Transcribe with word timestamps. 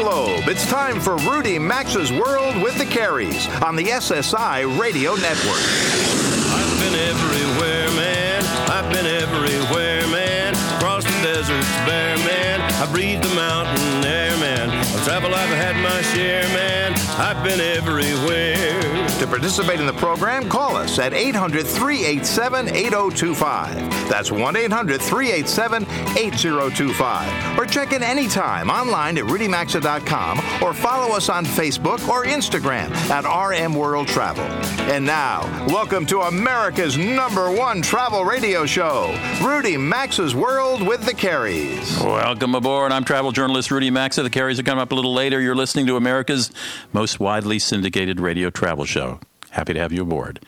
Globe, 0.00 0.48
it's 0.48 0.64
time 0.64 0.98
for 0.98 1.18
Rudy 1.18 1.58
Maxa's 1.58 2.10
World 2.10 2.56
with 2.62 2.78
the 2.78 2.86
Careys 2.86 3.46
on 3.60 3.76
the 3.76 3.84
SSI 3.84 4.64
Radio 4.80 5.14
Network. 5.14 5.60
I've 6.56 6.80
been 6.80 6.94
everywhere, 6.94 7.90
man. 7.90 8.42
I've 8.70 8.90
been 8.90 9.04
everywhere, 9.04 10.06
man. 10.08 10.54
Across 10.76 11.04
the 11.04 11.20
deserts 11.22 11.68
bare, 11.84 12.16
man. 12.24 12.62
I 12.80 12.90
breathed 12.90 13.24
the 13.24 13.34
mountain 13.34 14.02
air, 14.02 14.34
man. 14.38 14.70
Of 14.70 15.04
travel, 15.04 15.34
I've 15.34 15.50
had 15.50 15.76
my 15.76 16.00
share, 16.16 16.48
man. 16.48 16.94
I've 17.22 17.44
been 17.44 17.60
everywhere. 17.60 19.06
To 19.18 19.26
participate 19.26 19.78
in 19.78 19.84
the 19.84 19.92
program, 19.92 20.48
call 20.48 20.74
us 20.74 20.98
at 20.98 21.12
800 21.12 21.66
387 21.66 22.68
8025. 22.68 24.08
That's 24.08 24.32
1 24.32 24.56
800 24.56 25.02
387 25.02 25.82
8025. 26.16 27.58
Or 27.58 27.66
check 27.66 27.92
in 27.92 28.02
anytime 28.02 28.70
online 28.70 29.18
at 29.18 29.24
rudymaxa.com 29.24 30.38
or 30.62 30.72
follow 30.72 31.14
us 31.14 31.28
on 31.28 31.44
Facebook 31.44 32.08
or 32.08 32.24
Instagram 32.24 32.90
at 33.10 33.26
RM 33.26 33.74
World 33.74 34.08
Travel. 34.08 34.44
And 34.90 35.04
now, 35.04 35.42
welcome 35.66 36.06
to 36.06 36.20
America's 36.20 36.96
number 36.96 37.54
one 37.54 37.82
travel 37.82 38.24
radio 38.24 38.64
show, 38.64 39.14
Rudy 39.42 39.76
Maxa's 39.76 40.34
World 40.34 40.80
with 40.80 41.04
the 41.04 41.12
Careys. 41.12 42.02
Welcome 42.02 42.54
aboard. 42.54 42.92
I'm 42.92 43.04
travel 43.04 43.30
journalist 43.30 43.70
Rudy 43.70 43.90
Maxa. 43.90 44.22
The 44.22 44.30
Careys 44.30 44.58
are 44.58 44.62
coming 44.62 44.80
up 44.80 44.90
a 44.90 44.94
little 44.94 45.12
later. 45.12 45.38
You're 45.38 45.54
listening 45.54 45.86
to 45.88 45.96
America's 45.96 46.50
most 46.94 47.09
widely 47.18 47.58
syndicated 47.58 48.20
radio 48.20 48.50
travel 48.50 48.84
show. 48.84 49.20
Happy 49.50 49.74
to 49.74 49.80
have 49.80 49.92
you 49.92 50.02
aboard. 50.02 50.38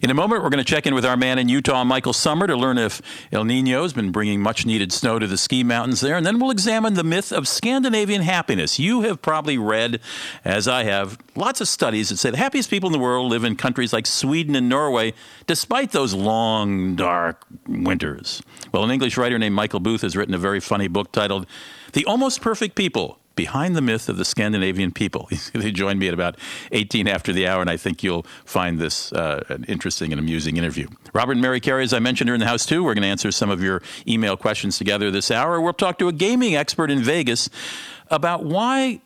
In 0.00 0.10
a 0.10 0.14
moment, 0.14 0.44
we're 0.44 0.48
going 0.48 0.64
to 0.64 0.70
check 0.70 0.86
in 0.86 0.94
with 0.94 1.04
our 1.04 1.16
man 1.16 1.40
in 1.40 1.48
Utah, 1.48 1.82
Michael 1.82 2.12
Summer, 2.12 2.46
to 2.46 2.54
learn 2.54 2.78
if 2.78 3.02
El 3.32 3.42
Nino 3.42 3.82
has 3.82 3.92
been 3.92 4.12
bringing 4.12 4.40
much 4.40 4.64
needed 4.64 4.92
snow 4.92 5.18
to 5.18 5.26
the 5.26 5.36
ski 5.36 5.64
mountains 5.64 6.00
there. 6.00 6.16
And 6.16 6.24
then 6.24 6.38
we'll 6.38 6.52
examine 6.52 6.94
the 6.94 7.02
myth 7.02 7.32
of 7.32 7.48
Scandinavian 7.48 8.22
happiness. 8.22 8.78
You 8.78 9.00
have 9.02 9.20
probably 9.20 9.58
read, 9.58 9.98
as 10.44 10.68
I 10.68 10.84
have, 10.84 11.18
lots 11.34 11.60
of 11.60 11.66
studies 11.66 12.10
that 12.10 12.18
say 12.18 12.30
the 12.30 12.36
happiest 12.36 12.70
people 12.70 12.88
in 12.88 12.92
the 12.92 12.98
world 13.00 13.28
live 13.28 13.42
in 13.42 13.56
countries 13.56 13.92
like 13.92 14.06
Sweden 14.06 14.54
and 14.54 14.68
Norway, 14.68 15.14
despite 15.48 15.90
those 15.90 16.14
long, 16.14 16.94
dark 16.94 17.44
winters. 17.66 18.40
Well, 18.70 18.84
an 18.84 18.92
English 18.92 19.16
writer 19.16 19.36
named 19.36 19.56
Michael 19.56 19.80
Booth 19.80 20.02
has 20.02 20.16
written 20.16 20.34
a 20.34 20.38
very 20.38 20.60
funny 20.60 20.86
book 20.86 21.10
titled 21.10 21.46
The 21.92 22.04
Almost 22.04 22.40
Perfect 22.40 22.76
People 22.76 23.18
behind 23.36 23.74
the 23.76 23.80
myth 23.80 24.08
of 24.08 24.16
the 24.16 24.24
Scandinavian 24.24 24.92
people. 24.92 25.28
they 25.52 25.70
joined 25.70 25.98
me 25.98 26.08
at 26.08 26.14
about 26.14 26.36
18 26.72 27.08
after 27.08 27.32
the 27.32 27.46
hour, 27.46 27.60
and 27.60 27.70
I 27.70 27.76
think 27.76 28.02
you'll 28.02 28.24
find 28.44 28.78
this 28.78 29.12
uh, 29.12 29.44
an 29.48 29.64
interesting 29.64 30.12
and 30.12 30.18
amusing 30.18 30.56
interview. 30.56 30.88
Robert 31.12 31.32
and 31.32 31.42
Mary 31.42 31.60
Carey, 31.60 31.84
as 31.84 31.92
I 31.92 31.98
mentioned, 31.98 32.30
are 32.30 32.34
in 32.34 32.40
the 32.40 32.46
house 32.46 32.66
too. 32.66 32.82
We're 32.82 32.94
going 32.94 33.02
to 33.02 33.08
answer 33.08 33.30
some 33.32 33.50
of 33.50 33.62
your 33.62 33.82
email 34.06 34.36
questions 34.36 34.78
together 34.78 35.10
this 35.10 35.30
hour. 35.30 35.60
We'll 35.60 35.72
talk 35.72 35.98
to 35.98 36.08
a 36.08 36.12
gaming 36.12 36.56
expert 36.56 36.90
in 36.90 37.02
Vegas 37.02 37.48
about 38.08 38.44
why 38.44 39.00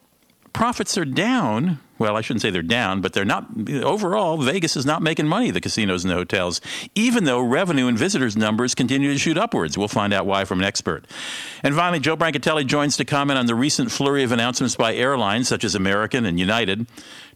profits 0.53 0.99
are 0.99 1.05
down. 1.05 1.79
Well, 1.99 2.17
I 2.17 2.21
shouldn't 2.21 2.43
say 2.43 2.51
they're 2.51 2.63
down, 2.63 3.01
but 3.01 3.13
they're 3.13 3.25
not. 3.25 3.47
Overall, 3.83 4.39
Vegas 4.39 4.77
is 4.77 4.87
not 4.87 5.03
making 5.03 5.27
money, 5.27 5.51
the 5.51 5.61
casinos 5.61 6.05
and 6.05 6.11
the 6.11 6.17
hotels, 6.17 6.61
even 6.95 7.25
though 7.25 7.41
revenue 7.41 7.89
and 7.89 7.99
visitors 7.99 8.37
numbers 8.37 8.75
continue 8.75 9.13
to 9.13 9.19
shoot 9.19 9.37
upwards. 9.37 9.77
We'll 9.77 9.89
find 9.89 10.13
out 10.13 10.27
why 10.27 10.45
from 10.45 10.61
an 10.61 10.65
expert. 10.65 11.07
And 11.63 11.75
finally, 11.75 11.99
Joe 11.99 12.17
Brancatelli 12.17 12.67
joins 12.67 12.97
to 12.99 13.05
comment 13.05 13.39
on 13.39 13.47
the 13.47 13.55
recent 13.55 13.91
flurry 13.91 14.23
of 14.23 14.33
announcements 14.33 14.77
by 14.77 14.95
airlines 14.95 15.49
such 15.49 15.65
as 15.65 15.75
American 15.75 16.25
and 16.25 16.39
United, 16.39 16.87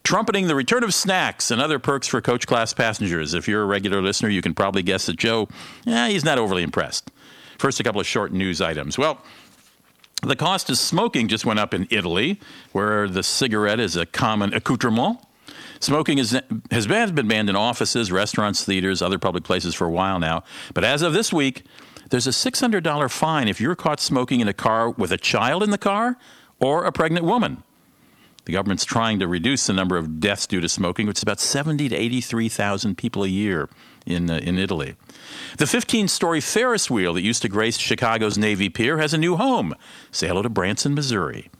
trumpeting 0.04 0.46
the 0.46 0.54
return 0.54 0.84
of 0.84 0.94
snacks 0.94 1.50
and 1.50 1.60
other 1.60 1.78
perks 1.78 2.06
for 2.06 2.20
coach 2.20 2.46
class 2.46 2.72
passengers. 2.72 3.34
If 3.34 3.48
you're 3.48 3.62
a 3.62 3.66
regular 3.66 4.00
listener, 4.00 4.28
you 4.28 4.42
can 4.42 4.54
probably 4.54 4.82
guess 4.82 5.06
that 5.06 5.16
Joe, 5.16 5.48
eh, 5.86 6.08
he's 6.08 6.24
not 6.24 6.38
overly 6.38 6.62
impressed. 6.62 7.10
First, 7.58 7.78
a 7.80 7.84
couple 7.84 8.00
of 8.00 8.06
short 8.06 8.32
news 8.32 8.60
items. 8.60 8.98
Well, 8.98 9.18
the 10.22 10.36
cost 10.36 10.70
of 10.70 10.78
smoking 10.78 11.28
just 11.28 11.44
went 11.44 11.58
up 11.58 11.74
in 11.74 11.88
Italy, 11.90 12.40
where 12.70 13.08
the 13.08 13.22
cigarette 13.22 13.80
is 13.80 13.96
a 13.96 14.06
common 14.06 14.54
accoutrement. 14.54 15.18
Smoking 15.80 16.18
is, 16.18 16.40
has 16.70 16.86
been 16.86 17.26
banned 17.26 17.50
in 17.50 17.56
offices, 17.56 18.12
restaurants, 18.12 18.64
theaters, 18.64 19.02
other 19.02 19.18
public 19.18 19.42
places 19.42 19.74
for 19.74 19.86
a 19.86 19.90
while 19.90 20.20
now. 20.20 20.44
But 20.74 20.84
as 20.84 21.02
of 21.02 21.12
this 21.12 21.32
week, 21.32 21.64
there's 22.10 22.28
a 22.28 22.30
$600 22.30 23.10
fine 23.10 23.48
if 23.48 23.60
you're 23.60 23.74
caught 23.74 23.98
smoking 23.98 24.40
in 24.40 24.46
a 24.46 24.52
car 24.52 24.90
with 24.90 25.10
a 25.10 25.16
child 25.18 25.62
in 25.64 25.70
the 25.70 25.78
car 25.78 26.16
or 26.60 26.84
a 26.84 26.92
pregnant 26.92 27.26
woman. 27.26 27.64
The 28.44 28.52
government's 28.52 28.84
trying 28.84 29.18
to 29.18 29.26
reduce 29.26 29.66
the 29.66 29.72
number 29.72 29.96
of 29.96 30.20
deaths 30.20 30.46
due 30.46 30.60
to 30.60 30.68
smoking, 30.68 31.06
which 31.06 31.18
is 31.18 31.22
about 31.22 31.40
70 31.40 31.88
to 31.88 31.96
83,000 31.96 32.96
people 32.96 33.24
a 33.24 33.28
year 33.28 33.68
in, 34.06 34.30
uh, 34.30 34.38
in 34.38 34.58
Italy. 34.58 34.94
The 35.58 35.66
15 35.66 36.08
story 36.08 36.40
Ferris 36.40 36.90
wheel 36.90 37.14
that 37.14 37.22
used 37.22 37.42
to 37.42 37.48
grace 37.48 37.78
Chicago's 37.78 38.38
Navy 38.38 38.68
Pier 38.68 38.98
has 38.98 39.14
a 39.14 39.18
new 39.18 39.36
home. 39.36 39.74
Say 40.10 40.28
hello 40.28 40.42
to 40.42 40.48
Branson, 40.48 40.94
Missouri. 40.94 41.50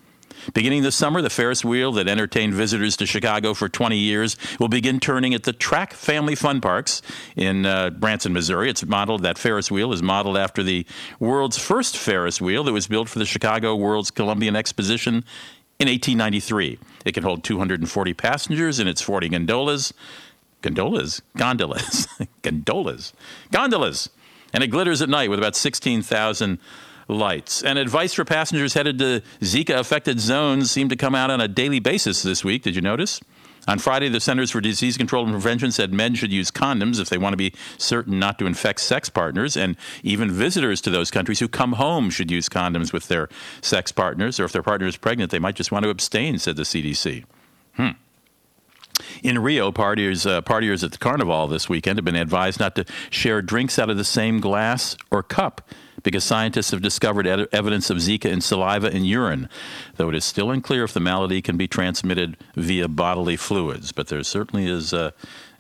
Beginning 0.55 0.83
this 0.83 0.97
summer, 0.97 1.23
the 1.23 1.31
Ferris 1.31 1.65
wheel 1.65 1.93
that 1.93 2.09
entertained 2.09 2.55
visitors 2.55 2.97
to 2.97 3.07
Chicago 3.07 3.55
for 3.55 3.69
20 3.69 3.97
years 3.97 4.37
will 4.59 4.69
begin 4.69 4.99
turning 4.99 5.35
at 5.35 5.45
the 5.45 5.53
Track 5.53 5.93
Family 5.93 6.35
Fun 6.35 6.61
Parks 6.61 7.01
in 7.37 7.65
uh, 7.65 7.91
Branson, 7.91 8.33
Missouri. 8.33 8.69
It's 8.69 8.85
modeled, 8.85 9.23
that 9.23 9.39
Ferris 9.39 9.71
wheel 9.71 9.93
is 9.93 10.03
modeled 10.03 10.37
after 10.37 10.65
the 10.65 10.85
world's 11.21 11.59
first 11.59 11.97
Ferris 11.97 12.41
wheel 12.41 12.65
that 12.65 12.73
was 12.73 12.89
built 12.89 13.09
for 13.09 13.21
the 13.21 13.25
Chicago 13.25 13.77
World's 13.77 14.11
Columbian 14.11 14.57
Exposition 14.57 15.25
in 15.79 15.89
1893. 15.89 16.79
It 17.05 17.13
can 17.13 17.23
hold 17.23 17.45
240 17.45 18.15
passengers 18.15 18.81
in 18.81 18.89
its 18.89 19.01
40 19.01 19.29
gondolas. 19.29 19.95
Gondolas? 20.63 21.21
Gondolas. 21.37 22.09
gondolas. 22.43 23.13
Gondolas. 23.51 24.09
And 24.53 24.63
it 24.63 24.69
glitters 24.69 25.03
at 25.03 25.09
night 25.09 25.31
with 25.31 25.39
about 25.39 25.57
16,000 25.57 26.59
lights. 27.09 27.63
And 27.63 27.79
advice 27.79 28.15
for 28.15 28.25
passengers 28.25 28.75
headed 28.75 28.99
to 28.99 29.23
Zika 29.41 29.79
affected 29.79 30.21
zones 30.21 30.71
seemed 30.71 30.91
to 30.91 30.97
come 30.97 31.15
out 31.15 31.31
on 31.31 31.41
a 31.41 31.49
daily 31.49 31.81
basis 31.81 32.23
this 32.23 32.45
week. 32.45 32.63
Did 32.63 32.77
you 32.77 32.83
notice? 32.83 33.21
On 33.69 33.79
Friday, 33.79 34.09
the 34.09 34.21
Centers 34.21 34.51
for 34.51 34.61
Disease 34.61 34.97
Control 34.97 35.25
and 35.25 35.33
Prevention 35.33 35.71
said 35.71 35.93
men 35.93 36.17
should 36.17 36.33
use 36.33 36.51
condoms 36.51 36.99
if 36.99 37.09
they 37.09 37.19
want 37.19 37.33
to 37.33 37.37
be 37.37 37.55
certain 37.79 38.19
not 38.19 38.37
to 38.41 38.47
infect 38.47 38.81
sex 38.81 39.09
partners, 39.09 39.57
and 39.57 39.77
even 40.03 40.33
visitors 40.33 40.81
to 40.81 40.91
those 40.91 41.13
countries 41.13 41.39
who 41.39 41.47
come 41.47 41.75
home 41.75 42.11
should 42.11 42.29
use 42.29 42.49
condoms 42.49 42.93
with 42.93 43.07
their 43.07 43.29
sex 43.61 43.93
partners, 43.93 44.41
or 44.41 44.45
if 44.45 44.53
their 44.53 44.65
partner 44.65 44.89
is 44.89 44.97
pregnant, 44.97 45.31
they 45.31 45.39
might 45.39 45.55
just 45.55 45.71
want 45.71 45.85
to 45.85 45.91
abstain, 45.91 46.39
said 46.39 46.57
the 46.57 46.65
CDC. 46.65 47.25
Hmm. 47.75 47.91
In 49.23 49.39
Rio, 49.39 49.73
partiers, 49.73 50.29
uh, 50.29 50.43
partiers 50.43 50.83
at 50.85 50.93
the 50.93 50.99
carnival 50.99 51.47
this 51.47 51.69
weekend 51.69 51.99
have 51.99 52.05
been 52.05 52.17
advised 52.17 52.61
not 52.61 52.75
to 52.77 52.85
share 53.11 53.43
drinks 53.43 53.79
out 53.79 53.91
of 53.91 53.97
the 53.97 54.05
same 54.05 54.41
glass 54.41 54.97
or 55.11 55.23
cup 55.23 55.63
because 56.03 56.25
scientists 56.25 56.71
have 56.71 56.83
discovered 56.83 57.27
ed- 57.27 57.49
evidence 57.53 57.91
of 57.91 57.99
Zika 57.99 58.27
in 58.27 58.41
saliva 58.41 58.89
and 58.89 59.07
urine, 59.07 59.49
though 59.97 60.09
it 60.09 60.15
is 60.15 60.25
still 60.25 60.51
unclear 60.51 60.85
if 60.85 60.93
the 60.93 61.01
malady 61.01 61.43
can 61.43 61.57
be 61.57 61.69
transmitted 61.69 62.37
via 62.57 62.89
bodily 62.89 63.37
fluids. 63.37 63.93
But 63.93 64.09
there 64.09 64.23
certainly 64.23 64.67
is 64.67 64.93
uh, 64.93 65.13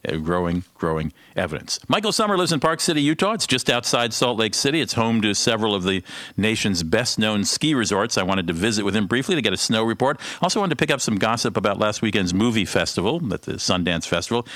growing, 0.05 0.65
growing 0.75 1.13
evidence. 1.37 1.79
Michael 1.89 2.13
Summer 2.13 2.37
lives 2.37 2.53
in 2.53 2.61
Park 2.61 2.81
City, 2.81 3.01
Utah. 3.03 3.33
It's 3.33 3.47
just 3.47 3.71
outside 3.71 4.13
Salt 4.13 4.39
Lake 4.39 4.55
City. 4.55 4.81
It's 4.81 4.95
home 4.95 5.23
to 5.23 5.35
several 5.35 5.75
of 5.75 5.85
the 5.85 6.03
nation's 6.37 6.83
best 6.83 7.19
known 7.19 7.45
ski 7.45 7.75
resorts. 7.75 8.19
I 8.19 8.23
wanted 8.23 8.47
to 8.49 8.53
visit 8.53 8.85
with 8.85 8.97
him 8.97 9.07
briefly 9.07 9.35
to 9.37 9.43
get 9.43 9.53
a 9.53 9.57
snow 9.57 9.85
report. 9.85 10.19
Also 10.41 10.61
wanted 10.61 10.71
to 10.71 10.77
pick 10.77 10.91
up 10.91 11.01
some 11.01 11.17
gossip 11.17 11.57
about 11.57 11.79
last 11.79 12.03
weekend's 12.03 12.35
movie 12.35 12.65
festival 12.65 13.21
at 13.33 13.43
the 13.43 13.53
Sundance 13.55 14.07
Festival. 14.07 14.47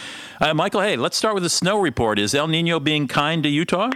Uh, 0.41 0.53
Michael, 0.53 0.81
hey, 0.81 0.97
let's 0.97 1.17
start 1.17 1.35
with 1.35 1.43
the 1.43 1.51
snow 1.51 1.79
report. 1.81 2.19
Is 2.19 2.35
El 2.35 2.49
Nino 2.49 2.81
being 2.81 3.07
kind 3.09 3.43
to 3.45 3.49
Utah? 3.49 3.91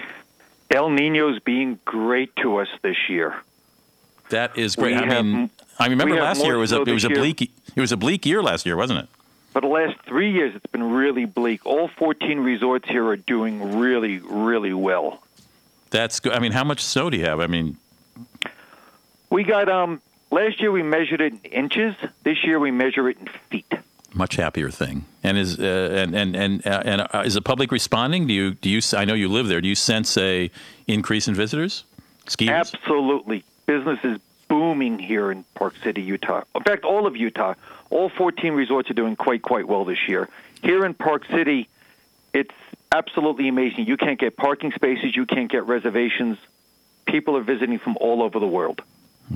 El 0.70 0.90
Nino's 0.90 1.40
being 1.40 1.80
great 1.84 2.30
to 2.36 2.58
us 2.58 2.68
this 2.82 2.96
year. 3.08 3.42
That 4.28 4.56
is 4.56 4.76
great. 4.76 4.94
We 4.94 5.02
I 5.02 5.14
have- 5.14 5.24
mean, 5.24 5.50
I 5.80 5.88
remember 5.88 6.14
last 6.14 6.44
year 6.44 6.54
it 6.54 6.58
was 6.58 6.70
a 6.72 6.82
it 6.82 6.92
was 6.92 7.04
a 7.04 7.08
this 7.08 7.16
year. 7.16 7.18
bleak 7.24 7.42
it 7.74 7.80
was 7.80 7.90
a 7.90 7.96
bleak 7.96 8.24
year 8.26 8.40
last 8.42 8.64
year, 8.66 8.76
wasn't 8.76 9.00
it? 9.00 9.08
For 9.50 9.60
the 9.60 9.66
last 9.66 9.98
three 10.06 10.30
years, 10.32 10.54
it's 10.54 10.66
been 10.66 10.92
really 10.92 11.24
bleak. 11.24 11.66
All 11.66 11.88
14 11.88 12.40
resorts 12.40 12.88
here 12.88 13.06
are 13.08 13.16
doing 13.16 13.78
really, 13.78 14.18
really 14.18 14.72
well. 14.72 15.22
That's 15.90 16.20
good. 16.20 16.32
I 16.32 16.38
mean, 16.38 16.52
how 16.52 16.62
much 16.64 16.84
snow 16.84 17.10
do 17.10 17.16
you 17.16 17.24
have? 17.24 17.40
I 17.40 17.46
mean, 17.48 17.76
We 19.30 19.42
got 19.44 19.68
um 19.68 20.00
last 20.30 20.60
year 20.60 20.70
we 20.70 20.82
measured 20.82 21.20
it 21.20 21.32
in 21.32 21.38
inches. 21.50 21.94
This 22.22 22.44
year 22.44 22.58
we 22.60 22.70
measure 22.70 23.08
it 23.08 23.18
in 23.18 23.26
feet. 23.50 23.72
much 24.14 24.36
happier 24.36 24.70
thing. 24.70 25.04
And 25.22 25.36
is 25.36 25.58
uh, 25.58 25.62
and 26.02 26.14
and 26.14 26.36
and 26.36 26.66
uh, 26.66 26.82
and 26.84 27.00
uh, 27.12 27.22
is 27.24 27.34
the 27.34 27.42
public 27.42 27.72
responding? 27.72 28.26
Do 28.28 28.32
you 28.32 28.54
do 28.54 28.70
you? 28.70 28.80
I 28.96 29.04
know 29.04 29.14
you 29.14 29.28
live 29.28 29.48
there. 29.48 29.60
Do 29.60 29.68
you 29.68 29.74
sense 29.74 30.16
a 30.16 30.50
increase 30.86 31.26
in 31.28 31.34
visitors? 31.34 31.84
Skiers? 32.26 32.50
Absolutely, 32.72 33.42
business 33.66 33.98
is 34.04 34.18
booming 34.48 34.98
here 35.00 35.30
in 35.32 35.44
Park 35.54 35.74
City, 35.82 36.02
Utah. 36.02 36.42
In 36.54 36.62
fact, 36.62 36.84
all 36.84 37.06
of 37.06 37.16
Utah, 37.16 37.54
all 37.90 38.08
14 38.08 38.54
resorts 38.54 38.90
are 38.90 38.94
doing 38.94 39.16
quite 39.16 39.42
quite 39.42 39.66
well 39.68 39.84
this 39.84 40.08
year. 40.08 40.28
Here 40.62 40.84
in 40.84 40.94
Park 40.94 41.24
City, 41.26 41.68
it's 42.32 42.54
absolutely 42.92 43.48
amazing. 43.48 43.86
You 43.86 43.96
can't 43.96 44.18
get 44.18 44.36
parking 44.36 44.72
spaces. 44.72 45.14
You 45.14 45.26
can't 45.26 45.50
get 45.50 45.66
reservations. 45.66 46.38
People 47.06 47.36
are 47.36 47.42
visiting 47.42 47.78
from 47.78 47.96
all 48.00 48.22
over 48.22 48.38
the 48.38 48.46
world. 48.46 48.82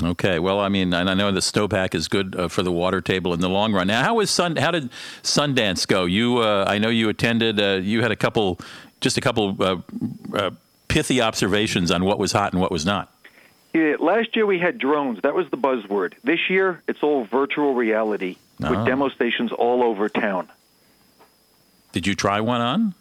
Okay. 0.02 0.38
Well, 0.38 0.58
I 0.58 0.68
mean, 0.68 0.92
and 0.92 1.08
I 1.08 1.14
know 1.14 1.30
the 1.30 1.40
snowpack 1.40 1.94
is 1.94 2.08
good 2.08 2.34
uh, 2.34 2.48
for 2.48 2.62
the 2.62 2.72
water 2.72 3.00
table 3.00 3.32
in 3.32 3.40
the 3.40 3.48
long 3.48 3.72
run. 3.72 3.86
Now, 3.86 4.02
how 4.02 4.14
was 4.14 4.30
Sun? 4.30 4.56
How 4.56 4.70
did 4.72 4.90
Sundance 5.22 5.86
go? 5.86 6.04
You, 6.04 6.38
uh, 6.38 6.64
I 6.66 6.78
know 6.78 6.88
you 6.88 7.08
attended. 7.08 7.60
Uh, 7.60 7.80
you 7.82 8.02
had 8.02 8.10
a 8.10 8.16
couple, 8.16 8.58
just 9.00 9.16
a 9.16 9.20
couple 9.20 9.56
uh, 9.60 9.76
uh, 10.34 10.50
pithy 10.88 11.20
observations 11.20 11.92
on 11.92 12.04
what 12.04 12.18
was 12.18 12.32
hot 12.32 12.52
and 12.52 12.60
what 12.60 12.72
was 12.72 12.84
not. 12.84 13.12
Yeah, 13.72 13.96
last 13.98 14.34
year 14.36 14.46
we 14.46 14.58
had 14.58 14.78
drones. 14.78 15.20
That 15.22 15.34
was 15.34 15.48
the 15.50 15.56
buzzword. 15.56 16.14
This 16.24 16.48
year 16.48 16.82
it's 16.88 17.02
all 17.02 17.24
virtual 17.24 17.74
reality 17.74 18.36
With 18.60 18.86
demo 18.86 19.08
stations 19.08 19.52
all 19.52 19.82
over 19.82 20.08
town. 20.08 20.48
Did 21.92 22.06
you 22.06 22.14
try 22.14 22.40
one 22.40 22.60
on? 22.60 22.94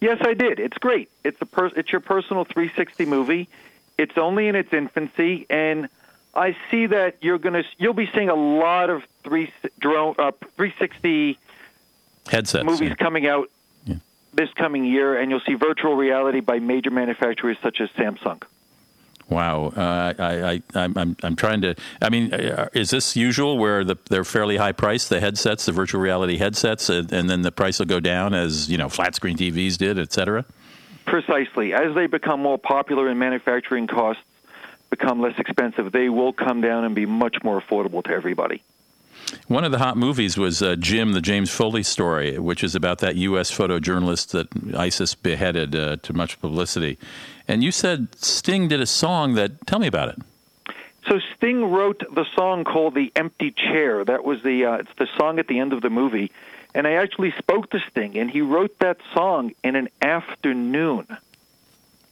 Yes, 0.00 0.18
I 0.20 0.34
did. 0.34 0.60
It's 0.60 0.78
great. 0.78 1.10
It's 1.24 1.40
a 1.40 1.46
per- 1.46 1.72
it's 1.74 1.90
your 1.90 2.00
personal 2.00 2.44
360 2.44 3.04
movie. 3.06 3.48
It's 3.96 4.16
only 4.16 4.46
in 4.48 4.54
its 4.54 4.72
infancy, 4.72 5.46
and 5.50 5.88
I 6.34 6.56
see 6.70 6.86
that 6.86 7.16
you're 7.20 7.38
gonna 7.38 7.64
you'll 7.78 7.94
be 7.94 8.08
seeing 8.14 8.28
a 8.28 8.34
lot 8.34 8.90
of 8.90 9.02
three 9.24 9.52
drone 9.80 10.14
uh, 10.18 10.30
360 10.56 11.38
Headsets. 12.28 12.64
movies 12.64 12.90
yeah. 12.90 12.94
coming 12.94 13.26
out 13.26 13.50
Yeah. 13.86 13.96
this 14.34 14.50
coming 14.54 14.84
year, 14.84 15.18
and 15.18 15.30
you'll 15.30 15.40
see 15.40 15.54
virtual 15.54 15.96
reality 15.96 16.40
by 16.40 16.58
major 16.60 16.90
manufacturers 16.90 17.56
such 17.60 17.80
as 17.80 17.88
Samsung. 17.90 18.42
Wow, 19.28 19.72
uh, 19.76 20.14
I, 20.18 20.52
I, 20.52 20.62
I'm, 20.74 21.16
I'm, 21.22 21.36
trying 21.36 21.60
to. 21.60 21.74
I 22.00 22.08
mean, 22.08 22.32
uh, 22.32 22.68
is 22.72 22.88
this 22.88 23.14
usual 23.14 23.58
where 23.58 23.84
the, 23.84 23.98
they're 24.08 24.24
fairly 24.24 24.56
high 24.56 24.72
priced, 24.72 25.10
the 25.10 25.20
headsets, 25.20 25.66
the 25.66 25.72
virtual 25.72 26.00
reality 26.00 26.38
headsets, 26.38 26.88
and, 26.88 27.12
and 27.12 27.28
then 27.28 27.42
the 27.42 27.52
price 27.52 27.78
will 27.78 27.86
go 27.86 28.00
down 28.00 28.32
as 28.32 28.70
you 28.70 28.78
know 28.78 28.88
flat 28.88 29.14
screen 29.14 29.36
TVs 29.36 29.76
did, 29.76 29.98
et 29.98 30.12
cetera? 30.14 30.46
Precisely. 31.04 31.74
As 31.74 31.94
they 31.94 32.06
become 32.06 32.40
more 32.40 32.58
popular 32.58 33.08
and 33.08 33.18
manufacturing 33.18 33.86
costs 33.86 34.22
become 34.88 35.20
less 35.20 35.38
expensive, 35.38 35.92
they 35.92 36.08
will 36.08 36.32
come 36.32 36.62
down 36.62 36.84
and 36.84 36.94
be 36.94 37.04
much 37.04 37.42
more 37.44 37.60
affordable 37.60 38.02
to 38.04 38.10
everybody. 38.10 38.62
One 39.46 39.64
of 39.64 39.72
the 39.72 39.78
hot 39.78 39.96
movies 39.96 40.38
was 40.38 40.62
uh, 40.62 40.76
Jim, 40.76 41.12
the 41.12 41.20
James 41.20 41.50
Foley 41.50 41.82
story, 41.82 42.38
which 42.38 42.62
is 42.62 42.74
about 42.74 42.98
that 42.98 43.16
U.S. 43.16 43.50
photojournalist 43.50 44.30
that 44.30 44.76
ISIS 44.76 45.14
beheaded 45.14 45.74
uh, 45.74 45.96
to 45.96 46.12
much 46.12 46.40
publicity. 46.40 46.98
And 47.46 47.64
you 47.64 47.72
said 47.72 48.14
Sting 48.16 48.68
did 48.68 48.80
a 48.80 48.86
song 48.86 49.34
that. 49.34 49.66
Tell 49.66 49.78
me 49.78 49.86
about 49.86 50.10
it. 50.10 50.18
So 51.08 51.20
Sting 51.36 51.70
wrote 51.70 52.02
the 52.14 52.26
song 52.34 52.64
called 52.64 52.94
"The 52.94 53.10
Empty 53.16 53.52
Chair." 53.52 54.04
That 54.04 54.24
was 54.24 54.42
the 54.42 54.64
uh, 54.64 54.74
it's 54.74 54.94
the 54.98 55.08
song 55.16 55.38
at 55.38 55.48
the 55.48 55.58
end 55.58 55.72
of 55.72 55.80
the 55.80 55.90
movie, 55.90 56.30
and 56.74 56.86
I 56.86 56.92
actually 56.92 57.32
spoke 57.38 57.70
to 57.70 57.80
Sting, 57.90 58.18
and 58.18 58.30
he 58.30 58.42
wrote 58.42 58.78
that 58.80 58.98
song 59.14 59.52
in 59.64 59.76
an 59.76 59.88
afternoon. 60.02 61.06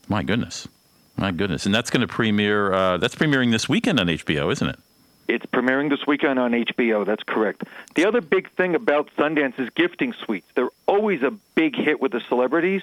My 0.07 0.23
goodness, 0.23 0.67
my 1.15 1.31
goodness, 1.31 1.65
and 1.65 1.75
that's 1.75 1.91
going 1.91 2.01
to 2.01 2.07
premiere. 2.07 2.73
Uh, 2.73 2.97
that's 2.97 3.15
premiering 3.15 3.51
this 3.51 3.69
weekend 3.69 3.99
on 3.99 4.07
HBO, 4.07 4.51
isn't 4.51 4.67
it? 4.67 4.79
It's 5.27 5.45
premiering 5.45 5.89
this 5.89 6.05
weekend 6.07 6.39
on 6.39 6.51
HBO. 6.51 7.05
That's 7.05 7.23
correct. 7.23 7.63
The 7.95 8.05
other 8.07 8.21
big 8.21 8.49
thing 8.51 8.75
about 8.75 9.09
Sundance 9.17 9.59
is 9.59 9.69
gifting 9.75 10.13
suites. 10.25 10.47
They're 10.55 10.69
always 10.87 11.21
a 11.23 11.31
big 11.55 11.75
hit 11.75 11.99
with 11.99 12.11
the 12.13 12.21
celebrities. 12.29 12.81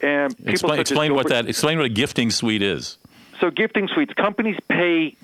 And 0.00 0.36
people 0.36 0.52
Explain, 0.52 0.80
explain 0.80 1.14
what 1.14 1.28
that. 1.28 1.48
Explain 1.48 1.78
what 1.78 1.86
a 1.86 1.90
gifting 1.90 2.30
suite 2.30 2.62
is. 2.62 2.98
So 3.40 3.50
gifting 3.50 3.86
suites, 3.88 4.12
companies 4.14 4.58
pay 4.68 5.16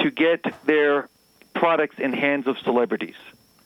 to 0.00 0.10
get 0.10 0.44
their 0.66 1.08
products 1.54 1.96
in 1.98 2.12
hands 2.12 2.46
of 2.46 2.58
celebrities. 2.58 3.16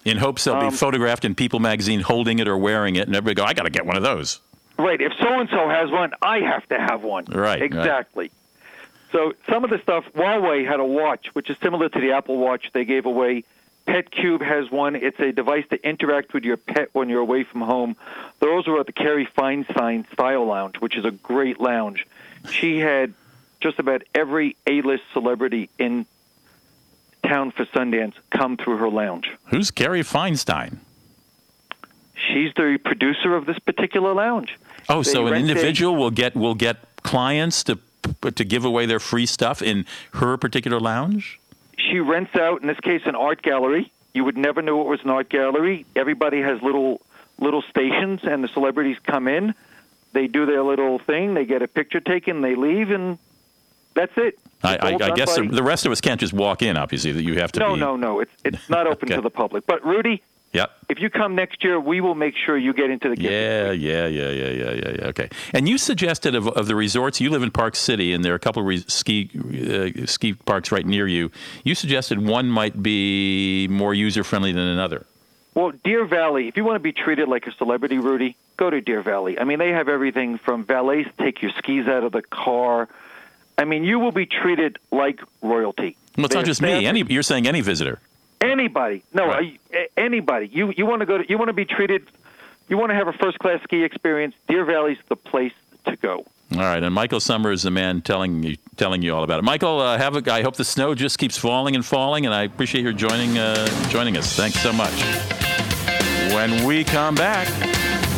In 0.05 0.17
hopes 0.17 0.45
they'll 0.45 0.55
Um, 0.55 0.71
be 0.71 0.77
photographed 0.77 1.25
in 1.25 1.35
People 1.35 1.61
magazine 1.61 2.01
holding 2.01 2.39
it 2.39 2.49
or 2.49 2.57
wearing 2.57 2.97
it, 2.97 3.07
and 3.07 3.15
everybody 3.17 3.35
go, 3.35 3.45
"I 3.45 3.53
got 3.55 3.65
to 3.65 3.71
get 3.71 3.87
one 3.87 3.97
of 3.97 4.03
those." 4.03 4.41
Right. 4.79 5.01
If 5.01 5.13
so 5.21 5.39
and 5.39 5.49
so 5.51 5.69
has 5.69 5.91
one, 5.91 6.13
I 6.23 6.41
have 6.41 6.67
to 6.71 6.79
have 6.79 7.03
one. 7.03 7.25
Right, 7.27 7.61
right. 7.73 8.33
So 9.13 9.35
some 9.49 9.63
of 9.65 9.71
the 9.71 9.79
stuff, 9.79 10.05
Huawei 10.15 10.67
had 10.67 10.81
a 10.81 10.85
watch, 10.85 11.27
which 11.35 11.51
is 11.51 11.57
similar 11.63 11.89
to 11.89 12.01
the 12.01 12.13
Apple 12.13 12.39
Watch 12.39 12.71
they 12.73 12.85
gave 12.85 13.05
away. 13.07 13.45
PetCube 13.87 14.41
has 14.43 14.71
one. 14.71 14.95
It's 14.97 15.19
a 15.21 15.33
device 15.33 15.65
to 15.71 15.87
interact 15.89 16.33
with 16.33 16.45
your 16.45 16.57
pet 16.57 16.89
when 16.93 17.09
you're 17.09 17.21
away 17.21 17.43
from 17.45 17.61
home. 17.63 17.97
Those 18.39 18.67
were 18.67 18.81
at 18.81 18.87
the 18.87 18.93
Kari 18.93 19.27
Feinstein 19.27 20.11
Style 20.13 20.47
Lounge, 20.47 20.77
which 20.81 20.97
is 20.97 21.05
a 21.05 21.11
great 21.11 21.61
lounge. 21.61 22.07
She 22.51 22.79
had 22.79 23.13
just 23.61 23.79
about 23.79 24.03
every 24.15 24.57
A-list 24.67 25.03
celebrity 25.13 25.69
in 25.79 26.07
town 27.25 27.51
for 27.51 27.65
Sundance 27.67 28.15
come 28.31 28.57
through 28.57 28.79
her 28.79 28.89
lounge. 28.89 29.31
Who's 29.47 29.71
Kari 29.71 30.03
Feinstein? 30.03 30.79
She's 32.15 32.53
the 32.55 32.79
producer 32.85 33.35
of 33.35 33.47
this 33.47 33.59
particular 33.59 34.15
lounge. 34.15 34.57
Oh, 34.89 35.03
They 35.03 35.11
so 35.11 35.27
an 35.27 35.33
rent 35.33 35.47
a- 35.47 35.51
individual 35.51 35.97
will 35.97 36.11
get 36.11 36.35
will 36.37 36.55
get 36.55 36.77
clients 37.03 37.65
to 37.65 37.79
to 38.31 38.45
give 38.45 38.65
away 38.65 38.87
their 38.87 39.01
free 39.01 39.27
stuff 39.27 39.61
in 39.63 39.85
her 40.15 40.37
particular 40.37 40.79
lounge. 40.81 41.41
she 41.79 41.99
rents 42.01 42.35
out 42.37 42.61
in 42.63 42.69
this 42.69 42.79
case 42.81 43.03
an 43.07 43.15
art 43.17 43.43
gallery 43.43 43.91
you 44.15 44.25
would 44.25 44.37
never 44.37 44.63
know 44.63 44.81
it 44.83 44.87
was 44.87 45.01
an 45.03 45.11
art 45.11 45.29
gallery 45.29 45.85
everybody 45.97 46.41
has 46.41 46.61
little 46.63 47.01
little 47.39 47.63
stations 47.63 48.21
and 48.23 48.45
the 48.45 48.49
celebrities 48.49 48.97
come 49.05 49.27
in 49.27 49.55
they 50.13 50.27
do 50.27 50.47
their 50.47 50.63
little 50.63 50.99
thing 50.99 51.35
they 51.35 51.45
get 51.45 51.63
a 51.63 51.69
picture 51.69 52.01
taken 52.01 52.41
they 52.41 52.55
leave 52.55 52.91
and 52.91 53.19
that's 53.95 54.13
it 54.17 54.39
I, 54.65 54.77
I, 54.77 54.89
I 54.95 55.11
guess 55.17 55.37
by- 55.39 55.47
the, 55.47 55.63
rest 55.63 55.87
of 55.87 55.93
us 55.93 56.01
can't 56.01 56.21
just 56.21 56.33
walk 56.33 56.63
in. 56.63 56.77
Obviously, 56.77 57.11
that 57.11 57.25
you 57.25 57.41
have 57.41 57.51
to 57.53 57.59
no 57.61 57.75
be. 57.75 57.81
no 57.81 57.97
no 57.97 58.21
it's 58.21 58.31
it's 58.45 58.71
not 58.71 58.87
open 58.93 59.09
Okay. 59.09 59.17
to 59.17 59.21
the 59.21 59.31
public 59.31 59.67
but 59.67 59.85
rudy 59.85 60.23
Yep. 60.53 60.71
if 60.91 61.01
you 61.01 61.09
come 61.09 61.35
next 61.35 61.65
year 61.65 61.81
we 61.81 62.03
will 62.03 62.15
make 62.15 62.35
sure 62.37 62.59
you 62.59 62.75
get 62.75 62.91
into 62.91 63.09
the 63.09 63.17
gift 63.17 63.33
Yeah, 63.33 63.71
yeah, 63.71 64.07
yeah, 64.07 64.31
yeah, 64.31 64.51
yeah, 64.51 64.71
yeah, 64.73 64.97
yeah. 64.99 65.07
Okay. 65.07 65.31
And 65.55 65.69
you 65.69 65.79
suggested 65.79 66.35
of, 66.35 66.47
of 66.49 66.67
the 66.67 66.75
resorts. 66.75 67.21
You 67.21 67.31
live 67.31 67.43
in 67.43 67.51
Park 67.51 67.75
City, 67.75 68.13
and 68.13 68.23
there 68.25 68.33
are 68.33 68.37
a 68.37 68.41
couple 68.41 68.61
of 68.61 68.69
re- 68.69 68.85
ski 68.87 69.31
uh, 69.35 70.07
ski 70.07 70.35
parks 70.35 70.71
right 70.71 70.85
near 70.85 71.07
you. 71.07 71.31
You 71.65 71.75
suggested 71.75 72.25
one 72.25 72.49
might 72.49 72.83
be 72.83 73.67
more 73.69 73.95
user 73.95 74.25
friendly 74.25 74.53
than 74.53 74.67
another. 74.67 75.07
Well, 75.55 75.73
Deer 75.85 76.07
Valley, 76.07 76.49
if 76.49 76.57
you 76.57 76.65
want 76.65 76.77
to 76.77 76.81
be 76.81 76.93
treated 76.93 77.29
like 77.29 77.47
a 77.47 77.53
celebrity, 77.53 77.99
Rudy, 77.99 78.37
go 78.57 78.71
to 78.71 78.81
Deer 78.81 79.03
Valley. 79.03 79.39
I 79.39 79.45
mean, 79.45 79.59
they 79.59 79.71
have 79.71 79.89
everything 79.89 80.39
from 80.39 80.65
valets 80.65 81.09
to 81.17 81.25
take 81.25 81.43
your 81.43 81.51
skis 81.59 81.87
out 81.87 82.05
of 82.05 82.13
the 82.13 82.23
car. 82.23 82.89
I 83.59 83.65
mean, 83.65 83.85
you 83.85 83.99
will 83.99 84.13
be 84.13 84.25
treated 84.25 84.79
like 84.91 85.21
royalty. 85.43 85.97
Well, 86.17 86.27
it's 86.27 86.35
Their 86.35 86.43
not 86.43 86.47
just 86.47 86.63
me. 86.63 86.87
Any, 86.87 87.03
you're 87.03 87.23
saying 87.23 87.47
any 87.47 87.61
visitor. 87.61 88.01
Anybody. 88.43 89.03
No, 89.15 89.27
Right. 89.27 89.61
Anybody. 89.97 90.49
You 90.49 90.73
you 90.77 90.85
want 90.85 91.01
to 91.01 91.07
go 91.07 91.19
to 91.19 91.29
you 91.29 91.39
want 91.39 91.49
to 91.49 91.55
be 91.55 91.65
treated 91.65 92.09
you 92.73 92.79
want 92.79 92.91
to 92.91 92.95
have 92.95 93.07
a 93.09 93.13
first 93.13 93.39
class 93.39 93.63
ski 93.65 93.85
experience. 93.85 94.35
Deer 94.49 94.65
Valley's 94.65 94.99
the 95.09 95.17
place 95.17 95.53
to 95.85 95.95
go. 95.97 96.25
All 96.53 96.59
right, 96.59 96.83
and 96.83 96.95
Michael 96.95 97.21
Summer 97.21 97.53
is 97.53 97.63
the 97.63 97.71
man 97.71 98.01
telling 98.03 98.43
you 98.43 98.57
telling 98.77 99.03
you 99.03 99.15
all 99.15 99.25
about 99.25 99.39
it. 99.39 99.43
Michael, 99.43 99.81
uh, 99.81 99.99
have 99.99 100.17
a, 100.17 100.33
I 100.33 100.43
hope 100.43 100.57
the 100.57 100.65
snow 100.65 100.95
just 100.95 101.19
keeps 101.19 101.37
falling 101.37 101.75
and 101.75 101.85
falling, 101.85 102.25
and 102.25 102.35
I 102.35 102.45
appreciate 102.45 102.83
your 102.83 102.93
joining 102.95 103.39
uh, 103.39 103.67
joining 103.89 104.17
us. 104.17 104.35
Thanks 104.37 104.59
so 104.61 104.73
much. 104.73 104.93
When 106.33 106.65
we 106.65 106.85
come 106.85 107.15
back, 107.15 107.47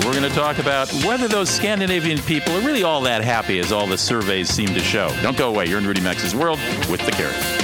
we're 0.04 0.12
going 0.12 0.28
to 0.28 0.36
talk 0.36 0.58
about 0.58 0.88
whether 1.04 1.26
those 1.26 1.48
Scandinavian 1.48 2.18
people 2.20 2.52
are 2.52 2.60
really 2.60 2.84
all 2.84 3.00
that 3.02 3.24
happy 3.24 3.58
as 3.58 3.72
all 3.72 3.86
the 3.86 3.98
surveys 3.98 4.48
seem 4.50 4.68
to 4.68 4.80
show. 4.80 5.08
Don't 5.22 5.36
go 5.36 5.48
away. 5.48 5.66
You're 5.66 5.78
in 5.78 5.86
Rudy 5.86 6.00
Maxa's 6.00 6.34
world 6.34 6.58
with 6.88 7.04
the 7.06 7.12
carrot. 7.12 7.63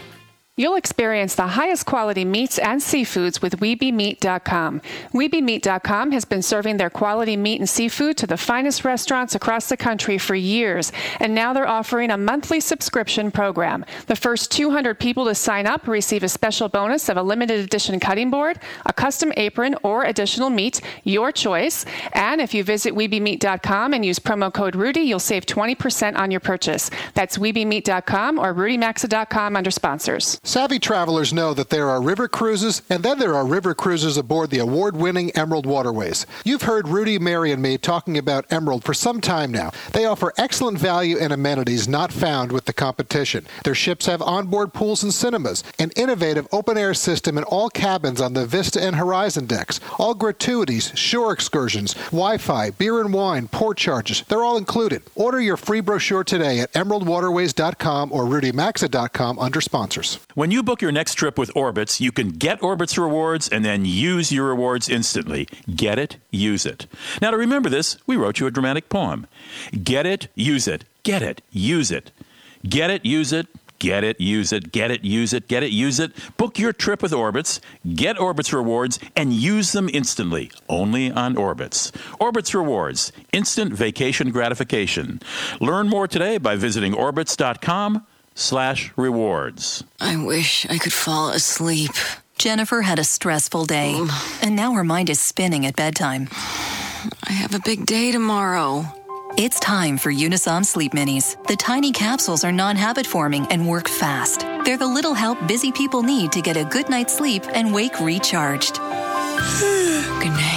You'll 0.61 0.75
experience 0.75 1.33
the 1.33 1.47
highest 1.47 1.87
quality 1.87 2.23
meats 2.23 2.59
and 2.59 2.79
seafoods 2.79 3.41
with 3.41 3.59
WeBeMeat.com. 3.61 4.81
WeBeMeat.com 5.11 6.11
has 6.11 6.23
been 6.23 6.43
serving 6.43 6.77
their 6.77 6.91
quality 6.91 7.35
meat 7.35 7.59
and 7.59 7.67
seafood 7.67 8.15
to 8.17 8.27
the 8.27 8.37
finest 8.37 8.85
restaurants 8.85 9.33
across 9.33 9.69
the 9.69 9.75
country 9.75 10.19
for 10.19 10.35
years, 10.35 10.91
and 11.19 11.33
now 11.33 11.51
they're 11.51 11.67
offering 11.67 12.11
a 12.11 12.17
monthly 12.17 12.59
subscription 12.59 13.31
program. 13.31 13.83
The 14.05 14.15
first 14.15 14.51
200 14.51 14.99
people 14.99 15.25
to 15.25 15.33
sign 15.33 15.65
up 15.65 15.87
receive 15.87 16.21
a 16.21 16.29
special 16.29 16.69
bonus 16.69 17.09
of 17.09 17.17
a 17.17 17.23
limited 17.23 17.59
edition 17.61 17.99
cutting 17.99 18.29
board, 18.29 18.59
a 18.85 18.93
custom 18.93 19.33
apron, 19.37 19.75
or 19.81 20.03
additional 20.03 20.51
meat, 20.51 20.79
your 21.03 21.31
choice. 21.31 21.87
And 22.13 22.39
if 22.39 22.53
you 22.53 22.63
visit 22.63 22.93
WeBeMeat.com 22.93 23.95
and 23.95 24.05
use 24.05 24.19
promo 24.19 24.53
code 24.53 24.75
Rudy, 24.75 25.01
you'll 25.01 25.17
save 25.17 25.47
20% 25.47 26.15
on 26.19 26.29
your 26.29 26.39
purchase. 26.39 26.91
That's 27.15 27.39
WeBeMeat.com 27.39 28.37
or 28.37 28.53
RudyMaxa.com 28.53 29.55
under 29.55 29.71
sponsors. 29.71 30.39
Savvy 30.51 30.79
travelers 30.79 31.31
know 31.31 31.53
that 31.53 31.69
there 31.69 31.89
are 31.89 32.01
river 32.01 32.27
cruises, 32.27 32.81
and 32.89 33.03
then 33.03 33.19
there 33.19 33.35
are 33.35 33.45
river 33.45 33.73
cruises 33.73 34.17
aboard 34.17 34.49
the 34.49 34.59
award 34.59 34.97
winning 34.97 35.31
Emerald 35.31 35.65
Waterways. 35.65 36.25
You've 36.43 36.63
heard 36.63 36.89
Rudy, 36.89 37.17
Mary, 37.17 37.53
and 37.53 37.61
me 37.61 37.77
talking 37.77 38.17
about 38.17 38.51
Emerald 38.51 38.83
for 38.83 38.93
some 38.93 39.21
time 39.21 39.53
now. 39.53 39.71
They 39.93 40.03
offer 40.03 40.33
excellent 40.37 40.77
value 40.77 41.17
and 41.17 41.31
amenities 41.31 41.87
not 41.87 42.11
found 42.11 42.51
with 42.51 42.65
the 42.65 42.73
competition. 42.73 43.47
Their 43.63 43.73
ships 43.73 44.07
have 44.07 44.21
onboard 44.21 44.73
pools 44.73 45.03
and 45.03 45.13
cinemas, 45.13 45.63
an 45.79 45.91
innovative 45.95 46.49
open 46.51 46.77
air 46.77 46.95
system 46.95 47.37
in 47.37 47.45
all 47.45 47.69
cabins 47.69 48.19
on 48.19 48.33
the 48.33 48.45
Vista 48.45 48.83
and 48.83 48.97
Horizon 48.97 49.45
decks, 49.45 49.79
all 49.97 50.13
gratuities, 50.13 50.91
shore 50.95 51.31
excursions, 51.31 51.93
Wi 52.11 52.37
Fi, 52.37 52.71
beer 52.71 52.99
and 52.99 53.13
wine, 53.13 53.47
port 53.47 53.77
charges. 53.77 54.25
They're 54.27 54.43
all 54.43 54.57
included. 54.57 55.03
Order 55.15 55.39
your 55.39 55.55
free 55.55 55.79
brochure 55.79 56.25
today 56.25 56.59
at 56.59 56.73
emeraldwaterways.com 56.73 58.11
or 58.11 58.25
rudymaxa.com 58.25 59.39
under 59.39 59.61
sponsors. 59.61 60.19
When 60.33 60.49
you 60.51 60.63
book 60.63 60.81
your 60.81 60.91
next 60.91 61.15
trip 61.15 61.37
with 61.37 61.53
Orbitz, 61.53 61.99
you 61.99 62.11
can 62.11 62.29
get 62.29 62.61
Orbitz 62.61 62.97
rewards 62.97 63.49
and 63.49 63.65
then 63.65 63.83
use 63.83 64.31
your 64.31 64.47
rewards 64.47 64.87
instantly. 64.87 65.47
Get 65.75 65.99
it, 65.99 66.17
use 66.31 66.65
it. 66.65 66.87
Now, 67.21 67.31
to 67.31 67.37
remember 67.37 67.69
this, 67.69 67.97
we 68.07 68.15
wrote 68.15 68.39
you 68.39 68.47
a 68.47 68.51
dramatic 68.51 68.87
poem. 68.87 69.27
Get 69.83 70.05
it, 70.05 70.29
use 70.35 70.67
it. 70.67 70.85
Get 71.03 71.21
it, 71.21 71.41
use 71.51 71.91
it. 71.91 72.11
Get 72.67 72.89
it, 72.89 73.03
use 73.03 73.33
it, 73.33 73.47
Get 73.81 74.03
it, 74.03 74.21
use 74.21 74.53
it, 74.53 74.71
get 74.71 74.91
it, 74.91 75.03
use 75.03 75.33
it, 75.33 75.47
get 75.47 75.63
it, 75.63 75.71
use 75.71 75.99
it. 75.99 76.11
Book 76.37 76.59
your 76.59 76.71
trip 76.71 77.01
with 77.01 77.13
Orbitz, 77.13 77.59
get 77.95 78.15
Orbitz 78.17 78.53
rewards, 78.53 78.99
and 79.15 79.33
use 79.33 79.71
them 79.71 79.89
instantly. 79.91 80.51
Only 80.69 81.09
on 81.09 81.33
Orbitz. 81.33 81.89
Orbitz 82.19 82.53
rewards, 82.53 83.11
instant 83.33 83.73
vacation 83.73 84.29
gratification. 84.29 85.19
Learn 85.59 85.89
more 85.89 86.07
today 86.07 86.37
by 86.37 86.55
visiting 86.55 86.93
orbitz.com 86.93 88.05
slash 88.35 88.91
rewards. 88.95 89.83
I 89.99 90.23
wish 90.23 90.65
I 90.69 90.77
could 90.77 90.93
fall 90.93 91.29
asleep. 91.29 91.91
Jennifer 92.37 92.81
had 92.81 92.99
a 92.99 93.03
stressful 93.03 93.65
day, 93.65 93.93
mm. 93.95 94.43
and 94.43 94.55
now 94.55 94.73
her 94.73 94.83
mind 94.83 95.09
is 95.09 95.19
spinning 95.19 95.65
at 95.65 95.75
bedtime. 95.75 96.27
I 97.23 97.31
have 97.31 97.53
a 97.53 97.59
big 97.59 97.85
day 97.85 98.11
tomorrow. 98.11 98.85
It's 99.37 99.59
time 99.59 99.97
for 99.97 100.11
Unisom 100.11 100.65
Sleep 100.65 100.91
Minis. 100.91 101.37
The 101.47 101.55
tiny 101.55 101.91
capsules 101.91 102.43
are 102.43 102.51
non 102.51 102.75
habit 102.75 103.07
forming 103.07 103.45
and 103.51 103.67
work 103.67 103.87
fast. 103.87 104.41
They're 104.65 104.77
the 104.77 104.87
little 104.87 105.13
help 105.13 105.37
busy 105.47 105.71
people 105.71 106.03
need 106.03 106.31
to 106.33 106.41
get 106.41 106.57
a 106.57 106.65
good 106.65 106.89
night's 106.89 107.15
sleep 107.15 107.43
and 107.53 107.73
wake 107.73 107.99
recharged. 108.01 108.75
good 110.19 110.33
night. 110.33 110.50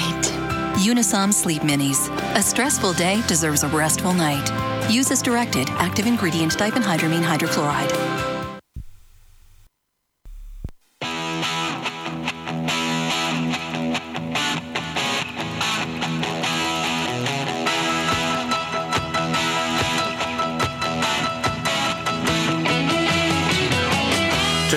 Unisom 0.85 1.33
Sleep 1.33 1.63
Minis. 1.63 2.11
A 2.37 2.43
stressful 2.43 2.93
day 2.93 3.23
deserves 3.27 3.63
a 3.63 3.69
restful 3.69 4.13
night. 4.13 4.47
Use 4.93 5.11
as 5.11 5.23
directed. 5.23 5.67
Active 5.71 6.07
ingredient 6.07 6.59
diphenhydramine 6.59 7.25
hydrochloride. 7.25 8.34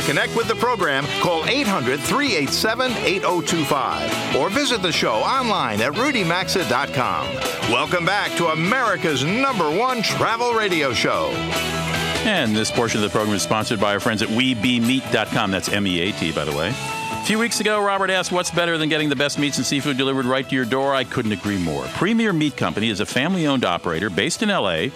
Connect 0.08 0.36
with 0.38 0.48
the 0.48 0.56
program, 0.56 1.06
call 1.22 1.46
800 1.46 2.00
387 2.00 2.92
8025 2.94 4.36
or 4.38 4.50
visit 4.50 4.82
the 4.82 4.92
show 4.92 5.16
online 5.16 5.82
at 5.82 5.92
rudymaxa.com. 5.94 7.36
Welcome 7.72 8.06
back 8.06 8.32
to 8.38 8.48
America's 8.48 9.26
number 9.26 9.70
one 9.70 10.02
travel 10.02 10.54
radio 10.54 10.94
show. 10.94 11.32
And 12.24 12.56
this 12.56 12.72
portion 12.72 13.04
of 13.04 13.04
the 13.04 13.16
program 13.16 13.36
is 13.36 13.42
sponsored 13.42 13.82
by 13.82 13.94
our 13.94 14.00
friends 14.00 14.22
at 14.22 14.30
WeBeMeat.com. 14.30 15.52
That's 15.52 15.70
M 15.70 15.86
E 15.86 16.00
A 16.00 16.12
T, 16.14 16.32
by 16.32 16.46
the 16.46 16.56
way. 16.56 16.70
A 16.70 17.24
few 17.28 17.40
weeks 17.40 17.60
ago, 17.60 17.84
Robert 17.84 18.10
asked 18.10 18.32
what's 18.32 18.52
better 18.52 18.78
than 18.78 18.88
getting 18.88 19.10
the 19.10 19.16
best 19.16 19.38
meats 19.38 19.58
and 19.58 19.66
seafood 19.66 19.98
delivered 19.98 20.26
right 20.26 20.48
to 20.48 20.56
your 20.56 20.64
door. 20.64 20.96
I 20.96 21.04
couldn't 21.04 21.34
agree 21.34 21.58
more. 21.58 21.84
Premier 21.96 22.32
Meat 22.32 22.56
Company 22.56 22.90
is 22.90 23.02
a 23.02 23.06
family 23.06 23.46
owned 23.48 23.66
operator 23.66 24.10
based 24.10 24.42
in 24.42 24.48
LA 24.48 24.88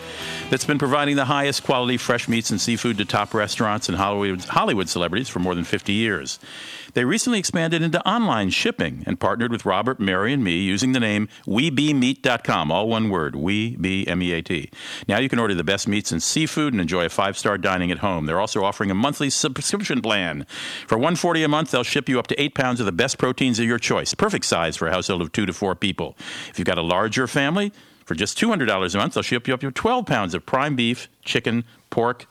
that's 0.52 0.66
been 0.66 0.78
providing 0.78 1.16
the 1.16 1.26
highest 1.26 1.64
quality 1.64 1.96
fresh 1.96 2.28
meats 2.28 2.50
and 2.50 2.60
seafood 2.60 2.98
to 2.98 3.06
top 3.06 3.34
restaurants 3.34 3.88
and 3.88 3.98
Hollywood, 3.98 4.44
Hollywood 4.44 4.90
celebrities 4.90 5.30
for 5.30 5.40
more 5.40 5.56
than 5.56 5.64
50 5.64 5.94
years. 5.94 6.40
They 6.94 7.06
recently 7.06 7.40
expanded 7.40 7.82
into 7.82 8.06
online 8.06 8.50
shipping 8.50 9.04
and 9.08 9.18
partnered 9.18 9.54
with 9.54 9.66
Robert, 9.66 10.02
Mary, 10.02 10.34
and 10.34 10.44
me 10.44 10.58
using 10.58 10.92
the 10.92 11.00
name 11.00 11.30
WeBeMeat.com, 11.48 12.70
all 12.70 12.90
one 12.90 13.10
word, 13.10 13.34
We 13.34 13.78
Be 13.78 14.06
M 14.06 14.22
E 14.22 14.34
A 14.34 14.42
T. 14.42 14.70
Now 15.08 15.20
you 15.20 15.30
can 15.30 15.40
order 15.40 15.54
the 15.54 15.64
best 15.64 15.88
meats 15.88 16.12
and 16.12 16.22
seafood 16.22 16.74
and 16.74 16.82
enjoy 16.82 17.06
a 17.06 17.10
five 17.10 17.38
star 17.38 17.58
dining 17.58 17.90
at 17.90 18.00
home. 18.00 18.26
They're 18.26 18.42
also 18.42 18.66
offering 18.66 18.92
a 18.92 18.96
monthly 18.96 19.30
subscription 19.30 20.02
plan. 20.02 20.46
For 20.86 20.98
140 20.98 21.44
a 21.44 21.48
month, 21.48 21.72
they'll 21.72 21.84
ship 21.84 22.10
you 22.10 22.20
up 22.20 22.28
to 22.28 22.42
eight 22.42 22.56
pounds 22.56 22.82
of 22.82 22.86
the 22.86 22.92
best 22.92 23.18
proteins 23.18 23.58
of 23.58 23.66
your 23.66 23.80
choice, 23.80 24.14
perfect 24.14 24.44
size 24.44 24.76
for 24.76 24.90
a 24.90 24.92
household 24.92 25.22
of 25.22 25.32
two 25.32 25.46
to 25.46 25.54
four 25.54 25.76
people. 25.76 26.18
If 26.50 26.60
you've 26.60 26.66
got 26.66 26.78
a 26.78 26.82
larger 26.82 27.26
family, 27.26 27.72
for 28.12 28.16
just 28.16 28.38
$200 28.38 28.94
a 28.94 28.98
month, 28.98 29.14
they'll 29.14 29.24
ship 29.24 29.48
you 29.48 29.54
up 29.54 29.62
your 29.62 29.72
12 29.72 30.06
pounds 30.06 30.34
of 30.34 30.46
prime 30.46 30.76
beef, 30.76 31.08
chicken, 31.24 31.64
pork, 31.92 32.28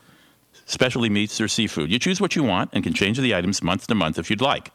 specialty 0.67 1.09
meats, 1.09 1.41
or 1.41 1.49
seafood. 1.49 1.91
You 1.91 1.99
choose 1.99 2.21
what 2.21 2.37
you 2.37 2.43
want 2.43 2.69
and 2.75 2.85
can 2.85 2.93
change 2.93 3.19
the 3.19 3.35
items 3.35 3.63
month 3.63 3.87
to 3.87 3.95
month 3.95 4.19
if 4.19 4.29
you'd 4.29 4.43
like. 4.43 4.73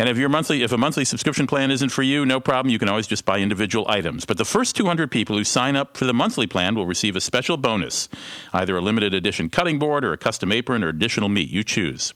And 0.00 0.08
if 0.08 0.16
your 0.16 0.30
monthly, 0.30 0.62
if 0.62 0.72
a 0.72 0.78
monthly 0.78 1.04
subscription 1.04 1.46
plan 1.46 1.70
isn't 1.70 1.90
for 1.90 2.02
you, 2.02 2.24
no 2.24 2.40
problem. 2.40 2.72
You 2.72 2.78
can 2.78 2.88
always 2.88 3.06
just 3.06 3.26
buy 3.26 3.40
individual 3.40 3.84
items. 3.86 4.24
But 4.24 4.38
the 4.38 4.46
first 4.46 4.74
200 4.74 5.10
people 5.10 5.36
who 5.36 5.44
sign 5.44 5.76
up 5.76 5.94
for 5.94 6.06
the 6.06 6.14
monthly 6.14 6.46
plan 6.46 6.74
will 6.74 6.86
receive 6.86 7.16
a 7.16 7.20
special 7.20 7.58
bonus, 7.58 8.08
either 8.54 8.78
a 8.78 8.80
limited 8.80 9.12
edition 9.12 9.50
cutting 9.50 9.78
board 9.78 10.02
or 10.02 10.14
a 10.14 10.16
custom 10.16 10.52
apron 10.52 10.82
or 10.82 10.88
additional 10.88 11.28
meat. 11.28 11.50
You 11.50 11.62
choose. 11.62 12.14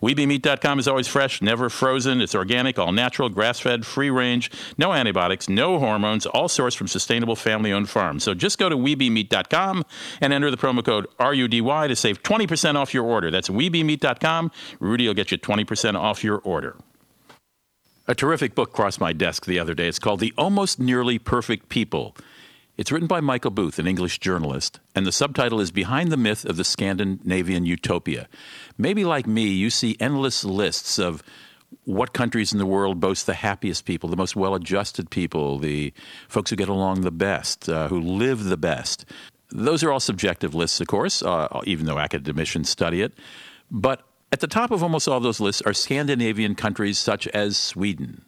WeBeMeat.com 0.00 0.78
is 0.78 0.88
always 0.88 1.08
fresh, 1.08 1.42
never 1.42 1.68
frozen. 1.68 2.22
It's 2.22 2.34
organic, 2.34 2.78
all 2.78 2.90
natural, 2.90 3.28
grass-fed, 3.28 3.84
free 3.84 4.08
range, 4.08 4.50
no 4.78 4.94
antibiotics, 4.94 5.46
no 5.46 5.78
hormones, 5.78 6.24
all 6.24 6.48
sourced 6.48 6.74
from 6.74 6.88
sustainable 6.88 7.36
family-owned 7.36 7.90
farms. 7.90 8.24
So 8.24 8.32
just 8.32 8.56
go 8.56 8.70
to 8.70 8.76
WeBeMeat.com 8.78 9.84
and 10.22 10.32
enter 10.32 10.50
the 10.50 10.56
promo 10.56 10.82
code 10.82 11.06
RUDY 11.20 11.88
to 11.88 11.96
save 11.96 12.22
20% 12.22 12.76
off 12.76 12.94
your 12.94 13.04
order. 13.04 13.30
That's 13.30 13.50
WeBeMeat.com. 13.50 14.52
Rudy 14.80 15.06
will 15.06 15.12
get 15.12 15.30
you 15.30 15.36
20% 15.36 16.00
off 16.00 16.24
your 16.24 16.38
order. 16.38 16.78
A 18.08 18.14
terrific 18.14 18.54
book 18.54 18.72
crossed 18.72 19.00
my 19.00 19.12
desk 19.12 19.46
the 19.46 19.58
other 19.58 19.74
day. 19.74 19.88
It's 19.88 19.98
called 19.98 20.20
The 20.20 20.32
Almost 20.38 20.78
Nearly 20.78 21.18
Perfect 21.18 21.68
People. 21.68 22.16
It's 22.76 22.92
written 22.92 23.08
by 23.08 23.20
Michael 23.20 23.50
Booth, 23.50 23.80
an 23.80 23.88
English 23.88 24.20
journalist, 24.20 24.78
and 24.94 25.04
the 25.04 25.10
subtitle 25.10 25.58
is 25.60 25.72
Behind 25.72 26.12
the 26.12 26.16
Myth 26.16 26.44
of 26.44 26.56
the 26.56 26.62
Scandinavian 26.62 27.66
Utopia. 27.66 28.28
Maybe 28.78 29.04
like 29.04 29.26
me, 29.26 29.48
you 29.48 29.70
see 29.70 29.96
endless 29.98 30.44
lists 30.44 31.00
of 31.00 31.24
what 31.82 32.12
countries 32.12 32.52
in 32.52 32.60
the 32.60 32.66
world 32.66 33.00
boast 33.00 33.26
the 33.26 33.34
happiest 33.34 33.84
people, 33.86 34.08
the 34.08 34.16
most 34.16 34.36
well 34.36 34.54
adjusted 34.54 35.10
people, 35.10 35.58
the 35.58 35.92
folks 36.28 36.50
who 36.50 36.56
get 36.56 36.68
along 36.68 37.00
the 37.00 37.10
best, 37.10 37.68
uh, 37.68 37.88
who 37.88 38.00
live 38.00 38.44
the 38.44 38.56
best. 38.56 39.04
Those 39.50 39.82
are 39.82 39.90
all 39.90 39.98
subjective 39.98 40.54
lists, 40.54 40.80
of 40.80 40.86
course, 40.86 41.24
uh, 41.24 41.60
even 41.64 41.86
though 41.86 41.98
academicians 41.98 42.68
study 42.68 43.02
it. 43.02 43.14
But 43.68 44.06
at 44.32 44.40
the 44.40 44.46
top 44.46 44.70
of 44.70 44.82
almost 44.82 45.08
all 45.08 45.20
those 45.20 45.40
lists 45.40 45.62
are 45.62 45.72
Scandinavian 45.72 46.54
countries 46.54 46.98
such 46.98 47.26
as 47.28 47.56
Sweden 47.56 48.24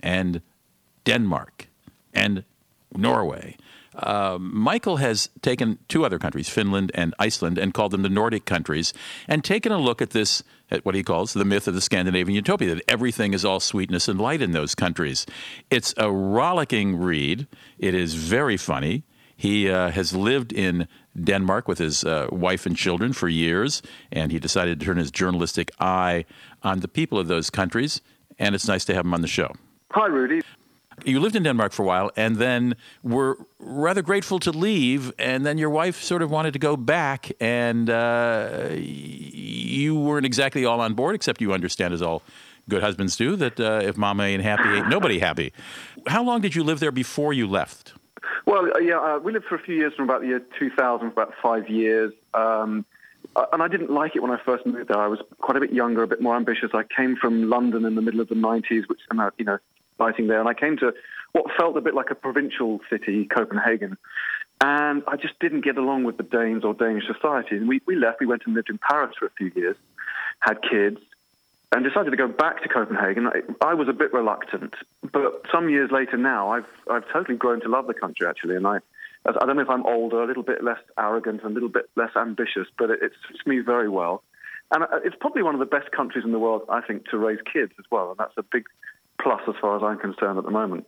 and 0.00 0.42
Denmark 1.04 1.68
and 2.12 2.44
Norway. 2.94 3.56
Uh, 3.94 4.38
Michael 4.40 4.98
has 4.98 5.28
taken 5.42 5.78
two 5.88 6.04
other 6.04 6.18
countries, 6.18 6.48
Finland 6.48 6.92
and 6.94 7.14
Iceland, 7.18 7.58
and 7.58 7.74
called 7.74 7.90
them 7.90 8.02
the 8.02 8.08
Nordic 8.08 8.44
countries, 8.44 8.92
and 9.26 9.42
taken 9.42 9.72
a 9.72 9.78
look 9.78 10.00
at 10.00 10.10
this, 10.10 10.42
at 10.70 10.84
what 10.84 10.94
he 10.94 11.02
calls 11.02 11.32
the 11.32 11.44
myth 11.44 11.66
of 11.66 11.74
the 11.74 11.80
Scandinavian 11.80 12.36
utopia, 12.36 12.74
that 12.74 12.84
everything 12.88 13.34
is 13.34 13.44
all 13.44 13.60
sweetness 13.60 14.08
and 14.08 14.20
light 14.20 14.42
in 14.42 14.52
those 14.52 14.74
countries. 14.74 15.26
It's 15.70 15.92
a 15.96 16.10
rollicking 16.10 16.98
read. 16.98 17.48
It 17.78 17.94
is 17.94 18.14
very 18.14 18.56
funny. 18.56 19.02
He 19.36 19.68
uh, 19.70 19.90
has 19.90 20.14
lived 20.14 20.52
in 20.52 20.86
Denmark 21.18 21.68
with 21.68 21.78
his 21.78 22.04
uh, 22.04 22.28
wife 22.30 22.66
and 22.66 22.76
children 22.76 23.12
for 23.12 23.28
years, 23.28 23.82
and 24.12 24.32
he 24.32 24.38
decided 24.38 24.80
to 24.80 24.86
turn 24.86 24.96
his 24.96 25.10
journalistic 25.10 25.70
eye 25.80 26.24
on 26.62 26.80
the 26.80 26.88
people 26.88 27.18
of 27.18 27.28
those 27.28 27.50
countries. 27.50 28.00
And 28.38 28.54
it's 28.54 28.66
nice 28.66 28.84
to 28.86 28.94
have 28.94 29.04
him 29.04 29.14
on 29.14 29.20
the 29.20 29.28
show. 29.28 29.52
Hi, 29.92 30.06
Rudy. 30.06 30.40
You 31.04 31.20
lived 31.20 31.34
in 31.34 31.42
Denmark 31.42 31.72
for 31.72 31.82
a 31.82 31.86
while, 31.86 32.10
and 32.16 32.36
then 32.36 32.74
were 33.02 33.38
rather 33.58 34.02
grateful 34.02 34.38
to 34.40 34.50
leave. 34.50 35.12
And 35.18 35.44
then 35.46 35.58
your 35.58 35.70
wife 35.70 36.02
sort 36.02 36.22
of 36.22 36.30
wanted 36.30 36.52
to 36.52 36.58
go 36.58 36.76
back, 36.76 37.32
and 37.40 37.88
uh, 37.88 38.68
you 38.72 39.98
weren't 39.98 40.26
exactly 40.26 40.64
all 40.64 40.80
on 40.80 40.94
board, 40.94 41.14
except 41.14 41.40
you 41.40 41.52
understand, 41.52 41.94
as 41.94 42.02
all 42.02 42.22
good 42.68 42.82
husbands 42.82 43.16
do, 43.16 43.36
that 43.36 43.58
uh, 43.58 43.80
if 43.82 43.96
mama 43.96 44.24
ain't 44.24 44.42
happy, 44.42 44.68
ain't 44.68 44.88
nobody 44.88 45.18
happy. 45.18 45.52
How 46.06 46.22
long 46.22 46.40
did 46.40 46.54
you 46.54 46.62
live 46.62 46.80
there 46.80 46.92
before 46.92 47.32
you 47.32 47.46
left? 47.46 47.94
Well, 48.46 48.68
uh, 48.74 48.78
yeah, 48.78 48.98
uh, 48.98 49.18
we 49.18 49.32
lived 49.32 49.46
for 49.46 49.54
a 49.54 49.62
few 49.62 49.74
years 49.74 49.92
from 49.94 50.04
about 50.04 50.22
the 50.22 50.28
year 50.28 50.42
2000, 50.58 50.76
for 50.78 51.06
about 51.06 51.34
five 51.42 51.68
years. 51.68 52.12
Um, 52.34 52.84
uh, 53.36 53.46
and 53.52 53.62
I 53.62 53.68
didn't 53.68 53.90
like 53.90 54.16
it 54.16 54.22
when 54.22 54.30
I 54.30 54.38
first 54.44 54.66
moved 54.66 54.88
there. 54.88 54.98
I 54.98 55.06
was 55.06 55.20
quite 55.40 55.56
a 55.56 55.60
bit 55.60 55.72
younger, 55.72 56.02
a 56.02 56.06
bit 56.06 56.20
more 56.20 56.36
ambitious. 56.36 56.70
I 56.74 56.82
came 56.84 57.16
from 57.16 57.48
London 57.48 57.84
in 57.84 57.94
the 57.94 58.02
middle 58.02 58.20
of 58.20 58.28
the 58.28 58.34
90s, 58.34 58.88
which 58.88 59.00
I'm, 59.10 59.30
you 59.38 59.44
know, 59.44 59.58
fighting 59.98 60.26
there. 60.26 60.40
And 60.40 60.48
I 60.48 60.54
came 60.54 60.76
to 60.78 60.92
what 61.32 61.46
felt 61.56 61.76
a 61.76 61.80
bit 61.80 61.94
like 61.94 62.10
a 62.10 62.14
provincial 62.14 62.80
city, 62.90 63.26
Copenhagen. 63.26 63.96
And 64.62 65.02
I 65.06 65.16
just 65.16 65.38
didn't 65.38 65.64
get 65.64 65.78
along 65.78 66.04
with 66.04 66.16
the 66.16 66.22
Danes 66.22 66.64
or 66.64 66.74
Danish 66.74 67.04
society. 67.06 67.56
And 67.56 67.68
we, 67.68 67.80
we 67.86 67.96
left. 67.96 68.20
We 68.20 68.26
went 68.26 68.42
and 68.46 68.54
lived 68.54 68.68
in 68.68 68.78
Paris 68.78 69.14
for 69.18 69.26
a 69.26 69.30
few 69.38 69.50
years, 69.54 69.76
had 70.40 70.58
kids, 70.68 70.98
and 71.72 71.84
decided 71.84 72.10
to 72.10 72.16
go 72.16 72.28
back 72.28 72.62
to 72.62 72.68
Copenhagen. 72.68 73.28
I, 73.60 73.74
was 73.74 73.88
a 73.88 73.92
bit 73.92 74.12
reluctant, 74.12 74.74
but 75.12 75.42
some 75.52 75.68
years 75.68 75.90
later 75.92 76.16
now, 76.16 76.50
I've 76.50 76.66
I've 76.90 77.04
totally 77.12 77.36
grown 77.36 77.60
to 77.60 77.68
love 77.68 77.86
the 77.86 77.94
country 77.94 78.26
actually, 78.26 78.56
and 78.56 78.66
I 78.66 78.78
I 79.24 79.44
don't 79.46 79.56
know 79.56 79.62
if 79.62 79.70
I'm 79.70 79.86
older, 79.86 80.22
a 80.22 80.26
little 80.26 80.42
bit 80.42 80.64
less 80.64 80.80
arrogant, 80.98 81.42
and 81.42 81.52
a 81.52 81.54
little 81.54 81.68
bit 81.68 81.88
less 81.96 82.10
ambitious, 82.16 82.66
but 82.78 82.90
it, 82.90 83.02
it 83.02 83.12
suits 83.28 83.46
me 83.46 83.60
very 83.60 83.88
well. 83.88 84.22
And 84.72 84.84
uh, 84.84 85.00
it's 85.04 85.16
probably 85.20 85.42
one 85.42 85.54
of 85.54 85.60
the 85.60 85.66
best 85.66 85.90
countries 85.92 86.24
in 86.24 86.32
the 86.32 86.38
world, 86.38 86.62
I 86.68 86.80
think, 86.80 87.06
to 87.10 87.18
raise 87.18 87.38
kids 87.52 87.72
as 87.78 87.84
well, 87.90 88.10
and 88.10 88.18
that's 88.18 88.34
a 88.36 88.42
big 88.42 88.64
plus 89.22 89.42
as 89.48 89.54
far 89.60 89.76
as 89.76 89.82
I'm 89.82 89.98
concerned 89.98 90.38
at 90.38 90.44
the 90.44 90.50
moment. 90.50 90.86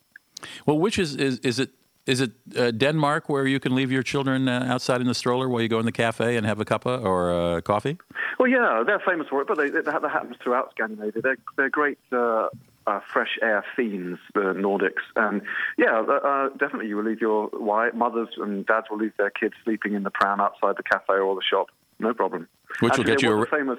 Well, 0.66 0.78
which 0.78 0.98
is 0.98 1.14
is, 1.14 1.38
is 1.40 1.58
it 1.60 1.70
is 2.06 2.20
it 2.20 2.32
uh, 2.56 2.70
Denmark 2.72 3.28
where 3.28 3.46
you 3.46 3.60
can 3.60 3.74
leave 3.74 3.92
your 3.92 4.02
children 4.02 4.48
uh, 4.48 4.66
outside 4.68 5.00
in 5.00 5.06
the 5.06 5.14
stroller 5.14 5.48
while 5.48 5.62
you 5.62 5.68
go 5.68 5.78
in 5.78 5.86
the 5.86 5.92
cafe 5.92 6.36
and 6.36 6.46
have 6.46 6.60
a 6.60 6.64
cuppa 6.64 7.02
or 7.04 7.32
uh, 7.32 7.60
coffee? 7.60 7.96
Well, 8.38 8.48
yeah, 8.48 8.82
they're 8.86 9.02
famous 9.06 9.28
for 9.28 9.40
it, 9.42 9.46
but 9.48 9.56
they, 9.56 9.70
that, 9.70 9.84
that 9.84 10.10
happens 10.10 10.36
throughout 10.42 10.70
Scandinavia. 10.72 11.22
They're, 11.22 11.36
they're 11.56 11.70
great 11.70 11.98
uh, 12.10 12.48
uh, 12.86 13.00
fresh 13.12 13.38
air 13.40 13.64
fiends, 13.76 14.18
the 14.34 14.40
Nordics. 14.40 15.02
And 15.14 15.42
yeah, 15.78 16.00
uh, 16.00 16.48
definitely 16.50 16.88
you 16.88 16.96
will 16.96 17.04
leave 17.04 17.20
your 17.20 17.50
wife, 17.52 17.94
mothers 17.94 18.30
and 18.36 18.66
dads 18.66 18.86
will 18.90 18.98
leave 18.98 19.16
their 19.16 19.30
kids 19.30 19.54
sleeping 19.64 19.94
in 19.94 20.02
the 20.02 20.10
pram 20.10 20.40
outside 20.40 20.76
the 20.76 20.82
cafe 20.82 21.14
or 21.14 21.34
the 21.36 21.42
shop. 21.48 21.68
no 22.00 22.12
problem. 22.14 22.48
Which 22.80 22.96
will 22.96 23.04
get 23.04 23.22
you 23.22 23.30
ar- 23.38 23.46
famous. 23.46 23.78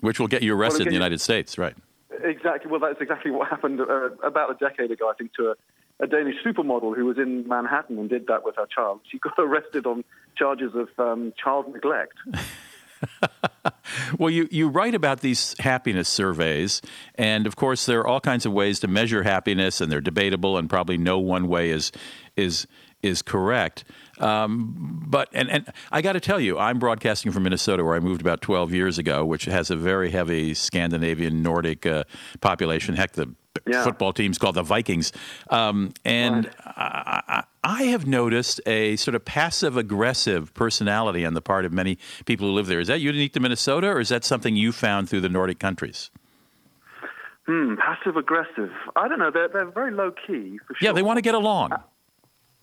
which 0.00 0.18
will 0.18 0.26
get 0.26 0.42
you 0.42 0.52
Well, 0.56 0.62
arrested 0.62 0.82
in 0.82 0.88
again, 0.88 0.90
the 0.92 0.96
United 1.04 1.20
States, 1.20 1.56
right? 1.58 1.76
Exactly. 2.22 2.70
Well, 2.70 2.80
that's 2.80 3.00
exactly 3.00 3.30
what 3.30 3.48
happened 3.48 3.80
uh, 3.80 4.10
about 4.24 4.50
a 4.50 4.54
decade 4.54 4.90
ago, 4.90 5.08
I 5.08 5.14
think, 5.14 5.32
to 5.34 5.54
a, 6.00 6.04
a 6.04 6.06
Danish 6.06 6.36
supermodel 6.44 6.96
who 6.96 7.04
was 7.04 7.18
in 7.18 7.46
Manhattan 7.48 7.98
and 7.98 8.08
did 8.08 8.26
that 8.28 8.44
with 8.44 8.56
her 8.56 8.66
child. 8.66 9.00
She 9.10 9.18
got 9.18 9.34
arrested 9.38 9.86
on 9.86 10.04
charges 10.36 10.72
of 10.74 10.88
um, 10.98 11.32
child 11.42 11.72
neglect. 11.72 12.14
Well, 14.18 14.30
you, 14.30 14.48
you 14.50 14.68
write 14.68 14.94
about 14.94 15.20
these 15.20 15.54
happiness 15.58 16.08
surveys, 16.08 16.82
and 17.14 17.46
of 17.46 17.56
course, 17.56 17.86
there 17.86 18.00
are 18.00 18.06
all 18.06 18.20
kinds 18.20 18.46
of 18.46 18.52
ways 18.52 18.80
to 18.80 18.88
measure 18.88 19.22
happiness, 19.22 19.80
and 19.80 19.90
they're 19.90 20.00
debatable, 20.00 20.58
and 20.58 20.68
probably 20.68 20.98
no 20.98 21.18
one 21.18 21.48
way 21.48 21.70
is 21.70 21.92
is 22.36 22.66
is 23.02 23.22
correct. 23.22 23.84
Um, 24.18 25.02
but 25.06 25.28
and, 25.32 25.50
and 25.50 25.72
I 25.90 26.02
got 26.02 26.12
to 26.12 26.20
tell 26.20 26.38
you, 26.40 26.58
I'm 26.58 26.78
broadcasting 26.78 27.32
from 27.32 27.44
Minnesota, 27.44 27.84
where 27.84 27.94
I 27.94 28.00
moved 28.00 28.20
about 28.20 28.42
12 28.42 28.72
years 28.74 28.98
ago, 28.98 29.24
which 29.24 29.46
has 29.46 29.70
a 29.70 29.76
very 29.76 30.10
heavy 30.10 30.52
Scandinavian 30.54 31.42
Nordic 31.42 31.86
uh, 31.86 32.04
population. 32.40 32.96
Heck, 32.96 33.12
the 33.12 33.34
Yeah. 33.66 33.82
football 33.82 34.12
team's 34.12 34.36
called 34.38 34.56
the 34.56 34.62
Vikings, 34.62 35.12
um, 35.48 35.92
and 36.04 36.50
I, 36.66 37.22
I, 37.28 37.44
I 37.64 37.82
have 37.84 38.06
noticed 38.06 38.60
a 38.66 38.96
sort 38.96 39.14
of 39.14 39.24
passive 39.24 39.76
aggressive 39.76 40.52
personality 40.54 41.24
on 41.24 41.34
the 41.34 41.42
part 41.42 41.64
of 41.64 41.72
many 41.72 41.98
people 42.26 42.46
who 42.46 42.52
live 42.52 42.66
there. 42.66 42.80
Is 42.80 42.88
that 42.88 43.00
unique 43.00 43.32
to 43.34 43.40
Minnesota, 43.40 43.88
or 43.88 44.00
is 44.00 44.08
that 44.10 44.24
something 44.24 44.54
you 44.54 44.70
found 44.72 45.08
through 45.08 45.22
the 45.22 45.28
Nordic 45.28 45.58
countries? 45.58 46.10
Hmm, 47.46 47.74
passive 47.76 48.16
aggressive. 48.16 48.70
I 48.96 49.08
don't 49.08 49.18
know. 49.18 49.30
They're, 49.32 49.48
they're 49.48 49.70
very 49.70 49.90
low 49.90 50.12
key, 50.12 50.58
for 50.66 50.74
sure. 50.74 50.86
Yeah, 50.88 50.92
they 50.92 51.02
want 51.02 51.16
to 51.16 51.22
get 51.22 51.34
along. 51.34 51.72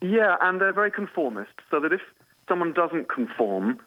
Yeah, 0.02 0.36
and 0.42 0.62
they're 0.62 0.74
very 0.74 0.92
conformist, 0.92 1.52
so 1.72 1.80
that 1.80 1.92
if 1.94 2.02
someone 2.48 2.74
doesn't 2.74 3.10
conform, 3.10 3.80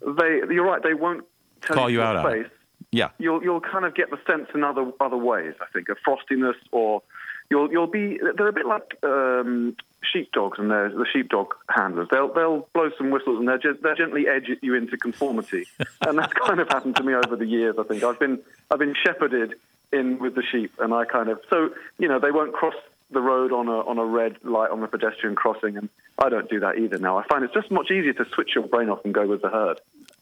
they 0.00 0.40
you're 0.50 0.64
right, 0.64 0.82
they 0.82 0.94
won't 0.94 1.24
tell 1.62 1.76
Call 1.76 1.90
you 1.90 1.98
to 1.98 2.04
out 2.04 2.12
your 2.14 2.26
on 2.26 2.36
it. 2.38 2.42
face. 2.44 2.52
Yeah. 2.90 3.10
You'll 3.18 3.42
you'll 3.42 3.60
kind 3.60 3.84
of 3.84 3.94
get 3.94 4.10
the 4.10 4.18
sense 4.26 4.48
in 4.54 4.64
other 4.64 4.90
other 5.00 5.16
ways. 5.16 5.54
I 5.60 5.66
think 5.72 5.88
a 5.88 5.96
frostiness, 6.08 6.54
or 6.72 7.02
you'll 7.50 7.70
you'll 7.70 7.86
be 7.86 8.18
they're 8.36 8.48
a 8.48 8.52
bit 8.52 8.64
like 8.66 8.96
um, 9.02 9.76
sheepdogs 10.10 10.58
and 10.58 10.70
they're 10.70 10.88
the 10.88 11.04
sheepdog 11.12 11.48
handlers. 11.68 12.08
They'll 12.10 12.32
they'll 12.32 12.66
blow 12.72 12.90
some 12.96 13.10
whistles 13.10 13.38
and 13.38 13.48
they're 13.48 13.58
just, 13.58 13.82
they'll 13.82 13.94
gently 13.94 14.26
edge 14.26 14.48
you 14.62 14.74
into 14.74 14.96
conformity, 14.96 15.66
and 16.06 16.18
that's 16.18 16.32
kind 16.32 16.60
of 16.60 16.68
happened 16.68 16.96
to 16.96 17.02
me 17.02 17.14
over 17.14 17.36
the 17.36 17.46
years. 17.46 17.76
I 17.78 17.82
think 17.82 18.02
I've 18.02 18.18
been 18.18 18.38
I've 18.70 18.78
been 18.78 18.94
shepherded 19.04 19.54
in 19.92 20.18
with 20.18 20.34
the 20.34 20.42
sheep, 20.42 20.72
and 20.78 20.94
I 20.94 21.04
kind 21.04 21.28
of 21.28 21.40
so 21.50 21.70
you 21.98 22.08
know 22.08 22.18
they 22.18 22.30
won't 22.30 22.54
cross 22.54 22.74
the 23.10 23.20
road 23.20 23.52
on 23.52 23.68
a 23.68 23.78
on 23.88 23.98
a 23.98 24.04
red 24.04 24.36
light 24.44 24.70
on 24.70 24.80
the 24.80 24.86
pedestrian 24.86 25.34
crossing, 25.34 25.76
and 25.76 25.88
I 26.22 26.28
don't 26.28 26.48
do 26.50 26.60
that 26.60 26.76
either 26.78 26.98
now. 26.98 27.16
I 27.18 27.24
find 27.26 27.42
it's 27.44 27.54
just 27.54 27.70
much 27.70 27.90
easier 27.90 28.12
to 28.14 28.24
switch 28.34 28.50
your 28.54 28.66
brain 28.66 28.88
off 28.90 29.04
and 29.04 29.14
go 29.14 29.26
with 29.26 29.42
the 29.42 29.48
herd. 29.48 29.80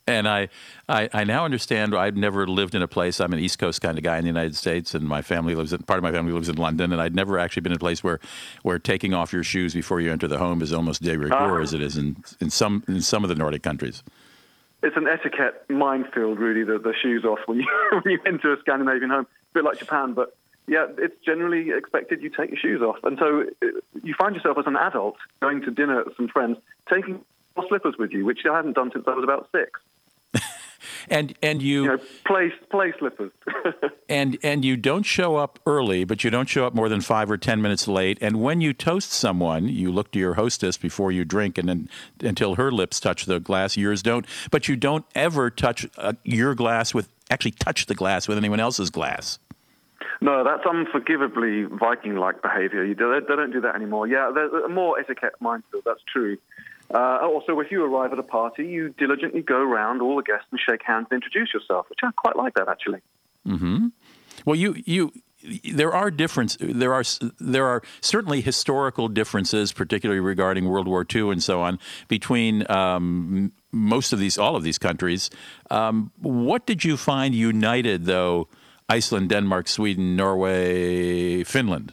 And 0.09 0.29
I, 0.29 0.51
I, 0.89 1.09
I 1.13 1.25
now 1.25 1.45
understand. 1.45 1.93
I've 1.93 2.15
never 2.15 2.47
lived 2.47 2.77
in 2.77 2.83
a 2.83 2.87
place. 2.87 3.19
I'm 3.19 3.33
an 3.33 3.41
East 3.41 3.59
Coast 3.59 3.81
kind 3.81 3.99
of 3.99 4.05
guy 4.05 4.19
in 4.19 4.23
the 4.23 4.29
United 4.29 4.55
States, 4.55 4.95
and 4.95 5.05
my 5.09 5.21
family 5.21 5.57
lives 5.57 5.73
in 5.73 5.81
part 5.83 5.99
of 5.99 6.05
my 6.05 6.13
family 6.13 6.33
lives 6.33 6.49
in 6.49 6.55
London. 6.55 6.93
And 6.93 7.03
I'd 7.03 7.15
never 7.17 7.41
actually 7.41 7.63
been 7.63 7.73
in 7.73 7.77
a 7.77 7.81
place 7.81 8.05
where, 8.05 8.21
where 8.63 8.79
taking 8.79 9.15
off 9.15 9.33
your 9.33 9.43
shoes 9.43 9.75
before 9.75 10.01
you 10.01 10.13
enter 10.13 10.29
the 10.29 10.39
home 10.39 10.63
is 10.63 10.73
almost 10.73 11.03
de 11.03 11.19
rigueur 11.19 11.59
Ah. 11.59 11.61
as 11.61 11.75
it 11.75 11.83
is 11.83 11.97
in, 11.97 12.23
in 12.41 12.51
some 12.51 12.85
in 12.87 13.03
some 13.03 13.25
of 13.25 13.29
the 13.29 13.35
Nordic 13.35 13.65
countries. 13.65 14.05
it's 14.85 14.97
an 14.97 15.09
etiquette 15.09 15.65
minefield, 15.69 16.39
really, 16.39 16.63
the, 16.63 16.79
the 16.79 16.95
shoes 17.03 17.25
off 17.25 17.41
when 17.47 17.59
you 17.59 17.67
when 17.91 18.13
you 18.13 18.21
enter 18.27 18.53
a 18.53 18.61
Scandinavian 18.61 19.11
home. 19.11 19.27
A 19.27 19.55
bit 19.55 19.65
like 19.65 19.79
Japan, 19.81 20.13
but 20.13 20.37
yeah, 20.67 20.87
it's 20.99 21.15
generally 21.25 21.71
expected 21.71 22.23
you 22.23 22.31
take 22.31 22.51
your 22.51 22.59
shoes 22.59 22.83
off. 22.83 22.97
And 23.05 23.19
so 23.19 23.45
uh, 23.63 23.67
you 24.03 24.15
find 24.19 24.35
yourself 24.35 24.59
as 24.59 24.67
an 24.67 24.77
adult 24.77 25.17
going 25.41 25.63
to 25.63 25.71
dinner 25.71 26.03
with 26.05 26.17
some 26.17 26.29
friends, 26.29 26.59
taking 26.93 27.25
your 27.57 27.67
slippers 27.69 27.95
with 27.99 28.13
you, 28.13 28.25
which 28.25 28.41
I 28.51 28.57
hadn't 28.57 28.75
done 28.75 28.91
since 28.93 29.05
I 29.07 29.13
was 29.13 29.25
about 29.25 29.49
six. 29.53 29.81
And 31.09 31.35
and 31.43 31.63
you, 31.63 31.83
You 31.83 31.89
know, 31.89 31.99
play 32.25 32.53
play 32.71 32.93
slippers. 32.99 33.31
and 34.09 34.39
and 34.43 34.65
you 34.65 34.77
don't 34.77 35.05
show 35.05 35.37
up 35.37 35.59
early, 35.67 36.05
but 36.05 36.25
you 36.25 36.31
don't 36.31 36.49
show 36.49 36.67
up 36.67 36.75
more 36.75 36.89
than 36.89 37.01
five 37.01 37.31
or 37.31 37.37
ten 37.37 37.63
minutes 37.63 37.87
late. 37.87 38.19
And 38.21 38.41
when 38.41 38.61
you 38.61 38.73
toast 38.73 39.13
someone, 39.13 39.69
you 39.69 39.93
look 39.93 40.11
to 40.13 40.19
your 40.19 40.35
hostess 40.35 40.77
before 40.77 41.13
you 41.13 41.25
drink, 41.25 41.59
and 41.59 41.69
then 41.69 41.89
until 42.21 42.57
her 42.57 42.73
lips 42.73 42.99
touch 42.99 43.27
the 43.27 43.39
glass, 43.39 43.77
yours 43.77 44.03
don't. 44.03 44.27
But 44.51 44.69
you 44.69 44.77
don't 44.77 45.05
ever 45.15 45.51
touch 45.51 45.87
uh, 45.97 46.15
your 46.25 46.55
glass 46.55 46.93
with 46.93 47.09
actually 47.31 47.53
touch 47.53 47.87
the 47.87 47.95
glass 47.95 48.27
with 48.27 48.39
anyone 48.39 48.61
else's 48.61 48.91
glass. 48.91 49.39
No, 50.21 50.45
that's 50.45 50.65
unforgivably 50.67 51.65
Viking-like 51.65 52.43
behaviour. 52.43 52.87
They 52.87 52.95
don't 53.35 53.53
do 53.53 53.61
that 53.61 53.75
anymore. 53.75 54.07
Yeah, 54.07 54.31
there's 54.35 54.53
a 54.53 54.69
more 54.69 54.99
etiquette 54.99 55.35
minefield. 55.41 55.85
That's 55.85 56.03
true. 56.13 56.39
Uh, 56.93 57.19
also, 57.23 57.59
if 57.61 57.71
you 57.71 57.85
arrive 57.85 58.13
at 58.13 58.19
a 58.19 58.23
party, 58.23 58.65
you 58.65 58.91
diligently 58.91 59.43
go 59.43 59.57
around 59.57 60.01
all 60.03 60.17
the 60.17 60.23
guests 60.23 60.47
and 60.51 60.61
shake 60.61 60.83
hands 60.85 61.09
and 61.11 61.17
introduce 61.17 61.53
yourself, 61.53 61.87
which 61.91 61.99
I 62.03 62.11
quite 62.17 62.37
like 62.37 62.55
that 62.55 62.69
actually. 62.69 63.01
Well, 64.45 64.57
you 64.57 64.77
you 64.85 65.13
there 65.73 65.93
are 65.93 66.11
difference 66.11 66.57
there 66.61 66.93
are 66.95 67.05
there 67.39 67.67
are 67.67 67.83
certainly 68.01 68.41
historical 68.41 69.09
differences, 69.09 69.73
particularly 69.73 70.21
regarding 70.21 70.69
World 70.69 70.89
War 70.89 71.05
II 71.13 71.31
and 71.31 71.43
so 71.43 71.61
on, 71.61 71.79
between 72.09 72.69
um, 72.71 73.53
most 73.73 74.13
of 74.13 74.19
these 74.19 74.39
all 74.39 74.57
of 74.57 74.63
these 74.63 74.79
countries. 74.79 75.31
Um, 75.71 76.13
what 76.21 76.67
did 76.67 76.85
you 76.85 76.97
find 76.97 77.35
united 77.35 78.05
though? 78.05 78.49
Iceland, 78.89 79.31
Denmark, 79.31 79.69
Sweden, 79.69 80.17
Norway, 80.17 81.43
Finland. 81.45 81.93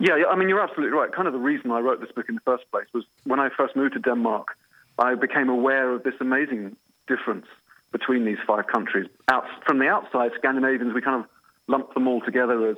Yeah, 0.00 0.14
I 0.28 0.36
mean, 0.36 0.48
you're 0.48 0.60
absolutely 0.60 0.96
right. 0.96 1.12
Kind 1.12 1.28
of 1.28 1.32
the 1.32 1.38
reason 1.38 1.70
I 1.70 1.78
wrote 1.78 2.00
this 2.00 2.10
book 2.10 2.26
in 2.28 2.34
the 2.34 2.40
first 2.44 2.64
place 2.70 2.86
was 2.92 3.04
when 3.24 3.38
I 3.38 3.48
first 3.56 3.76
moved 3.76 3.94
to 3.94 4.00
Denmark, 4.00 4.48
I 4.98 5.14
became 5.14 5.48
aware 5.48 5.92
of 5.92 6.02
this 6.02 6.14
amazing 6.20 6.76
difference 7.06 7.46
between 7.92 8.24
these 8.24 8.38
five 8.46 8.66
countries. 8.66 9.08
Out, 9.30 9.44
from 9.66 9.78
the 9.78 9.86
outside, 9.86 10.32
Scandinavians, 10.36 10.92
we 10.94 11.00
kind 11.00 11.22
of 11.22 11.30
lump 11.68 11.94
them 11.94 12.08
all 12.08 12.20
together 12.20 12.68
as 12.70 12.76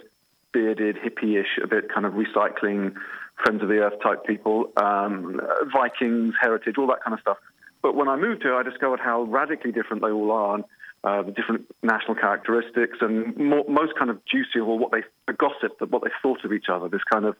bearded, 0.52 0.96
hippie-ish, 0.96 1.58
a 1.62 1.66
bit 1.66 1.92
kind 1.92 2.04
of 2.04 2.12
recycling, 2.12 2.94
friends 3.42 3.62
of 3.62 3.68
the 3.68 3.78
earth 3.78 3.94
type 4.02 4.24
people, 4.26 4.70
um, 4.76 5.40
Vikings, 5.72 6.34
heritage, 6.40 6.76
all 6.78 6.86
that 6.88 7.02
kind 7.02 7.14
of 7.14 7.20
stuff. 7.20 7.38
But 7.82 7.94
when 7.94 8.08
I 8.08 8.16
moved 8.16 8.42
here, 8.42 8.54
I 8.54 8.62
discovered 8.62 9.00
how 9.00 9.22
radically 9.22 9.72
different 9.72 10.02
they 10.02 10.10
all 10.10 10.30
are. 10.30 10.54
And, 10.56 10.64
uh, 11.06 11.22
the 11.22 11.30
different 11.30 11.64
national 11.84 12.16
characteristics 12.16 12.98
and 13.00 13.36
more, 13.36 13.64
most 13.68 13.92
kind 13.96 14.10
of 14.10 14.18
juicy 14.24 14.58
or 14.58 14.76
what 14.76 14.90
they 14.90 15.04
the 15.28 15.32
gossip 15.32 15.80
what 15.88 16.02
they 16.02 16.10
thought 16.20 16.44
of 16.44 16.52
each 16.52 16.66
other. 16.68 16.88
This 16.88 17.04
kind 17.12 17.24
of 17.24 17.36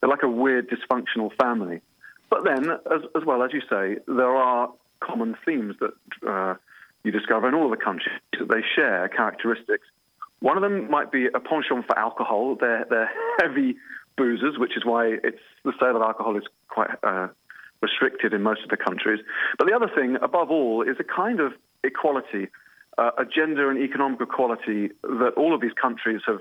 they're 0.00 0.10
like 0.10 0.22
a 0.22 0.28
weird 0.28 0.68
dysfunctional 0.68 1.30
family. 1.40 1.80
But 2.28 2.44
then, 2.44 2.70
as, 2.70 3.02
as 3.16 3.24
well 3.24 3.42
as 3.42 3.52
you 3.54 3.62
say, 3.70 4.00
there 4.06 4.36
are 4.36 4.70
common 5.00 5.34
themes 5.46 5.76
that 5.80 6.28
uh, 6.28 6.54
you 7.04 7.10
discover 7.10 7.48
in 7.48 7.54
all 7.54 7.70
the 7.70 7.76
countries 7.78 8.20
that 8.38 8.50
they 8.50 8.62
share 8.74 9.08
characteristics. 9.08 9.86
One 10.40 10.58
of 10.58 10.62
them 10.62 10.90
might 10.90 11.10
be 11.10 11.26
a 11.26 11.40
penchant 11.40 11.86
for 11.86 11.98
alcohol. 11.98 12.56
They're, 12.60 12.84
they're 12.90 13.10
heavy 13.40 13.76
boozers, 14.18 14.58
which 14.58 14.76
is 14.76 14.84
why 14.84 15.16
it's 15.24 15.40
the 15.64 15.72
sale 15.80 15.96
of 15.96 16.02
alcohol 16.02 16.36
is 16.36 16.44
quite 16.68 16.90
uh, 17.02 17.28
restricted 17.80 18.34
in 18.34 18.42
most 18.42 18.62
of 18.62 18.68
the 18.68 18.76
countries. 18.76 19.20
But 19.58 19.68
the 19.68 19.74
other 19.74 19.88
thing, 19.94 20.16
above 20.20 20.50
all, 20.50 20.82
is 20.82 20.96
a 20.98 21.04
kind 21.04 21.40
of 21.40 21.52
equality, 21.84 22.48
uh, 22.98 23.10
a 23.18 23.24
gender 23.24 23.70
and 23.70 23.82
economic 23.82 24.20
equality 24.20 24.90
that 25.02 25.34
all 25.36 25.54
of 25.54 25.60
these 25.60 25.74
countries 25.80 26.22
have 26.26 26.40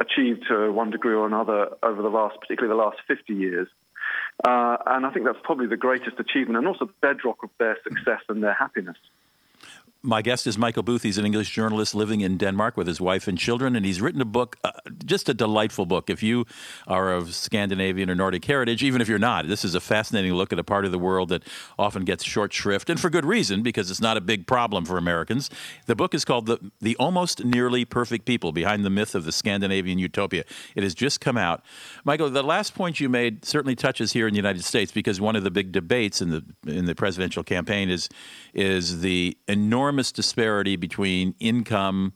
achieved 0.00 0.44
to 0.48 0.72
one 0.72 0.90
degree 0.90 1.14
or 1.14 1.26
another 1.26 1.68
over 1.82 2.02
the 2.02 2.08
last, 2.08 2.38
particularly 2.40 2.74
the 2.76 2.82
last 2.82 2.98
50 3.06 3.34
years. 3.34 3.68
Uh, 4.44 4.76
and 4.86 5.06
I 5.06 5.10
think 5.10 5.26
that's 5.26 5.38
probably 5.42 5.66
the 5.66 5.76
greatest 5.76 6.18
achievement 6.18 6.58
and 6.58 6.66
also 6.66 6.86
the 6.86 6.94
bedrock 7.00 7.42
of 7.42 7.50
their 7.58 7.76
success 7.84 8.20
and 8.28 8.42
their 8.42 8.54
happiness. 8.54 8.96
My 10.04 10.20
guest 10.20 10.48
is 10.48 10.58
Michael 10.58 10.82
Booth. 10.82 11.04
He's 11.04 11.16
an 11.16 11.24
English 11.24 11.52
journalist 11.52 11.94
living 11.94 12.22
in 12.22 12.36
Denmark 12.36 12.76
with 12.76 12.88
his 12.88 13.00
wife 13.00 13.28
and 13.28 13.38
children, 13.38 13.76
and 13.76 13.86
he's 13.86 14.00
written 14.00 14.20
a 14.20 14.24
book, 14.24 14.56
uh, 14.64 14.72
just 15.04 15.28
a 15.28 15.34
delightful 15.34 15.86
book. 15.86 16.10
If 16.10 16.24
you 16.24 16.44
are 16.88 17.12
of 17.12 17.36
Scandinavian 17.36 18.10
or 18.10 18.16
Nordic 18.16 18.44
heritage, 18.44 18.82
even 18.82 19.00
if 19.00 19.08
you're 19.08 19.20
not, 19.20 19.46
this 19.46 19.64
is 19.64 19.76
a 19.76 19.80
fascinating 19.80 20.32
look 20.34 20.52
at 20.52 20.58
a 20.58 20.64
part 20.64 20.84
of 20.84 20.90
the 20.90 20.98
world 20.98 21.28
that 21.28 21.44
often 21.78 22.04
gets 22.04 22.24
short 22.24 22.52
shrift, 22.52 22.90
and 22.90 22.98
for 22.98 23.10
good 23.10 23.24
reason, 23.24 23.62
because 23.62 23.92
it's 23.92 24.00
not 24.00 24.16
a 24.16 24.20
big 24.20 24.44
problem 24.48 24.84
for 24.84 24.98
Americans. 24.98 25.48
The 25.86 25.94
book 25.94 26.14
is 26.14 26.24
called 26.24 26.46
The, 26.46 26.58
the 26.80 26.96
Almost 26.96 27.44
Nearly 27.44 27.84
Perfect 27.84 28.24
People 28.24 28.50
Behind 28.50 28.84
the 28.84 28.90
Myth 28.90 29.14
of 29.14 29.24
the 29.24 29.30
Scandinavian 29.30 30.00
Utopia. 30.00 30.42
It 30.74 30.82
has 30.82 30.96
just 30.96 31.20
come 31.20 31.36
out. 31.36 31.62
Michael, 32.04 32.28
the 32.28 32.42
last 32.42 32.74
point 32.74 32.98
you 32.98 33.08
made 33.08 33.44
certainly 33.44 33.76
touches 33.76 34.14
here 34.14 34.26
in 34.26 34.34
the 34.34 34.38
United 34.38 34.64
States 34.64 34.90
because 34.90 35.20
one 35.20 35.36
of 35.36 35.44
the 35.44 35.50
big 35.52 35.70
debates 35.70 36.20
in 36.20 36.30
the, 36.30 36.44
in 36.66 36.86
the 36.86 36.96
presidential 36.96 37.44
campaign 37.44 37.88
is, 37.88 38.08
is 38.52 39.00
the 39.02 39.38
enormous 39.46 39.91
disparity 40.12 40.76
between 40.76 41.34
income 41.38 42.12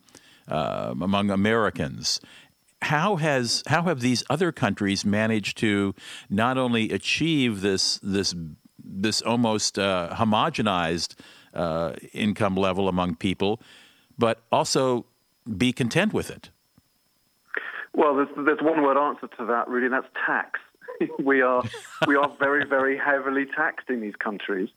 um, 0.49 1.03
among 1.03 1.31
Americans. 1.31 2.21
How 2.83 3.17
has 3.17 3.63
how 3.67 3.83
have 3.83 4.01
these 4.01 4.23
other 4.31 4.53
countries 4.53 5.05
managed 5.05 5.59
to 5.59 5.95
not 6.31 6.59
only 6.59 6.91
achieve 6.91 7.61
this 7.61 7.99
this 8.03 8.35
this 8.79 9.23
almost 9.23 9.79
uh, 9.79 10.11
homogenized 10.13 11.15
uh, 11.55 11.95
income 12.13 12.55
level 12.55 12.89
among 12.89 13.17
people, 13.17 13.61
but 14.19 14.43
also 14.53 15.07
be 15.57 15.73
content 15.73 16.13
with 16.13 16.31
it? 16.31 16.51
Well, 17.95 18.15
there's, 18.15 18.29
there's 18.37 18.61
one 18.61 18.83
word 18.83 18.99
answer 18.99 19.27
to 19.39 19.47
that, 19.47 19.69
really, 19.69 19.87
and 19.87 19.95
that's 19.95 20.07
tax. 20.27 20.61
we 21.19 21.41
are 21.41 21.65
we 22.07 22.17
are 22.17 22.31
very 22.39 22.65
very 22.65 22.97
heavily 22.97 23.47
taxed 23.47 23.89
in 23.91 24.01
these 24.01 24.17
countries. 24.17 24.69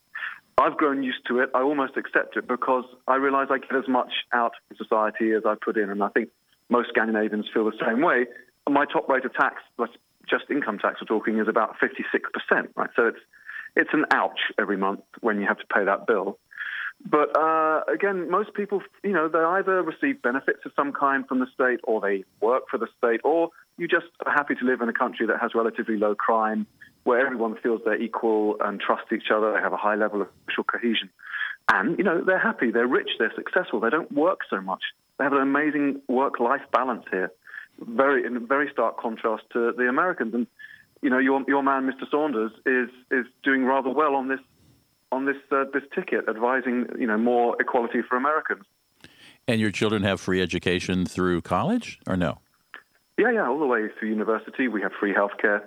I've 0.60 0.76
grown 0.76 1.04
used 1.04 1.26
to 1.28 1.40
it. 1.40 1.50
I 1.56 1.62
almost 1.62 1.96
accept 1.96 2.36
it 2.36 2.48
because 2.48 2.84
I 3.08 3.16
realize 3.16 3.48
I 3.50 3.60
get 3.60 3.76
as 3.76 3.88
much 3.88 4.12
out 4.34 4.52
of 4.70 4.78
society 4.78 5.32
as 5.32 5.44
I 5.46 5.56
put 5.56 5.78
in. 5.78 5.90
And 5.90 6.04
I 6.04 6.10
think 6.10 6.30
most 6.70 6.90
Scandinavians 6.90 7.46
feel 7.54 7.66
the 7.66 7.78
same 7.86 8.02
way. 8.02 8.26
My 8.70 8.86
top 8.86 9.08
rate 9.08 9.26
of 9.26 9.34
tax, 9.34 9.56
just 10.30 10.44
income 10.52 10.78
tax 10.78 11.00
we're 11.02 11.08
talking, 11.08 11.40
is 11.40 11.48
about 11.48 11.78
56%, 11.80 12.68
right? 12.76 12.90
So 12.96 13.08
it's, 13.08 13.20
it's 13.76 13.90
an 13.94 14.06
ouch 14.12 14.40
every 14.60 14.78
month 14.78 15.02
when 15.22 15.40
you 15.40 15.48
have 15.48 15.60
to 15.60 15.66
pay 15.74 15.86
that 15.86 16.06
bill. 16.06 16.38
But 17.10 17.38
uh, 17.40 17.82
again, 17.92 18.30
most 18.30 18.54
people, 18.54 18.82
you 19.04 19.14
know, 19.14 19.30
they 19.30 19.40
either 19.40 19.82
receive 19.82 20.22
benefits 20.22 20.60
of 20.66 20.74
some 20.76 20.92
kind 20.92 21.26
from 21.26 21.40
the 21.40 21.48
state 21.54 21.80
or 21.84 22.02
they 22.02 22.26
work 22.42 22.64
for 22.70 22.78
the 22.78 22.88
state 22.98 23.22
or 23.24 23.50
you 23.78 23.88
just 23.88 24.08
are 24.26 24.34
happy 24.34 24.56
to 24.56 24.66
live 24.66 24.82
in 24.82 24.90
a 24.90 24.94
country 24.94 25.26
that 25.28 25.40
has 25.40 25.56
relatively 25.56 25.96
low 25.96 26.14
crime 26.14 26.68
where 27.04 27.26
everyone 27.26 27.56
feels 27.62 27.82
they're 27.86 28.02
equal 28.02 28.58
and 28.60 28.80
trust 28.80 29.12
each 29.14 29.32
other. 29.34 29.54
They 29.54 29.60
have 29.60 29.74
a 29.74 29.78
high 29.78 29.96
level 29.96 30.22
of 30.22 30.28
social 30.50 30.64
cohesion. 30.64 31.10
And, 31.72 31.98
you 31.98 32.04
know, 32.04 32.24
they're 32.24 32.40
happy, 32.40 32.72
they're 32.72 32.88
rich, 32.88 33.10
they're 33.20 33.34
successful, 33.36 33.80
they 33.80 33.90
don't 33.90 34.12
work 34.12 34.40
so 34.50 34.60
much. 34.60 34.82
They 35.18 35.24
have 35.24 35.34
an 35.34 35.42
amazing 35.42 36.02
work 36.08 36.40
life 36.40 36.62
balance 36.72 37.06
here, 37.12 37.32
very 37.80 38.26
in 38.26 38.48
very 38.48 38.70
stark 38.72 38.98
contrast 39.00 39.44
to 39.54 39.74
the 39.78 39.88
Americans. 39.88 40.34
And, 40.34 40.48
you 41.02 41.10
know, 41.10 41.20
your, 41.20 41.44
your 41.48 41.62
man, 41.62 41.90
Mr. 41.90 42.10
Sanders, 42.10 42.52
is, 42.66 42.90
is 43.12 43.26
doing 43.44 43.66
rather 43.66 43.90
well 43.90 44.16
on 44.16 44.30
this, 44.30 44.40
on 45.12 45.26
this, 45.26 45.38
uh, 45.52 45.66
this 45.74 45.84
ticket, 45.94 46.26
advising, 46.28 46.88
you 46.98 47.06
know, 47.06 47.18
more 47.18 47.56
equality 47.60 48.02
for 48.02 48.16
Americans. 48.16 48.64
And 49.48 49.62
your 49.62 49.72
children 49.72 50.04
have 50.04 50.20
free 50.20 50.42
education 50.42 51.06
through 51.06 51.42
college 51.42 52.00
or 52.08 52.16
no? 52.18 52.40
Yeah, 53.18 53.32
yeah, 53.32 53.48
all 53.48 53.60
the 53.60 53.66
way 53.66 53.90
through 54.00 54.10
university. 54.10 54.68
We 54.68 54.82
have 54.82 54.92
free 55.00 55.14
healthcare 55.14 55.64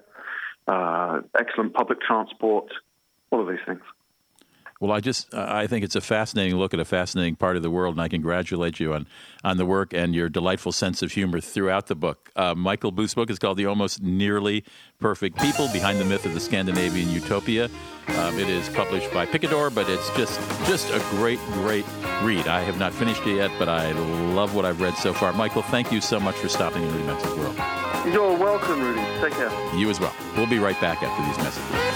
uh, 0.68 1.20
excellent 1.38 1.74
public 1.74 2.00
transport, 2.00 2.72
all 3.30 3.40
of 3.42 3.48
these 3.48 3.64
things. 3.66 3.82
Well, 4.82 4.90
I 4.90 4.98
just 4.98 5.32
I 5.32 5.68
think 5.68 5.84
it's 5.84 5.94
a 5.94 6.00
fascinating 6.00 6.56
look 6.56 6.74
at 6.74 6.80
a 6.80 6.84
fascinating 6.84 7.36
part 7.36 7.56
of 7.56 7.62
the 7.62 7.70
world, 7.70 7.94
and 7.94 8.02
I 8.02 8.08
congratulate 8.08 8.80
you 8.80 8.94
on 8.94 9.06
on 9.44 9.56
the 9.56 9.64
work 9.64 9.92
and 9.94 10.12
your 10.12 10.28
delightful 10.28 10.72
sense 10.72 11.02
of 11.02 11.12
humor 11.12 11.40
throughout 11.40 11.86
the 11.86 11.94
book. 11.94 12.32
Uh, 12.34 12.56
Michael 12.56 12.90
Booth's 12.90 13.14
book 13.14 13.30
is 13.30 13.38
called 13.38 13.58
"The 13.58 13.66
Almost 13.66 14.02
Nearly 14.02 14.64
Perfect 14.98 15.38
People: 15.38 15.68
Behind 15.72 16.00
the 16.00 16.04
Myth 16.04 16.26
of 16.26 16.34
the 16.34 16.40
Scandinavian 16.40 17.10
Utopia." 17.10 17.70
Um, 18.08 18.36
it 18.40 18.48
is 18.48 18.68
published 18.70 19.14
by 19.14 19.24
Picador, 19.24 19.70
but 19.72 19.88
it's 19.88 20.10
just 20.16 20.40
just 20.66 20.90
a 20.90 20.98
great 21.10 21.38
great 21.52 21.86
read. 22.24 22.48
I 22.48 22.62
have 22.62 22.80
not 22.80 22.92
finished 22.92 23.24
it 23.24 23.36
yet, 23.36 23.52
but 23.60 23.68
I 23.68 23.92
love 24.34 24.56
what 24.56 24.64
I've 24.64 24.80
read 24.80 24.96
so 24.96 25.12
far. 25.12 25.32
Michael, 25.32 25.62
thank 25.62 25.92
you 25.92 26.00
so 26.00 26.18
much 26.18 26.34
for 26.34 26.48
stopping 26.48 26.82
in 26.82 27.06
Maxa's 27.06 27.38
World. 27.38 27.81
You're 28.06 28.36
welcome, 28.36 28.80
Rudy. 28.80 29.00
Take 29.20 29.34
care. 29.34 29.76
You 29.76 29.88
as 29.88 30.00
well. 30.00 30.14
We'll 30.36 30.46
be 30.46 30.58
right 30.58 30.80
back 30.80 31.02
after 31.02 31.24
these 31.26 31.38
messages. 31.38 31.92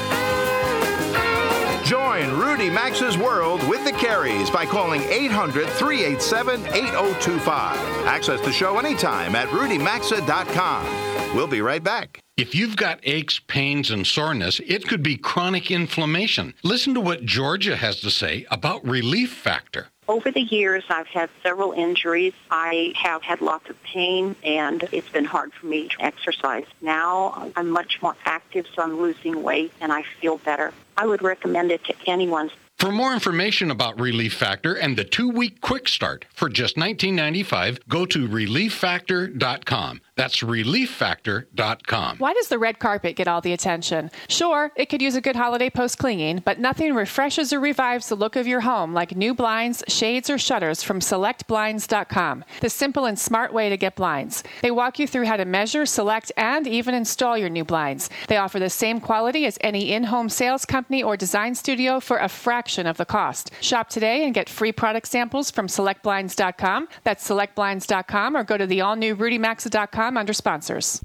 Join 1.86 2.32
Rudy 2.32 2.68
Maxa's 2.68 3.16
World 3.16 3.66
with 3.68 3.84
the 3.84 3.92
Careys 3.92 4.52
by 4.52 4.66
calling 4.66 5.02
800 5.02 5.68
387 5.68 6.66
8025. 6.66 7.76
Access 8.06 8.40
the 8.40 8.52
show 8.52 8.78
anytime 8.78 9.36
at 9.36 9.48
rudymaxa.com. 9.48 11.36
We'll 11.36 11.46
be 11.46 11.60
right 11.60 11.82
back. 11.82 12.20
If 12.36 12.54
you've 12.54 12.76
got 12.76 13.00
aches, 13.02 13.38
pains, 13.38 13.90
and 13.90 14.06
soreness, 14.06 14.60
it 14.66 14.86
could 14.86 15.02
be 15.02 15.16
chronic 15.16 15.70
inflammation. 15.70 16.54
Listen 16.62 16.92
to 16.94 17.00
what 17.00 17.24
Georgia 17.24 17.76
has 17.76 18.00
to 18.00 18.10
say 18.10 18.46
about 18.50 18.84
Relief 18.86 19.32
Factor. 19.32 19.88
Over 20.08 20.30
the 20.30 20.42
years, 20.42 20.84
I've 20.88 21.08
had 21.08 21.30
several 21.42 21.72
injuries. 21.72 22.32
I 22.50 22.92
have 22.94 23.22
had 23.22 23.40
lots 23.40 23.68
of 23.68 23.82
pain, 23.82 24.36
and 24.44 24.88
it's 24.92 25.08
been 25.08 25.24
hard 25.24 25.52
for 25.52 25.66
me 25.66 25.88
to 25.88 26.02
exercise. 26.02 26.64
Now 26.80 27.50
I'm 27.56 27.68
much 27.70 28.00
more 28.02 28.14
active, 28.24 28.66
so 28.72 28.82
I'm 28.82 29.00
losing 29.00 29.42
weight, 29.42 29.72
and 29.80 29.92
I 29.92 30.04
feel 30.20 30.38
better. 30.38 30.72
I 30.96 31.06
would 31.06 31.22
recommend 31.22 31.72
it 31.72 31.82
to 31.84 31.94
anyone. 32.06 32.50
For 32.78 32.92
more 32.92 33.14
information 33.14 33.70
about 33.70 33.98
Relief 33.98 34.34
Factor 34.34 34.74
and 34.74 34.96
the 34.96 35.04
two-week 35.04 35.60
quick 35.60 35.88
start 35.88 36.26
for 36.32 36.48
just 36.48 36.76
$19.95, 36.76 37.80
go 37.88 38.06
to 38.06 38.28
relieffactor.com. 38.28 40.00
That's 40.16 40.38
relieffactor.com. 40.38 42.16
Why 42.18 42.32
does 42.32 42.48
the 42.48 42.58
red 42.58 42.78
carpet 42.78 43.16
get 43.16 43.28
all 43.28 43.42
the 43.42 43.52
attention? 43.52 44.10
Sure, 44.28 44.72
it 44.74 44.86
could 44.86 45.02
use 45.02 45.14
a 45.14 45.20
good 45.20 45.36
holiday 45.36 45.68
post 45.68 45.98
cleaning, 45.98 46.40
but 46.42 46.58
nothing 46.58 46.94
refreshes 46.94 47.52
or 47.52 47.60
revives 47.60 48.08
the 48.08 48.14
look 48.14 48.34
of 48.34 48.46
your 48.46 48.60
home 48.60 48.94
like 48.94 49.14
new 49.14 49.34
blinds, 49.34 49.84
shades, 49.88 50.30
or 50.30 50.38
shutters 50.38 50.82
from 50.82 51.00
selectblinds.com. 51.00 52.44
The 52.62 52.70
simple 52.70 53.04
and 53.04 53.18
smart 53.18 53.52
way 53.52 53.68
to 53.68 53.76
get 53.76 53.94
blinds. 53.94 54.42
They 54.62 54.70
walk 54.70 54.98
you 54.98 55.06
through 55.06 55.26
how 55.26 55.36
to 55.36 55.44
measure, 55.44 55.84
select, 55.84 56.32
and 56.38 56.66
even 56.66 56.94
install 56.94 57.36
your 57.36 57.50
new 57.50 57.64
blinds. 57.64 58.08
They 58.28 58.38
offer 58.38 58.58
the 58.58 58.70
same 58.70 59.00
quality 59.00 59.44
as 59.44 59.58
any 59.60 59.92
in 59.92 60.04
home 60.04 60.30
sales 60.30 60.64
company 60.64 61.02
or 61.02 61.18
design 61.18 61.54
studio 61.54 62.00
for 62.00 62.16
a 62.16 62.28
fraction 62.30 62.86
of 62.86 62.96
the 62.96 63.04
cost. 63.04 63.50
Shop 63.60 63.90
today 63.90 64.24
and 64.24 64.32
get 64.32 64.48
free 64.48 64.72
product 64.72 65.08
samples 65.08 65.50
from 65.50 65.66
selectblinds.com. 65.66 66.88
That's 67.04 67.28
selectblinds.com 67.28 68.34
or 68.34 68.44
go 68.44 68.56
to 68.56 68.66
the 68.66 68.80
all 68.80 68.96
new 68.96 69.14
rudymaxa.com 69.14 70.05
under 70.14 70.32
sponsors. 70.32 71.02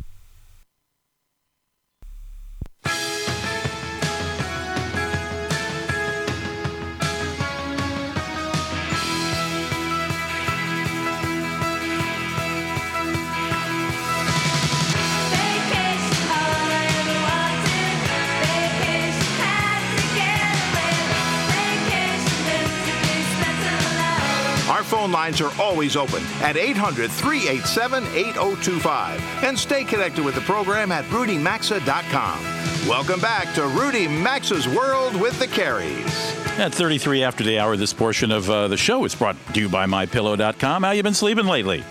Lines 25.32 25.42
are 25.42 25.62
always 25.62 25.96
open 25.96 26.24
at 26.42 26.58
800 26.58 27.10
387 27.12 28.04
8025. 28.08 29.44
And 29.44 29.58
stay 29.58 29.84
connected 29.84 30.26
with 30.26 30.36
the 30.36 30.42
program 30.42 30.92
at 30.92 31.06
rudymaxa.com. 31.06 32.88
Welcome 32.88 33.20
back 33.22 33.54
to 33.56 33.68
Rudy 33.68 34.08
Maxa's 34.08 34.68
World 34.68 35.20
with 35.20 35.38
the 35.40 35.48
Careys. 35.48 36.38
At 36.60 36.74
33 36.74 37.24
after 37.24 37.44
the 37.44 37.60
hour, 37.60 37.78
this 37.78 37.94
portion 37.94 38.32
of 38.32 38.50
uh, 38.50 38.68
the 38.68 38.78
show 38.78 39.06
is 39.06 39.16
brought 39.16 39.38
to 39.54 39.60
you 39.60 39.70
by 39.70 39.86
MyPillow.com. 39.86 40.84
How 40.84 40.92
you 40.92 41.04
been 41.04 41.14
sleeping 41.14 41.46
lately? 41.46 41.84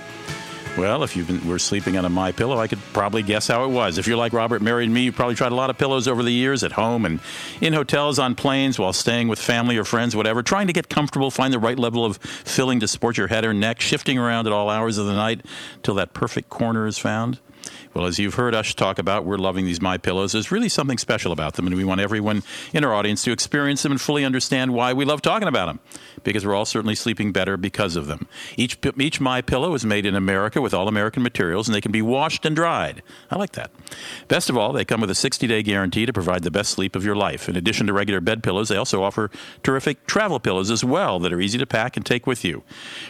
Well, 0.79 1.03
if 1.03 1.17
you 1.17 1.27
were 1.47 1.59
sleeping 1.59 1.99
on 1.99 2.05
a 2.05 2.09
My 2.09 2.33
Pillow, 2.33 2.59
I 2.59 2.67
could 2.67 2.79
probably 2.93 3.23
guess 3.23 3.49
how 3.49 3.65
it 3.65 3.69
was. 3.69 3.99
If 3.99 4.07
you're 4.07 4.17
like 4.17 4.33
Robert, 4.33 4.63
married 4.63 4.89
me, 4.89 5.03
you 5.03 5.13
probably 5.13 5.35
tried 5.35 5.53
a 5.53 5.55
lot 5.55 5.69
of 5.69 5.77
pillows 5.77 6.09
over 6.09 6.23
the 6.23 6.33
years 6.33 6.63
at 6.63 6.73
home 6.73 7.05
and 7.05 7.21
in 7.61 7.73
hotels, 7.73 8.19
on 8.19 8.35
planes, 8.35 8.79
while 8.79 8.93
staying 8.93 9.29
with 9.29 9.39
family 9.39 9.77
or 9.77 9.85
friends, 9.85 10.17
whatever, 10.17 10.43
trying 10.43 10.69
to 10.69 10.73
get 10.73 10.89
comfortable, 10.89 11.31
find 11.31 11.53
the 11.53 11.59
right 11.59 11.79
level 11.79 12.05
of 12.05 12.17
filling 12.19 12.81
to 12.81 12.89
support 12.89 13.19
your 13.19 13.27
head 13.27 13.45
or 13.45 13.53
neck, 13.53 13.81
shifting 13.81 14.17
around 14.17 14.47
at 14.47 14.53
all 14.53 14.71
hours 14.71 14.97
of 14.97 15.07
the 15.07 15.13
night 15.13 15.45
till 15.83 15.95
that 15.95 16.15
perfect 16.15 16.49
corner 16.49 16.87
is 16.87 16.99
found. 16.99 17.41
Well, 17.95 18.07
as 18.07 18.19
you've 18.19 18.35
heard 18.35 18.55
us 18.55 18.75
talk 18.75 18.99
about, 18.99 19.25
we're 19.25 19.39
loving 19.39 19.65
these 19.65 19.81
My 19.81 19.99
Pillows. 19.99 20.33
There's 20.33 20.53
really 20.53 20.69
something 20.69 20.99
special 20.99 21.33
about 21.33 21.55
them, 21.55 21.67
and 21.67 21.77
we 21.77 21.85
want 21.85 22.01
everyone 22.01 22.43
in 22.73 22.85
our 22.85 22.95
audience 22.95 23.25
to 23.25 23.33
experience 23.33 23.83
them 23.83 23.93
and 23.93 24.01
fully 24.01 24.25
understand 24.25 24.73
why 24.75 24.93
we 24.93 25.05
love 25.05 25.23
talking 25.23 25.49
about 25.49 25.67
them. 25.67 25.81
Because 26.23 26.47
we're 26.47 26.55
all 26.55 26.65
certainly 26.65 26.95
sleeping 26.95 27.33
better 27.33 27.57
because 27.57 27.97
of 27.97 28.07
them. 28.07 28.27
Each 28.57 28.77
each 28.99 29.21
My 29.21 29.41
Pillow 29.41 29.75
is 29.75 29.85
made 29.85 30.07
in 30.07 30.15
America 30.15 30.61
with 30.61 30.75
all 30.75 30.89
American 30.89 31.23
materials, 31.23 31.69
and 31.69 31.75
they 31.75 31.81
can 31.81 31.93
be 31.93 32.03
washed 32.03 32.45
and 32.45 32.55
dried. 32.55 33.03
I 33.31 33.37
like 33.37 33.53
that. 33.53 33.71
Best 34.29 34.51
of 34.51 34.57
all, 34.57 34.73
they 34.73 34.85
come 34.85 35.01
with 35.01 35.11
a 35.11 35.15
60-day 35.15 35.63
guarantee 35.63 36.07
to 36.07 36.13
provide 36.13 36.43
the 36.43 36.51
best 36.51 36.71
sleep 36.71 36.95
of 36.95 37.05
your 37.05 37.17
life. 37.17 37.49
In 37.49 37.57
addition 37.57 37.87
to 37.87 37.93
regular 37.93 38.21
bed 38.21 38.43
pillows, 38.43 38.69
they 38.69 38.77
also 38.77 39.03
offer 39.03 39.31
terrific 39.63 40.07
travel 40.07 40.41
pillows 40.41 40.71
as 40.71 40.85
well 40.85 41.19
that 41.21 41.33
are 41.33 41.41
easy 41.41 41.59
to 41.59 41.67
pack 41.67 41.97
and 41.97 42.05
take 42.05 42.27
with 42.27 42.45
you. 42.45 42.63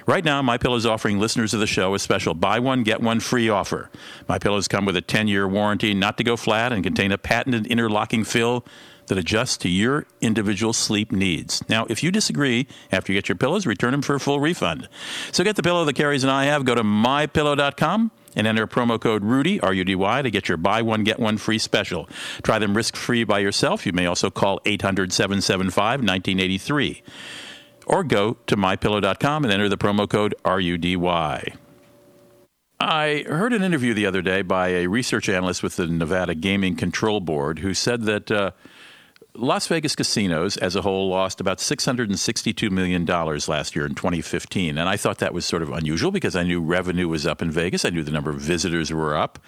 Right 0.07 0.25
now, 0.25 0.43
My 0.43 0.59
Pillow 0.59 0.77
is 0.77 0.87
offering 0.87 1.19
listeners 1.19 1.55
of 1.55 1.61
the 1.61 1.67
show 1.67 1.95
a 1.95 1.99
special 1.99 2.35
buy 2.35 2.59
one 2.59 2.83
get 2.83 3.01
one 3.01 3.21
free 3.21 3.49
offer. 3.49 3.91
My 4.29 4.39
Pillows 4.51 4.67
come 4.67 4.85
with 4.85 4.97
a 4.97 5.01
10 5.01 5.29
year 5.29 5.47
warranty, 5.47 5.95
not 5.95 6.19
to 6.19 6.25
go 6.25 6.37
flat, 6.37 6.73
and 6.73 6.83
contain 6.83 7.13
a 7.13 7.19
patented 7.19 7.69
interlocking 7.69 8.25
fill 8.25 8.67
that 9.07 9.17
adjusts 9.17 9.57
to 9.59 9.69
your 9.69 10.07
individual 10.21 10.73
sleep 10.73 11.13
needs. 11.13 11.63
Now, 11.69 11.87
if 11.89 12.03
you 12.03 12.11
disagree 12.11 12.67
after 12.91 13.13
you 13.13 13.17
get 13.17 13.29
your 13.29 13.37
pillows, 13.37 13.65
return 13.65 13.93
them 13.93 14.03
for 14.03 14.17
a 14.17 14.19
full 14.19 14.41
refund. 14.41 14.89
So 15.31 15.45
get 15.45 15.55
the 15.55 15.63
pillow 15.63 15.85
that 15.85 15.95
Careys 15.95 16.25
and 16.25 16.33
I 16.33 16.47
have. 16.47 16.65
Go 16.65 16.75
to 16.75 16.83
mypillow.com 16.83 18.11
and 18.35 18.47
enter 18.49 18.67
promo 18.67 19.01
code 19.01 19.23
Rudy, 19.23 19.61
R 19.61 19.73
U 19.73 19.85
D 19.85 19.95
Y, 19.95 20.21
to 20.21 20.31
get 20.33 20.49
your 20.49 20.57
buy 20.57 20.83
one, 20.83 21.05
get 21.05 21.21
one 21.21 21.39
free 21.39 21.59
special. 21.59 22.09
Try 22.43 22.59
them 22.59 22.77
risk 22.77 22.97
free 22.97 23.23
by 23.23 23.39
yourself. 23.39 23.87
You 23.87 23.93
may 23.93 24.07
also 24.07 24.31
call 24.31 24.61
800 24.65 25.13
775 25.13 26.01
1983. 26.01 27.05
Or 27.87 28.03
go 28.03 28.37
to 28.49 28.57
mypillow.com 28.57 29.45
and 29.45 29.53
enter 29.53 29.69
the 29.69 29.79
promo 29.79 30.11
code 30.11 30.35
RUDY. 30.45 30.97
I 32.81 33.25
heard 33.29 33.53
an 33.53 33.63
interview 33.63 33.93
the 33.93 34.07
other 34.07 34.23
day 34.23 34.41
by 34.41 34.69
a 34.69 34.87
research 34.87 35.29
analyst 35.29 35.63
with 35.63 35.77
the 35.77 35.87
Nevada 35.87 36.35
Gaming 36.35 36.77
Control 36.77 37.21
Board 37.21 37.59
who 37.59 37.75
said 37.75 38.05
that 38.05 38.31
uh, 38.31 38.53
Las 39.35 39.67
Vegas 39.67 39.95
casinos 39.95 40.57
as 40.57 40.75
a 40.77 40.81
whole 40.81 41.11
lost 41.11 41.43
about 41.43 41.59
$662 41.59 42.71
million 42.71 43.05
last 43.05 43.77
year 43.77 43.85
in 43.85 43.95
2015. 43.95 44.79
And 44.79 44.89
I 44.89 44.97
thought 44.97 45.19
that 45.19 45.35
was 45.35 45.45
sort 45.45 45.63
of 45.63 45.71
unusual 45.71 46.11
because 46.11 46.35
I 46.35 46.43
knew 46.43 46.63
revenue 46.63 47.07
was 47.07 47.27
up 47.27 47.43
in 47.43 47.51
Vegas. 47.51 47.85
I 47.85 47.91
knew 47.91 48.03
the 48.03 48.11
number 48.11 48.31
of 48.31 48.41
visitors 48.41 48.91
were 48.91 49.15
up. 49.15 49.39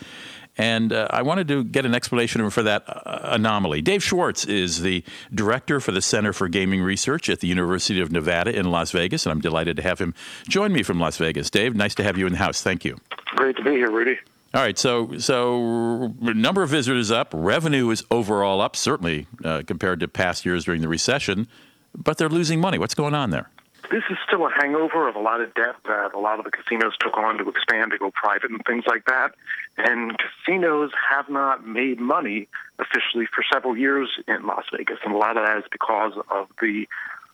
And 0.59 0.93
uh, 0.93 1.09
I 1.11 1.23
wanted 1.23 1.49
to 1.49 1.65
get 1.65 1.87
an 1.87 1.95
explanation 1.95 2.49
for 2.51 2.63
that 2.63 2.85
uh, 2.87 3.21
anomaly. 3.23 3.81
Dave 3.81 4.03
Schwartz 4.03 4.45
is 4.45 4.83
the 4.83 5.03
director 5.35 5.81
for 5.81 5.93
the 5.93 6.03
Center 6.03 6.33
for 6.33 6.49
Gaming 6.49 6.83
Research 6.83 7.31
at 7.31 7.41
the 7.41 7.49
University 7.49 8.01
of 8.01 8.13
Nevada 8.13 8.55
in 8.55 8.71
Las 8.71 8.91
Vegas, 8.91 9.25
and 9.25 9.33
I'm 9.33 9.41
delighted 9.41 9.77
to 9.77 9.83
have 9.83 9.99
him 9.99 10.15
join 10.49 10.73
me 10.73 10.83
from 10.83 11.01
Las 11.01 11.17
Vegas. 11.17 11.49
Dave, 11.49 11.75
nice 11.75 11.95
to 11.95 12.03
have 12.03 12.19
you 12.19 12.27
in 12.27 12.33
the 12.33 12.39
house. 12.39 12.61
Thank 12.61 12.85
you. 12.85 12.99
Great 13.35 13.57
to 13.57 13.65
be 13.65 13.71
here, 13.71 13.91
Rudy. 13.91 14.19
All 14.55 14.61
right, 14.61 14.79
so 14.79 15.17
so 15.17 16.15
number 16.21 16.63
of 16.63 16.69
visitors 16.69 17.11
up, 17.11 17.31
revenue 17.33 17.89
is 17.89 18.05
overall 18.11 18.61
up, 18.61 18.77
certainly 18.77 19.27
uh, 19.43 19.63
compared 19.67 20.01
to 20.01 20.09
past 20.09 20.45
years 20.45 20.67
during 20.67 20.83
the 20.83 20.89
recession, 20.89 21.49
but 21.97 22.19
they're 22.19 22.29
losing 22.29 22.61
money. 22.61 22.77
What's 22.77 22.95
going 22.95 23.15
on 23.15 23.31
there? 23.31 23.49
This 23.93 24.05
is 24.09 24.17
still 24.27 24.47
a 24.47 24.51
hangover 24.51 25.07
of 25.07 25.17
a 25.17 25.21
lot 25.21 25.43
of 25.43 25.53
debt 25.53 25.77
that 25.85 26.15
a 26.15 26.19
lot 26.19 26.39
of 26.39 26.47
the 26.47 26.51
casinos 26.51 26.95
took 26.99 27.15
on 27.19 27.37
to 27.37 27.49
expand, 27.51 27.91
to 27.91 27.99
go 27.99 28.11
private, 28.11 28.51
and 28.51 28.59
things 28.67 28.85
like 28.87 29.05
that. 29.05 29.33
And 29.77 30.17
casinos 30.17 30.93
have 31.11 31.29
not 31.29 31.67
made 31.67 32.01
money 32.01 32.49
officially 32.79 33.27
for 33.27 33.45
several 33.53 33.77
years 33.77 34.09
in 34.27 34.47
Las 34.47 34.65
Vegas, 34.75 34.97
and 35.05 35.13
a 35.13 35.19
lot 35.19 35.37
of 35.37 35.45
that 35.45 35.59
is 35.59 35.65
because 35.71 36.15
of 36.31 36.49
the 36.63 36.87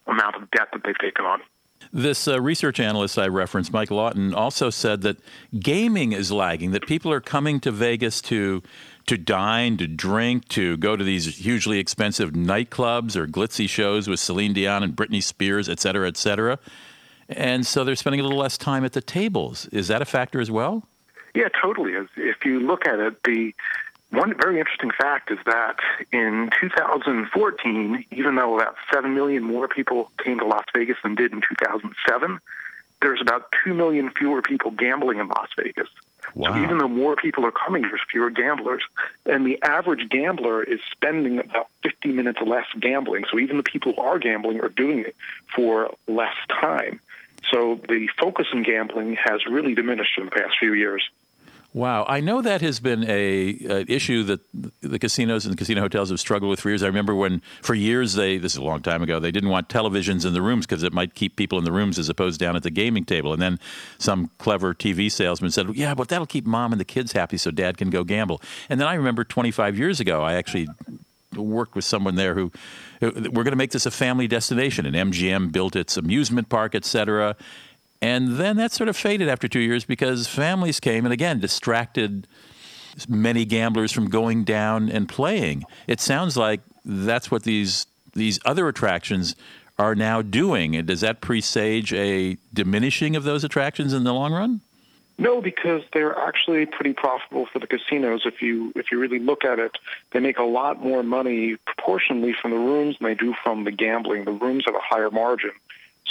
amount 0.08 0.34
of 0.34 0.50
debt 0.50 0.66
that 0.72 0.82
they've 0.84 0.98
taken 0.98 1.24
on. 1.24 1.42
This 1.92 2.26
uh, 2.26 2.40
research 2.40 2.80
analyst 2.80 3.16
I 3.18 3.28
referenced, 3.28 3.72
Mike 3.72 3.92
Lawton, 3.92 4.34
also 4.34 4.68
said 4.68 5.02
that 5.02 5.18
gaming 5.60 6.10
is 6.10 6.32
lagging, 6.32 6.72
that 6.72 6.88
people 6.88 7.12
are 7.12 7.20
coming 7.20 7.60
to 7.60 7.70
Vegas 7.70 8.20
to 8.22 8.64
to 9.08 9.18
dine, 9.18 9.76
to 9.78 9.86
drink, 9.86 10.48
to 10.48 10.76
go 10.76 10.94
to 10.94 11.02
these 11.02 11.38
hugely 11.38 11.78
expensive 11.78 12.32
nightclubs 12.32 13.16
or 13.16 13.26
glitzy 13.26 13.68
shows 13.68 14.06
with 14.06 14.20
Celine 14.20 14.52
Dion 14.52 14.82
and 14.82 14.94
Britney 14.94 15.22
Spears, 15.22 15.68
et 15.68 15.80
cetera, 15.80 16.06
et 16.06 16.16
cetera. 16.16 16.58
And 17.28 17.66
so 17.66 17.84
they're 17.84 17.96
spending 17.96 18.20
a 18.20 18.22
little 18.22 18.38
less 18.38 18.58
time 18.58 18.84
at 18.84 18.92
the 18.92 19.00
tables. 19.00 19.66
Is 19.66 19.88
that 19.88 20.02
a 20.02 20.04
factor 20.04 20.40
as 20.40 20.50
well? 20.50 20.82
Yeah, 21.34 21.48
totally. 21.60 21.94
If 22.16 22.44
you 22.44 22.60
look 22.60 22.86
at 22.86 22.98
it, 22.98 23.22
the 23.24 23.54
one 24.10 24.34
very 24.38 24.58
interesting 24.58 24.90
fact 24.90 25.30
is 25.30 25.38
that 25.46 25.76
in 26.12 26.50
2014, 26.60 28.04
even 28.10 28.34
though 28.34 28.56
about 28.58 28.76
7 28.92 29.14
million 29.14 29.42
more 29.42 29.68
people 29.68 30.10
came 30.22 30.38
to 30.38 30.46
Las 30.46 30.64
Vegas 30.74 30.96
than 31.02 31.14
did 31.14 31.32
in 31.32 31.40
2007, 31.40 32.38
there's 33.00 33.20
about 33.20 33.52
2 33.64 33.72
million 33.72 34.10
fewer 34.10 34.42
people 34.42 34.70
gambling 34.70 35.18
in 35.18 35.28
Las 35.28 35.48
Vegas. 35.56 35.88
Wow. 36.34 36.52
So 36.52 36.62
even 36.62 36.78
though 36.78 36.88
more 36.88 37.16
people 37.16 37.44
are 37.46 37.52
coming, 37.52 37.82
there's 37.82 38.00
fewer 38.10 38.30
gamblers. 38.30 38.82
And 39.26 39.46
the 39.46 39.62
average 39.62 40.08
gambler 40.08 40.62
is 40.62 40.80
spending 40.90 41.38
about 41.38 41.68
50 41.82 42.08
minutes 42.12 42.40
less 42.44 42.66
gambling. 42.78 43.24
So 43.30 43.38
even 43.38 43.56
the 43.56 43.62
people 43.62 43.92
who 43.92 44.02
are 44.02 44.18
gambling 44.18 44.60
are 44.60 44.68
doing 44.68 45.00
it 45.00 45.16
for 45.54 45.94
less 46.06 46.34
time. 46.48 47.00
So 47.52 47.80
the 47.88 48.08
focus 48.18 48.46
in 48.52 48.62
gambling 48.62 49.16
has 49.16 49.46
really 49.46 49.74
diminished 49.74 50.18
in 50.18 50.26
the 50.26 50.30
past 50.30 50.56
few 50.58 50.74
years. 50.74 51.08
Wow, 51.74 52.06
I 52.08 52.20
know 52.20 52.40
that 52.40 52.62
has 52.62 52.80
been 52.80 53.04
a, 53.04 53.58
a, 53.68 53.84
issue 53.92 54.22
that 54.24 54.40
the 54.80 54.98
casinos 54.98 55.44
and 55.44 55.52
the 55.52 55.56
casino 55.56 55.82
hotels 55.82 56.08
have 56.08 56.18
struggled 56.18 56.48
with 56.48 56.60
for 56.60 56.70
years. 56.70 56.82
I 56.82 56.86
remember 56.86 57.14
when, 57.14 57.42
for 57.60 57.74
years, 57.74 58.14
they 58.14 58.38
this 58.38 58.52
is 58.52 58.58
a 58.58 58.62
long 58.62 58.80
time 58.80 59.02
ago, 59.02 59.20
they 59.20 59.30
didn't 59.30 59.50
want 59.50 59.68
televisions 59.68 60.24
in 60.24 60.32
the 60.32 60.40
rooms 60.40 60.66
because 60.66 60.82
it 60.82 60.94
might 60.94 61.14
keep 61.14 61.36
people 61.36 61.58
in 61.58 61.64
the 61.64 61.72
rooms 61.72 61.98
as 61.98 62.08
opposed 62.08 62.40
down 62.40 62.56
at 62.56 62.62
the 62.62 62.70
gaming 62.70 63.04
table. 63.04 63.34
And 63.34 63.42
then 63.42 63.60
some 63.98 64.30
clever 64.38 64.72
TV 64.72 65.12
salesman 65.12 65.50
said, 65.50 65.74
"Yeah, 65.76 65.94
but 65.94 66.08
that'll 66.08 66.26
keep 66.26 66.46
mom 66.46 66.72
and 66.72 66.80
the 66.80 66.86
kids 66.86 67.12
happy, 67.12 67.36
so 67.36 67.50
dad 67.50 67.76
can 67.76 67.90
go 67.90 68.02
gamble." 68.02 68.40
And 68.70 68.80
then 68.80 68.88
I 68.88 68.94
remember 68.94 69.22
25 69.22 69.78
years 69.78 70.00
ago, 70.00 70.22
I 70.22 70.34
actually 70.34 70.68
worked 71.36 71.74
with 71.74 71.84
someone 71.84 72.14
there 72.14 72.34
who 72.34 72.50
we're 73.02 73.44
going 73.44 73.50
to 73.50 73.56
make 73.56 73.72
this 73.72 73.84
a 73.84 73.90
family 73.90 74.26
destination, 74.26 74.86
and 74.86 74.96
MGM 74.96 75.52
built 75.52 75.76
its 75.76 75.98
amusement 75.98 76.48
park, 76.48 76.74
et 76.74 76.86
cetera 76.86 77.36
and 78.00 78.36
then 78.36 78.56
that 78.56 78.72
sort 78.72 78.88
of 78.88 78.96
faded 78.96 79.28
after 79.28 79.48
two 79.48 79.60
years 79.60 79.84
because 79.84 80.26
families 80.26 80.80
came 80.80 81.04
and 81.04 81.12
again 81.12 81.40
distracted 81.40 82.26
many 83.08 83.44
gamblers 83.44 83.92
from 83.92 84.08
going 84.08 84.44
down 84.44 84.88
and 84.88 85.08
playing. 85.08 85.64
It 85.86 86.00
sounds 86.00 86.36
like 86.36 86.60
that's 86.84 87.30
what 87.30 87.42
these 87.42 87.86
these 88.14 88.40
other 88.44 88.68
attractions 88.68 89.36
are 89.78 89.94
now 89.94 90.22
doing. 90.22 90.74
And 90.74 90.86
does 90.86 91.02
that 91.02 91.20
presage 91.20 91.92
a 91.92 92.36
diminishing 92.52 93.14
of 93.14 93.24
those 93.24 93.44
attractions 93.44 93.92
in 93.92 94.04
the 94.04 94.12
long 94.12 94.32
run? 94.32 94.60
No, 95.20 95.40
because 95.40 95.82
they're 95.92 96.16
actually 96.16 96.64
pretty 96.66 96.92
profitable 96.92 97.46
for 97.52 97.58
the 97.58 97.66
casinos. 97.66 98.22
If 98.24 98.40
you 98.40 98.72
if 98.76 98.92
you 98.92 99.00
really 99.00 99.18
look 99.18 99.44
at 99.44 99.58
it, 99.58 99.76
they 100.12 100.20
make 100.20 100.38
a 100.38 100.44
lot 100.44 100.80
more 100.80 101.02
money 101.02 101.56
proportionally 101.66 102.32
from 102.40 102.52
the 102.52 102.56
rooms 102.56 102.96
than 102.98 103.08
they 103.08 103.14
do 103.14 103.34
from 103.42 103.64
the 103.64 103.72
gambling. 103.72 104.24
The 104.24 104.32
rooms 104.32 104.64
have 104.66 104.76
a 104.76 104.80
higher 104.80 105.10
margin. 105.10 105.50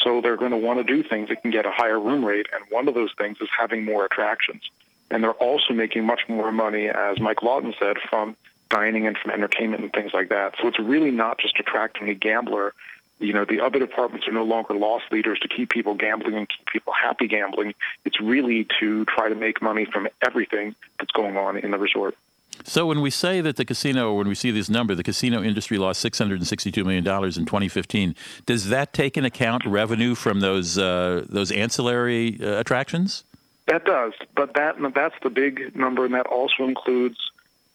So 0.03 0.21
they're 0.21 0.37
going 0.37 0.51
to 0.51 0.57
want 0.57 0.79
to 0.79 0.83
do 0.83 1.03
things 1.03 1.29
that 1.29 1.41
can 1.41 1.51
get 1.51 1.65
a 1.65 1.71
higher 1.71 1.99
room 1.99 2.23
rate, 2.23 2.47
and 2.53 2.63
one 2.69 2.87
of 2.87 2.93
those 2.93 3.13
things 3.17 3.37
is 3.41 3.49
having 3.57 3.83
more 3.83 4.05
attractions. 4.05 4.61
And 5.09 5.23
they're 5.23 5.31
also 5.31 5.73
making 5.73 6.05
much 6.05 6.21
more 6.27 6.51
money, 6.51 6.87
as 6.87 7.19
Mike 7.19 7.41
Lawton 7.41 7.73
said, 7.79 7.97
from 8.09 8.35
dining 8.69 9.07
and 9.07 9.17
from 9.17 9.31
entertainment 9.31 9.83
and 9.83 9.93
things 9.93 10.13
like 10.13 10.29
that. 10.29 10.55
So 10.61 10.67
it's 10.67 10.79
really 10.79 11.11
not 11.11 11.39
just 11.39 11.59
attracting 11.59 12.09
a 12.09 12.13
gambler. 12.13 12.73
You 13.19 13.33
know, 13.33 13.45
the 13.45 13.61
other 13.61 13.79
departments 13.79 14.27
are 14.27 14.33
no 14.33 14.43
longer 14.43 14.73
loss 14.75 15.01
leaders 15.09 15.39
to 15.39 15.47
keep 15.47 15.69
people 15.69 15.95
gambling 15.95 16.35
and 16.35 16.49
keep 16.49 16.65
people 16.67 16.93
happy 16.93 17.27
gambling. 17.27 17.73
It's 18.05 18.19
really 18.19 18.67
to 18.79 19.05
try 19.05 19.29
to 19.29 19.35
make 19.35 19.61
money 19.61 19.85
from 19.85 20.07
everything 20.21 20.75
that's 20.99 21.11
going 21.11 21.37
on 21.37 21.57
in 21.57 21.71
the 21.71 21.77
resort. 21.77 22.15
So 22.63 22.85
when 22.85 23.01
we 23.01 23.09
say 23.09 23.41
that 23.41 23.55
the 23.55 23.65
casino, 23.65 24.13
when 24.13 24.27
we 24.27 24.35
see 24.35 24.51
this 24.51 24.69
number, 24.69 24.95
the 24.95 25.03
casino 25.03 25.43
industry 25.43 25.77
lost 25.77 26.01
six 26.01 26.17
hundred 26.17 26.39
and 26.39 26.47
sixty-two 26.47 26.83
million 26.83 27.03
dollars 27.03 27.37
in 27.37 27.45
2015. 27.45 28.15
Does 28.45 28.69
that 28.69 28.93
take 28.93 29.17
into 29.17 29.27
account 29.27 29.65
revenue 29.65 30.15
from 30.15 30.39
those 30.39 30.77
uh, 30.77 31.25
those 31.29 31.51
ancillary 31.51 32.39
uh, 32.41 32.59
attractions? 32.59 33.23
That 33.67 33.83
does, 33.83 34.13
but 34.35 34.53
that 34.53 34.75
that's 34.93 35.15
the 35.23 35.29
big 35.29 35.75
number, 35.75 36.05
and 36.05 36.13
that 36.13 36.25
also 36.27 36.63
includes 36.63 37.17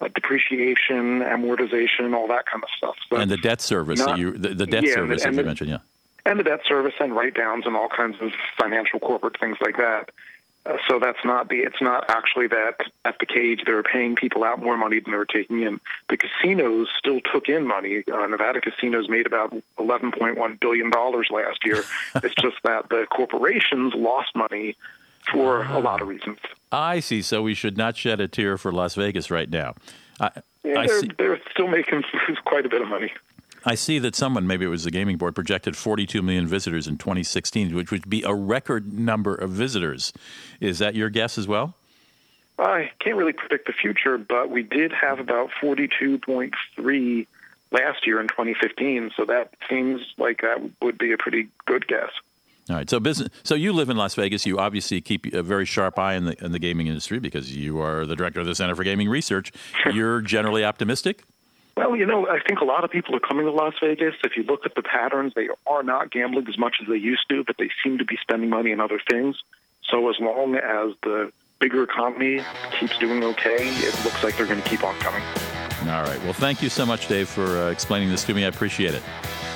uh, 0.01 0.09
depreciation, 0.09 1.21
amortization, 1.21 2.15
all 2.15 2.27
that 2.29 2.47
kind 2.47 2.63
of 2.63 2.71
stuff. 2.77 2.97
So 3.09 3.17
and 3.17 3.31
the 3.31 3.37
debt 3.37 3.61
service 3.61 3.99
not, 3.99 4.11
that 4.11 4.19
you 4.19 4.33
the, 4.33 4.55
the 4.55 4.67
debt 4.67 4.85
yeah, 4.85 4.95
service 4.95 5.23
that 5.23 5.35
you 5.35 5.43
mentioned, 5.43 5.71
yeah. 5.71 5.79
And 6.25 6.39
the 6.39 6.45
debt 6.45 6.61
service 6.67 6.95
and 7.01 7.15
write 7.15 7.35
downs 7.35 7.67
and 7.67 7.77
all 7.77 7.89
kinds 7.89 8.17
of 8.21 8.33
financial 8.59 9.01
corporate 9.01 9.39
things 9.39 9.59
like 9.61 9.77
that. 9.77 10.11
Uh, 10.65 10.77
so 10.89 10.99
that's 11.01 11.25
not 11.25 11.49
the. 11.49 11.57
It's 11.57 11.81
not 11.81 12.09
actually 12.09 12.47
that 12.49 12.77
at 13.05 13.19
the 13.19 13.27
cage 13.27 13.63
they 13.67 13.73
were 13.73 13.83
paying 13.83 14.15
people 14.15 14.45
out 14.45 14.63
more 14.63 14.77
money 14.77 15.01
than 15.01 15.11
they 15.11 15.19
were 15.19 15.27
taking 15.27 15.63
in. 15.63 15.81
The 16.09 16.17
casinos 16.17 16.89
still 16.97 17.21
took 17.21 17.49
in 17.49 17.67
money. 17.67 18.05
Uh, 18.13 18.27
Nevada 18.27 18.61
casinos 18.61 19.09
made 19.09 19.27
about 19.27 19.53
11.1 19.79 20.61
billion 20.61 20.91
dollars 20.91 21.29
last 21.31 21.65
year. 21.65 21.83
it's 22.17 22.35
just 22.37 22.57
that 22.63 22.89
the 22.91 23.07
corporations 23.11 23.95
lost 23.95 24.37
money 24.37 24.77
for 25.31 25.65
a 25.65 25.81
lot 25.81 26.01
of 26.01 26.09
reasons. 26.09 26.39
I 26.71 27.01
see. 27.01 27.23
So 27.23 27.43
we 27.43 27.55
should 27.55 27.77
not 27.77 27.97
shed 27.97 28.21
a 28.21 28.29
tear 28.29 28.57
for 28.57 28.73
Las 28.73 28.95
Vegas 28.95 29.31
right 29.31 29.51
now. 29.51 29.75
I, 30.21 30.31
yeah, 30.65 30.81
I 30.81 30.87
they're, 30.87 31.01
see. 31.01 31.11
they're 31.19 31.41
still 31.51 31.69
making 31.69 32.05
quite 32.45 32.67
a 32.67 32.69
bit 32.69 32.83
of 32.83 32.89
money. 32.89 33.13
I 33.65 33.75
see 33.75 33.99
that 34.01 34.15
someone, 34.17 34.47
maybe 34.47 34.65
it 34.65 34.69
was 34.69 34.85
the 34.85 34.91
gaming 34.91 35.17
board, 35.17 35.35
projected 35.35 35.77
42 35.77 36.23
million 36.23 36.47
visitors 36.47 36.87
in 36.89 36.99
2016, 36.99 37.75
which 37.75 37.91
would 37.91 38.09
be 38.09 38.23
a 38.23 38.35
record 38.35 38.93
number 38.93 39.35
of 39.35 39.51
visitors. 39.51 40.13
Is 40.61 40.79
that 40.79 40.95
your 40.95 41.11
guess 41.11 41.39
as 41.39 41.47
well? 41.47 41.75
I 42.59 42.91
can't 43.01 43.17
really 43.17 43.33
predict 43.33 43.67
the 43.67 43.73
future, 43.73 44.19
but 44.19 44.51
we 44.51 44.63
did 44.63 44.93
have 44.93 45.19
about 45.19 45.51
42.3 45.63 47.27
last 47.71 48.07
year 48.07 48.21
in 48.21 48.29
2015, 48.29 49.13
so 49.17 49.25
that 49.25 49.55
seems 49.69 50.03
like 50.19 50.43
that 50.43 50.59
would 50.81 50.99
be 50.99 51.13
a 51.13 51.19
pretty 51.19 51.49
good 51.67 51.87
guess. 51.87 52.11
All 52.71 52.77
right. 52.77 52.89
So 52.89 53.01
business. 53.01 53.29
So 53.43 53.57
you 53.57 53.73
live 53.73 53.91
in 53.91 53.97
Las 53.97 54.15
Vegas. 54.15 54.47
You 54.47 54.59
obviously 54.59 55.01
keep 55.01 55.27
a 55.35 55.43
very 55.43 55.65
sharp 55.65 55.99
eye 55.99 56.15
in 56.15 56.27
the 56.27 56.45
in 56.45 56.53
the 56.53 56.61
gaming 56.61 56.87
industry 56.87 57.19
because 57.19 57.55
you 57.55 57.81
are 57.81 58.07
the 58.07 58.15
director 58.15 58.39
of 58.39 58.47
the 58.47 58.55
Center 58.55 58.77
for 58.77 58.85
Gaming 58.85 59.09
Research. 59.09 59.53
You're 59.93 60.21
generally 60.21 60.65
optimistic. 60.65 61.25
Well, 61.77 61.97
you 61.97 62.05
know, 62.05 62.29
I 62.29 62.39
think 62.41 62.61
a 62.61 62.65
lot 62.65 62.85
of 62.85 62.91
people 62.91 63.17
are 63.17 63.21
coming 63.21 63.47
to 63.47 63.53
Las 63.53 63.75
Vegas. 63.83 64.15
If 64.25 64.37
you 64.37 64.43
look 64.43 64.67
at 64.67 64.75
the 64.75 64.83
patterns, 64.83 65.33
they 65.35 65.49
are 65.67 65.83
not 65.83 66.11
gambling 66.11 66.47
as 66.49 66.59
much 66.59 66.77
as 66.83 66.89
they 66.89 66.97
used 66.97 67.29
to, 67.31 67.45
but 67.45 67.57
they 67.59 67.71
seem 67.83 67.99
to 67.99 68.05
be 68.05 68.19
spending 68.21 68.51
money 68.51 68.73
on 68.73 68.81
other 68.81 69.01
things. 69.11 69.37
So 69.89 70.11
as 70.11 70.17
long 70.21 70.57
as 70.57 70.95
the 71.03 71.33
bigger 71.59 71.83
economy 71.83 72.43
keeps 72.79 72.99
doing 72.99 73.25
okay, 73.25 73.69
it 73.69 74.05
looks 74.05 74.23
like 74.23 74.37
they're 74.37 74.47
going 74.47 74.63
to 74.63 74.69
keep 74.69 74.85
on 74.85 74.95
coming. 74.97 75.23
All 75.83 76.03
right. 76.05 76.23
Well, 76.23 76.33
thank 76.33 76.63
you 76.63 76.69
so 76.69 76.85
much, 76.85 77.09
Dave, 77.09 77.29
for 77.29 77.45
uh, 77.45 77.71
explaining 77.71 78.11
this 78.11 78.25
to 78.25 78.35
me. 78.35 78.45
I 78.45 78.49
appreciate 78.49 78.95
it. 78.95 79.03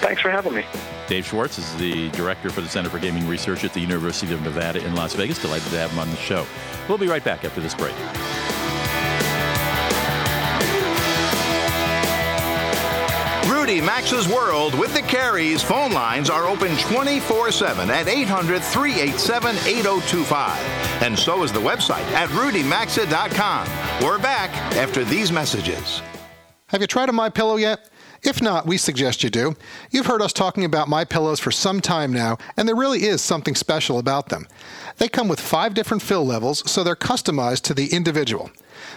Thanks 0.00 0.20
for 0.20 0.30
having 0.30 0.54
me. 0.54 0.64
Dave 1.06 1.26
Schwartz 1.26 1.58
is 1.58 1.76
the 1.76 2.10
director 2.10 2.50
for 2.50 2.60
the 2.60 2.68
Center 2.68 2.88
for 2.88 2.98
Gaming 2.98 3.28
Research 3.28 3.64
at 3.64 3.72
the 3.72 3.80
University 3.80 4.32
of 4.32 4.42
Nevada 4.42 4.84
in 4.84 4.94
Las 4.94 5.14
Vegas. 5.14 5.40
Delighted 5.40 5.70
to 5.70 5.78
have 5.78 5.90
him 5.92 5.98
on 5.98 6.10
the 6.10 6.16
show. 6.16 6.46
We'll 6.88 6.98
be 6.98 7.06
right 7.06 7.24
back 7.24 7.44
after 7.44 7.60
this 7.60 7.74
break. 7.74 7.94
Rudy 13.66 13.80
Maxa's 13.80 14.28
World 14.28 14.78
with 14.78 14.94
the 14.94 15.00
Careys 15.00 15.60
phone 15.60 15.90
lines 15.90 16.30
are 16.30 16.46
open 16.46 16.76
24 16.76 17.50
7 17.50 17.90
at 17.90 18.06
800 18.06 18.62
387 18.62 19.56
8025. 19.56 21.02
And 21.02 21.18
so 21.18 21.42
is 21.42 21.50
the 21.52 21.58
website 21.58 22.06
at 22.12 22.28
rudymaxa.com. 22.28 23.66
We're 24.06 24.20
back 24.20 24.50
after 24.76 25.02
these 25.02 25.32
messages. 25.32 26.00
Have 26.68 26.80
you 26.80 26.86
tried 26.86 27.08
a 27.08 27.12
My 27.12 27.28
Pillow 27.28 27.56
yet? 27.56 27.90
If 28.22 28.42
not, 28.42 28.66
we 28.66 28.76
suggest 28.76 29.22
you 29.22 29.30
do. 29.30 29.54
You've 29.90 30.06
heard 30.06 30.22
us 30.22 30.32
talking 30.32 30.64
about 30.64 30.88
My 30.88 31.04
Pillows 31.04 31.40
for 31.40 31.50
some 31.50 31.80
time 31.80 32.12
now, 32.12 32.38
and 32.56 32.66
there 32.66 32.76
really 32.76 33.04
is 33.04 33.22
something 33.22 33.54
special 33.54 33.98
about 33.98 34.28
them. 34.28 34.46
They 34.98 35.08
come 35.08 35.28
with 35.28 35.40
five 35.40 35.74
different 35.74 36.02
fill 36.02 36.24
levels, 36.24 36.68
so 36.70 36.82
they're 36.82 36.96
customized 36.96 37.62
to 37.62 37.74
the 37.74 37.88
individual. 37.88 38.50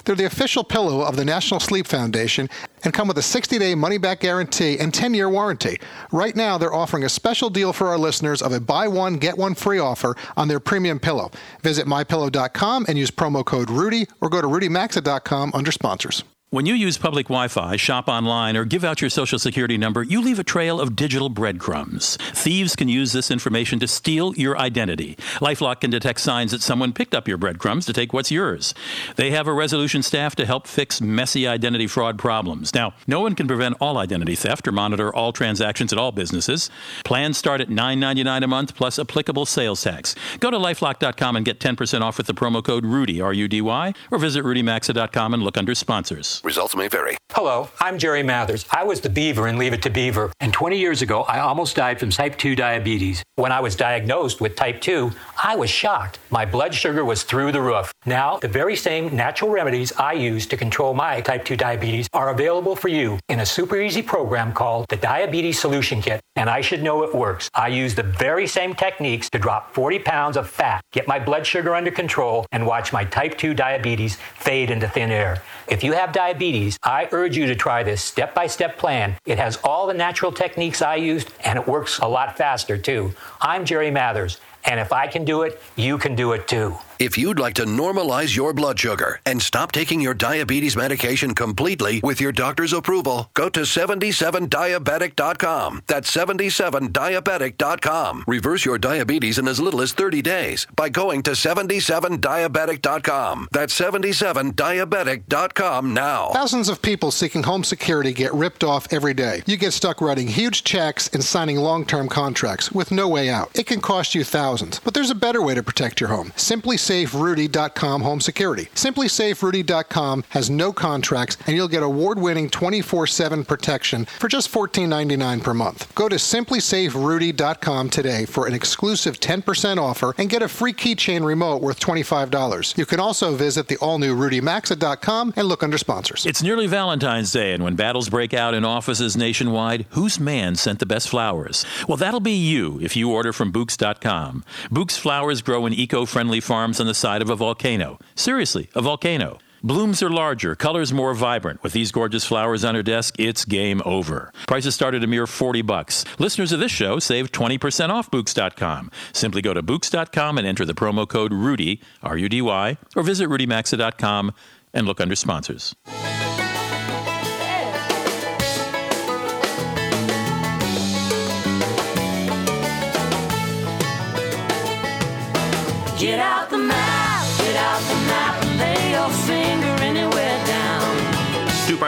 They're 0.06 0.16
the 0.16 0.26
official 0.26 0.64
pillow 0.64 1.02
of 1.02 1.16
the 1.16 1.26
National 1.26 1.60
Sleep 1.60 1.88
Foundation 1.88 2.50
and 2.84 2.94
come 2.94 3.08
with 3.08 3.18
a 3.18 3.22
60 3.22 3.58
day 3.60 3.76
money 3.76 3.98
back 3.98 4.22
guarantee 4.22 4.78
and 4.80 4.94
10 4.94 5.14
year 5.14 5.30
warranty. 5.30 5.80
Right 6.12 6.36
now, 6.36 6.58
they're 6.58 6.74
offering 6.74 7.04
a 7.04 7.10
special 7.10 7.50
deal 7.50 7.74
for 7.74 7.88
our 7.88 7.98
listeners 7.98 8.42
of 8.42 8.52
a 8.52 8.60
buy 8.60 8.88
one, 8.88 9.16
get 9.16 9.38
one 9.38 9.56
free 9.56 9.80
offer 9.80 10.16
on 10.38 10.48
their 10.48 10.60
premium 10.60 11.00
pillow. 11.00 11.32
Visit 11.62 11.86
mypillow.com 11.86 12.86
and 12.88 12.98
use 12.98 13.12
promo 13.12 13.46
code 13.46 13.70
Rudy 13.70 14.08
or 14.22 14.30
go 14.30 14.42
to 14.42 14.48
rudymaxa.com 14.48 15.52
under 15.54 15.72
sponsors. 15.72 16.24
When 16.52 16.66
you 16.66 16.74
use 16.74 16.98
public 16.98 17.28
Wi 17.28 17.48
Fi, 17.48 17.76
shop 17.76 18.08
online, 18.08 18.58
or 18.58 18.66
give 18.66 18.84
out 18.84 19.02
your 19.02 19.12
social 19.12 19.38
security 19.38 19.78
number, 19.78 20.02
you 20.02 20.20
leave 20.20 20.40
a 20.40 20.44
trail 20.44 20.82
of 20.82 20.96
digital 20.96 21.30
breadcrumbs. 21.30 22.18
Thieves 22.34 22.76
can 22.76 22.90
use 22.90 23.14
this 23.14 23.30
information 23.30 23.78
to 23.82 23.88
steal 23.88 24.34
your 24.34 24.58
identity. 24.58 25.16
Lifelock 25.36 25.82
can 25.82 25.92
detect 25.92 26.22
signs 26.22 26.50
that 26.50 26.64
someone 26.64 26.92
picked 26.92 27.14
up 27.14 27.28
your 27.28 27.38
breadcrumbs 27.38 27.86
to 27.86 27.94
take 27.94 28.14
what's 28.14 28.32
yours. 28.32 28.74
They 29.16 29.30
have 29.30 29.46
a 29.46 29.54
resolution 29.54 30.02
staff 30.02 30.36
to 30.38 30.46
help 30.48 30.66
fix 30.66 31.00
messy 31.00 31.48
identity 31.48 31.86
fraud 31.86 32.18
problems. 32.18 32.74
Now, 32.74 32.96
no 33.06 33.20
one 33.20 33.36
can 33.36 33.48
prevent 33.48 33.78
all 33.80 34.00
identity 34.00 34.34
theft 34.34 34.68
or 34.68 34.72
monitor 34.72 35.14
all 35.14 35.32
transactions 35.32 35.94
at 35.94 36.00
all 36.00 36.12
businesses. 36.12 36.72
Plans 37.06 37.38
start 37.38 37.62
at 37.62 37.70
$9.99 37.70 38.44
a 38.44 38.48
month 38.48 38.74
plus 38.74 38.98
applicable 38.98 39.46
sales 39.46 39.84
tax. 39.84 40.16
Go 40.40 40.50
to 40.50 40.58
lifelock.com 40.58 41.36
and 41.36 41.46
get 41.46 41.60
10% 41.60 42.02
off 42.02 42.18
with 42.18 42.26
the 42.26 42.34
promo 42.34 42.64
code 42.64 42.86
RUDY, 42.86 43.22
R 43.22 43.34
U 43.34 43.48
D 43.48 43.62
Y, 43.62 43.94
or 44.10 44.18
visit 44.18 44.44
rudymaxa.com 44.44 45.36
and 45.36 45.44
look 45.44 45.56
under 45.56 45.76
sponsors. 45.76 46.39
Results 46.44 46.76
may 46.76 46.88
vary. 46.88 47.18
Hello, 47.34 47.70
I'm 47.80 47.98
Jerry 47.98 48.24
Mathers. 48.24 48.66
I 48.72 48.84
was 48.84 49.02
the 49.02 49.10
beaver 49.10 49.48
in 49.48 49.58
Leave 49.58 49.74
It 49.74 49.82
to 49.84 49.90
Beaver, 49.90 50.32
and 50.40 50.52
20 50.52 50.78
years 50.78 51.02
ago, 51.02 51.24
I 51.24 51.40
almost 51.40 51.76
died 51.76 52.00
from 52.00 52.10
type 52.10 52.38
2 52.38 52.56
diabetes. 52.56 53.24
When 53.36 53.52
I 53.52 53.60
was 53.60 53.76
diagnosed 53.76 54.42
with 54.42 54.56
type 54.56 54.82
2, 54.82 55.12
I 55.42 55.56
was 55.56 55.70
shocked. 55.70 56.20
My 56.32 56.46
blood 56.46 56.74
sugar 56.74 57.06
was 57.06 57.24
through 57.24 57.52
the 57.52 57.62
roof. 57.62 57.92
Now, 58.06 58.40
the 58.40 58.48
very 58.48 58.76
same 58.76 59.16
natural 59.16 59.52
remedies 59.52 59.92
I 59.94 60.14
use 60.14 60.48
to 60.48 60.58
control 60.58 60.94
my 60.94 61.22
type 61.22 61.46
2 61.46 61.56
diabetes 61.56 62.08
are 62.14 62.30
available 62.30 62.76
for 62.76 62.88
you 62.88 63.20
in 63.30 63.42
a 63.42 63.46
super 63.46 63.80
easy 63.80 64.02
program 64.02 64.52
called 64.52 64.86
the 64.90 64.98
Diabetes 64.98 65.60
Solution 65.60 66.02
Kit, 66.02 66.20
and 66.36 66.50
I 66.50 66.62
should 66.62 66.82
know 66.82 67.04
it 67.04 67.14
works. 67.14 67.50
I 67.54 67.68
use 67.68 67.96
the 67.96 68.04
very 68.04 68.48
same 68.48 68.74
techniques 68.74 69.30
to 69.30 69.40
drop 69.40 69.74
40 69.74 70.00
pounds 70.00 70.36
of 70.36 70.50
fat, 70.50 70.82
get 70.92 71.08
my 71.08 71.20
blood 71.20 71.46
sugar 71.46 71.76
under 71.76 71.92
control, 71.92 72.46
and 72.52 72.66
watch 72.66 72.92
my 72.92 73.06
type 73.06 73.38
2 73.38 73.54
diabetes 73.54 74.18
fade 74.38 74.72
into 74.72 74.88
thin 74.88 75.12
air. 75.12 75.42
If 75.70 75.84
you 75.84 75.94
have 75.94 76.12
diabetes, 76.12 76.80
I 76.82 77.08
urge 77.12 77.38
you 77.38 77.46
to 77.46 77.56
try 77.56 77.84
this 77.84 78.04
step 78.04 78.34
by 78.34 78.48
step 78.48 78.80
plan. 78.80 79.16
It 79.28 79.38
has 79.38 79.58
all 79.64 79.86
the 79.86 79.94
natural 79.94 80.32
techniques 80.32 80.82
I 80.82 80.96
used, 80.96 81.32
and 81.46 81.60
it 81.60 81.68
works 81.68 82.00
a 82.00 82.08
lot 82.08 82.36
faster 82.36 82.76
too. 82.76 83.14
I'm 83.40 83.66
Jerry 83.66 83.92
Mathers. 83.92 84.40
And 84.66 84.80
if 84.80 84.92
I 84.92 85.06
can 85.06 85.26
do 85.26 85.44
it, 85.44 85.62
you 85.76 86.00
can 86.00 86.16
do 86.16 86.32
it 86.32 86.48
too. 86.48 86.76
If 87.00 87.18
you'd 87.18 87.40
like 87.40 87.54
to 87.54 87.64
normalize 87.64 88.36
your 88.36 88.54
blood 88.54 88.78
sugar 88.78 89.22
and 89.26 89.42
stop 89.42 89.72
taking 89.72 90.02
your 90.02 90.14
diabetes 90.14 90.76
medication 90.76 91.34
completely 91.34 92.02
with 92.04 92.20
your 92.20 92.34
doctor's 92.34 92.74
approval, 92.74 93.30
go 93.34 93.48
to 93.48 93.62
77diabetic.com. 93.62 95.84
That's 95.88 96.14
77diabetic.com. 96.14 98.26
Reverse 98.28 98.66
your 98.66 98.78
diabetes 98.78 99.40
in 99.40 99.48
as 99.48 99.62
little 99.62 99.80
as 99.80 99.94
30 99.94 100.22
days 100.22 100.68
by 100.76 100.90
going 100.90 101.24
to 101.24 101.32
77diabetic.com. 101.32 103.48
That's 103.54 103.80
77diabetic.com 103.80 105.94
now. 105.94 106.30
Thousands 106.34 106.68
of 106.68 106.82
people 106.82 107.12
seeking 107.12 107.44
home 107.44 107.64
security 107.64 108.12
get 108.12 108.34
ripped 108.34 108.66
off 108.66 108.92
every 108.92 109.14
day. 109.14 109.42
You 109.46 109.56
get 109.56 109.72
stuck 109.72 110.02
writing 110.02 110.28
huge 110.28 110.66
checks 110.66 111.08
and 111.14 111.24
signing 111.24 111.56
long 111.56 111.86
term 111.86 112.10
contracts 112.10 112.74
with 112.74 112.92
no 112.92 113.08
way 113.08 113.30
out. 113.30 113.58
It 113.58 113.68
can 113.68 113.80
cost 113.80 114.14
you 114.14 114.26
thousands, 114.26 114.82
but 114.82 114.94
there's 114.94 115.12
a 115.12 115.16
better 115.16 115.42
way 115.42 115.56
to 115.56 115.64
protect 115.64 116.02
your 116.02 116.10
home. 116.10 116.34
Simply 116.36 116.76
SimpliSafeRudy.com 116.90 118.02
home 118.02 118.22
security. 118.22 118.66
SimpliSafeRudy.com 118.76 120.24
has 120.30 120.50
no 120.50 120.74
contracts, 120.74 121.38
and 121.46 121.56
you'll 121.56 121.68
get 121.68 121.84
award-winning 121.84 122.50
24/7 122.50 123.46
protection 123.46 124.06
for 124.06 124.28
just 124.28 124.50
$14.99 124.50 125.42
per 125.42 125.54
month. 125.54 125.94
Go 125.96 126.10
to 126.10 126.16
SimpliSafeRudy.com 126.16 127.90
today 127.90 128.26
for 128.26 128.48
an 128.48 128.54
exclusive 128.54 129.20
10% 129.20 129.80
offer 129.80 130.16
and 130.18 130.30
get 130.30 130.42
a 130.42 130.48
free 130.48 130.74
keychain 130.74 131.24
remote 131.24 131.62
worth 131.62 131.80
$25. 131.80 132.78
You 132.78 132.86
can 132.86 133.00
also 133.00 133.36
visit 133.36 133.68
the 133.68 133.78
all-new 133.78 134.16
RudyMaxa.com 134.16 135.34
and 135.36 135.48
look 135.48 135.64
under 135.64 135.78
sponsors. 135.78 136.26
It's 136.26 136.42
nearly 136.42 136.68
Valentine's 136.68 137.32
Day, 137.32 137.54
and 137.54 137.64
when 137.64 137.76
battles 137.76 138.10
break 138.10 138.34
out 138.34 138.54
in 138.54 138.66
offices 138.66 139.16
nationwide, 139.16 139.86
whose 139.92 140.20
man 140.20 140.56
sent 140.56 140.80
the 140.80 140.86
best 140.86 141.10
flowers? 141.10 141.66
Well, 141.88 141.98
that'll 141.98 142.20
be 142.20 142.32
you 142.32 142.80
if 142.82 142.96
you 142.96 143.12
order 143.12 143.32
from 143.34 143.52
Bouqs.com. 143.52 144.44
Bouqs 144.72 144.98
flowers 144.98 145.42
grow 145.42 145.66
in 145.66 145.74
eco-friendly 145.74 146.40
farms 146.40 146.79
on 146.80 146.88
the 146.88 146.94
side 146.94 147.22
of 147.22 147.30
a 147.30 147.36
volcano. 147.36 148.00
Seriously, 148.16 148.70
a 148.76 148.82
volcano. 148.82 149.40
Blooms 149.62 150.02
are 150.02 150.10
larger, 150.10 150.56
colors 150.56 150.94
more 150.94 151.14
vibrant. 151.14 151.62
With 151.64 151.74
these 151.74 151.92
gorgeous 151.92 152.24
flowers 152.24 152.64
on 152.64 152.76
her 152.76 152.84
desk, 152.84 153.16
it's 153.20 153.44
game 153.44 153.82
over. 153.84 154.32
Prices 154.48 154.74
start 154.74 154.96
at 154.96 155.04
a 155.04 155.08
mere 155.08 155.28
40 155.28 155.62
bucks. 155.64 156.06
Listeners 156.18 156.54
of 156.54 156.62
this 156.62 156.72
show 156.72 156.98
save 157.00 157.32
20% 157.32 157.90
off 157.90 158.10
Bouqs.com. 158.10 158.90
Simply 159.12 159.42
go 159.42 159.54
to 159.54 159.62
Bouqs.com 159.62 160.38
and 160.38 160.48
enter 160.48 160.64
the 160.64 160.74
promo 160.74 161.08
code 161.08 161.34
RUDY, 161.34 161.82
R-U-D-Y, 162.04 162.78
or 162.96 163.04
visit 163.04 163.30
RudyMaxa.com 163.30 164.34
and 164.74 164.88
look 164.88 165.02
under 165.02 165.16
sponsors. 165.16 165.76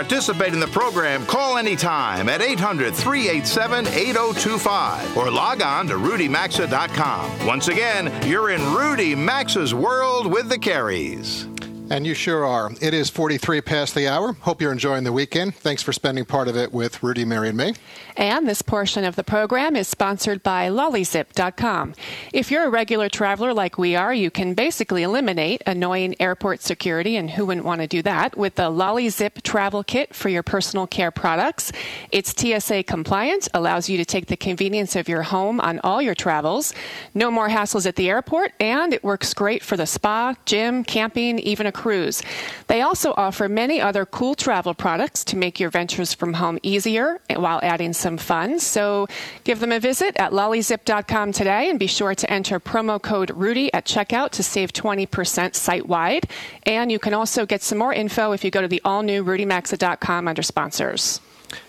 Participate 0.01 0.51
in 0.51 0.59
the 0.59 0.65
program, 0.65 1.27
call 1.27 1.59
anytime 1.59 2.27
at 2.27 2.41
800 2.41 2.95
387 2.95 3.85
8025 3.85 5.15
or 5.15 5.29
log 5.29 5.61
on 5.61 5.85
to 5.85 5.93
rudymaxa.com. 5.93 7.45
Once 7.45 7.67
again, 7.67 8.11
you're 8.27 8.49
in 8.49 8.61
Rudy 8.73 9.13
Maxa's 9.13 9.75
world 9.75 10.25
with 10.25 10.49
the 10.49 10.57
Careys. 10.57 11.50
And 11.91 12.07
you 12.07 12.13
sure 12.13 12.45
are. 12.45 12.71
It 12.79 12.93
is 12.93 13.09
43 13.09 13.59
past 13.59 13.95
the 13.95 14.07
hour. 14.07 14.31
Hope 14.31 14.61
you're 14.61 14.71
enjoying 14.71 15.03
the 15.03 15.11
weekend. 15.11 15.55
Thanks 15.55 15.83
for 15.83 15.91
spending 15.91 16.23
part 16.23 16.47
of 16.47 16.55
it 16.55 16.71
with 16.71 17.03
Rudy, 17.03 17.25
Mary, 17.25 17.49
and 17.49 17.57
me. 17.57 17.73
And 18.15 18.47
this 18.47 18.61
portion 18.61 19.03
of 19.03 19.17
the 19.17 19.25
program 19.25 19.75
is 19.75 19.89
sponsored 19.89 20.41
by 20.41 20.69
lollyzip.com. 20.69 21.95
If 22.31 22.49
you're 22.49 22.63
a 22.63 22.69
regular 22.69 23.09
traveler 23.09 23.53
like 23.53 23.77
we 23.77 23.97
are, 23.97 24.13
you 24.13 24.31
can 24.31 24.53
basically 24.53 25.03
eliminate 25.03 25.63
annoying 25.65 26.15
airport 26.21 26.61
security, 26.61 27.17
and 27.17 27.31
who 27.31 27.45
wouldn't 27.45 27.65
want 27.65 27.81
to 27.81 27.87
do 27.87 28.01
that, 28.03 28.37
with 28.37 28.55
the 28.55 28.71
LollyZip 28.71 29.41
travel 29.41 29.83
kit 29.83 30.15
for 30.15 30.29
your 30.29 30.43
personal 30.43 30.87
care 30.87 31.11
products. 31.11 31.73
It's 32.09 32.33
TSA 32.33 32.83
compliant, 32.83 33.49
allows 33.53 33.89
you 33.89 33.97
to 33.97 34.05
take 34.05 34.27
the 34.27 34.37
convenience 34.37 34.95
of 34.95 35.09
your 35.09 35.23
home 35.23 35.59
on 35.59 35.81
all 35.83 36.01
your 36.01 36.15
travels. 36.15 36.73
No 37.13 37.29
more 37.29 37.49
hassles 37.49 37.85
at 37.85 37.97
the 37.97 38.09
airport, 38.09 38.53
and 38.61 38.93
it 38.93 39.03
works 39.03 39.33
great 39.33 39.61
for 39.61 39.75
the 39.75 39.85
spa, 39.85 40.35
gym, 40.45 40.85
camping, 40.85 41.37
even 41.39 41.67
a 41.67 41.80
cruise. 41.81 42.21
They 42.67 42.81
also 42.81 43.13
offer 43.17 43.49
many 43.49 43.81
other 43.81 44.05
cool 44.05 44.35
travel 44.35 44.73
products 44.73 45.23
to 45.25 45.35
make 45.35 45.59
your 45.59 45.71
ventures 45.71 46.13
from 46.13 46.33
home 46.33 46.59
easier 46.61 47.19
while 47.35 47.59
adding 47.63 47.93
some 47.93 48.17
fun. 48.17 48.59
So 48.59 49.07
give 49.43 49.59
them 49.59 49.71
a 49.71 49.79
visit 49.79 50.15
at 50.17 50.31
lollyzip.com 50.31 51.31
today 51.31 51.69
and 51.69 51.79
be 51.79 51.87
sure 51.87 52.13
to 52.13 52.29
enter 52.29 52.59
promo 52.59 53.01
code 53.01 53.31
Rudy 53.31 53.73
at 53.73 53.85
checkout 53.85 54.29
to 54.31 54.43
save 54.43 54.73
20% 54.73 55.55
site 55.55 55.87
wide. 55.87 56.25
And 56.67 56.91
you 56.91 56.99
can 56.99 57.13
also 57.13 57.45
get 57.45 57.63
some 57.63 57.79
more 57.79 57.93
info 57.93 58.31
if 58.31 58.43
you 58.43 58.51
go 58.51 58.61
to 58.61 58.67
the 58.67 58.81
all 58.85 59.01
new 59.01 59.23
rudymaxa.com 59.23 60.27
under 60.27 60.43
sponsors. 60.43 61.19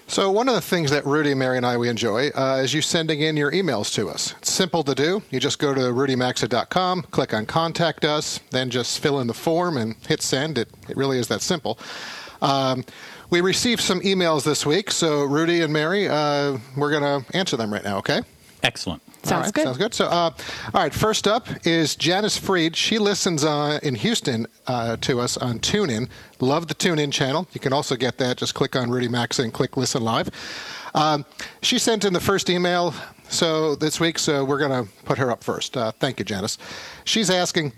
So 0.06 0.30
one 0.30 0.48
of 0.48 0.54
the 0.54 0.60
things 0.60 0.90
that 0.90 1.06
Rudy, 1.06 1.34
Mary, 1.34 1.56
and 1.56 1.64
I 1.64 1.76
we 1.78 1.88
enjoy 1.88 2.28
uh, 2.30 2.60
is 2.62 2.74
you 2.74 2.82
sending 2.82 3.20
in 3.20 3.36
your 3.36 3.50
emails 3.50 3.92
to 3.94 4.08
us. 4.08 4.34
It's 4.38 4.52
simple 4.52 4.82
to 4.84 4.94
do. 4.94 5.22
You 5.30 5.40
just 5.40 5.58
go 5.58 5.72
to 5.72 5.80
rudymaxa.com, 5.80 7.02
click 7.10 7.32
on 7.32 7.46
Contact 7.46 8.04
Us, 8.04 8.40
then 8.50 8.68
just 8.68 8.98
fill 9.00 9.20
in 9.20 9.26
the 9.26 9.34
form 9.34 9.76
and 9.76 9.94
hit 10.06 10.20
send. 10.20 10.58
It, 10.58 10.68
it 10.88 10.96
really 10.96 11.18
is 11.18 11.28
that 11.28 11.40
simple. 11.40 11.78
Um, 12.42 12.84
we 13.30 13.40
received 13.40 13.80
some 13.80 14.00
emails 14.00 14.44
this 14.44 14.66
week, 14.66 14.90
so 14.90 15.24
Rudy 15.24 15.62
and 15.62 15.72
Mary, 15.72 16.08
uh, 16.08 16.58
we're 16.76 16.90
going 16.90 17.24
to 17.24 17.36
answer 17.36 17.56
them 17.56 17.72
right 17.72 17.82
now, 17.82 17.96
okay? 17.98 18.20
Excellent. 18.62 19.02
Sounds 19.22 19.46
right, 19.46 19.54
good. 19.54 19.64
Sounds 19.64 19.78
good. 19.78 19.94
So, 19.94 20.06
uh, 20.06 20.10
all 20.10 20.32
right. 20.74 20.92
First 20.92 21.28
up 21.28 21.46
is 21.64 21.94
Janice 21.94 22.36
Freed. 22.36 22.76
She 22.76 22.98
listens 22.98 23.44
uh, 23.44 23.78
in 23.82 23.94
Houston 23.94 24.46
uh, 24.66 24.96
to 24.98 25.20
us 25.20 25.36
on 25.36 25.60
TuneIn. 25.60 26.08
Love 26.40 26.66
the 26.66 26.74
TuneIn 26.74 27.12
channel. 27.12 27.46
You 27.52 27.60
can 27.60 27.72
also 27.72 27.94
get 27.96 28.18
that. 28.18 28.36
Just 28.38 28.54
click 28.54 28.74
on 28.74 28.90
Rudy 28.90 29.08
Max 29.08 29.38
and 29.38 29.52
click 29.52 29.76
Listen 29.76 30.02
Live. 30.02 30.30
Um, 30.94 31.24
she 31.62 31.78
sent 31.78 32.04
in 32.04 32.12
the 32.12 32.20
first 32.20 32.50
email. 32.50 32.94
So 33.28 33.76
this 33.76 33.98
week, 33.98 34.18
so 34.18 34.44
we're 34.44 34.58
going 34.58 34.84
to 34.84 34.92
put 35.04 35.16
her 35.18 35.30
up 35.30 35.42
first. 35.42 35.76
Uh, 35.76 35.92
thank 35.92 36.18
you, 36.18 36.24
Janice. 36.24 36.58
She's 37.04 37.30
asking. 37.30 37.72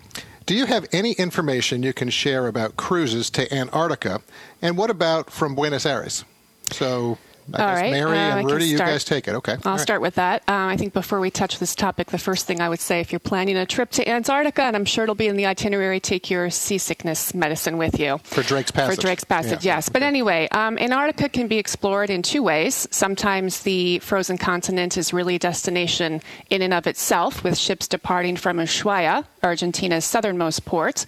Do 0.45 0.53
you 0.53 0.67
have 0.67 0.85
any 0.91 1.13
information 1.13 1.81
you 1.81 1.91
can 1.91 2.11
share 2.11 2.45
about 2.47 2.77
cruises 2.77 3.31
to 3.31 3.51
Antarctica? 3.51 4.21
And 4.61 4.77
what 4.77 4.91
about 4.91 5.31
from 5.31 5.55
Buenos 5.55 5.87
Aires? 5.87 6.23
So 6.69 7.17
I 7.53 7.61
All 7.61 7.69
guess 7.69 7.81
right, 7.81 7.91
Mary 7.91 8.17
uh, 8.17 8.37
and 8.37 8.49
Rudy, 8.51 8.65
you 8.65 8.77
guys 8.77 9.03
take 9.03 9.27
it. 9.27 9.35
Okay. 9.35 9.53
I'll 9.53 9.59
All 9.65 9.71
right. 9.73 9.79
start 9.79 10.01
with 10.01 10.15
that. 10.15 10.41
Um, 10.47 10.67
I 10.69 10.77
think 10.77 10.93
before 10.93 11.19
we 11.19 11.29
touch 11.29 11.59
this 11.59 11.75
topic, 11.75 12.07
the 12.07 12.17
first 12.17 12.47
thing 12.47 12.59
I 12.59 12.69
would 12.69 12.79
say 12.79 13.01
if 13.01 13.11
you're 13.11 13.19
planning 13.19 13.55
a 13.55 13.65
trip 13.67 13.91
to 13.91 14.09
Antarctica, 14.09 14.63
and 14.63 14.75
I'm 14.75 14.85
sure 14.85 15.03
it'll 15.03 15.13
be 15.15 15.27
in 15.27 15.35
the 15.37 15.45
itinerary, 15.45 15.99
take 15.99 16.29
your 16.31 16.49
seasickness 16.49 17.33
medicine 17.35 17.77
with 17.77 17.99
you. 17.99 18.17
For 18.23 18.41
Drake's 18.41 18.71
Passage. 18.71 18.95
For 18.95 19.01
Drake's 19.01 19.23
Passage, 19.23 19.63
Yeah. 19.63 19.75
yes. 19.75 19.89
But 19.89 20.01
anyway, 20.01 20.47
um, 20.51 20.77
Antarctica 20.79 21.29
can 21.29 21.47
be 21.47 21.57
explored 21.57 22.09
in 22.09 22.23
two 22.23 22.41
ways. 22.41 22.87
Sometimes 22.89 23.61
the 23.61 23.99
frozen 23.99 24.37
continent 24.39 24.97
is 24.97 25.13
really 25.13 25.35
a 25.35 25.39
destination 25.39 26.21
in 26.49 26.61
and 26.63 26.73
of 26.73 26.87
itself, 26.87 27.43
with 27.43 27.57
ships 27.57 27.87
departing 27.87 28.37
from 28.37 28.57
Ushuaia, 28.57 29.25
Argentina's 29.43 30.05
southernmost 30.05 30.65
port. 30.65 31.05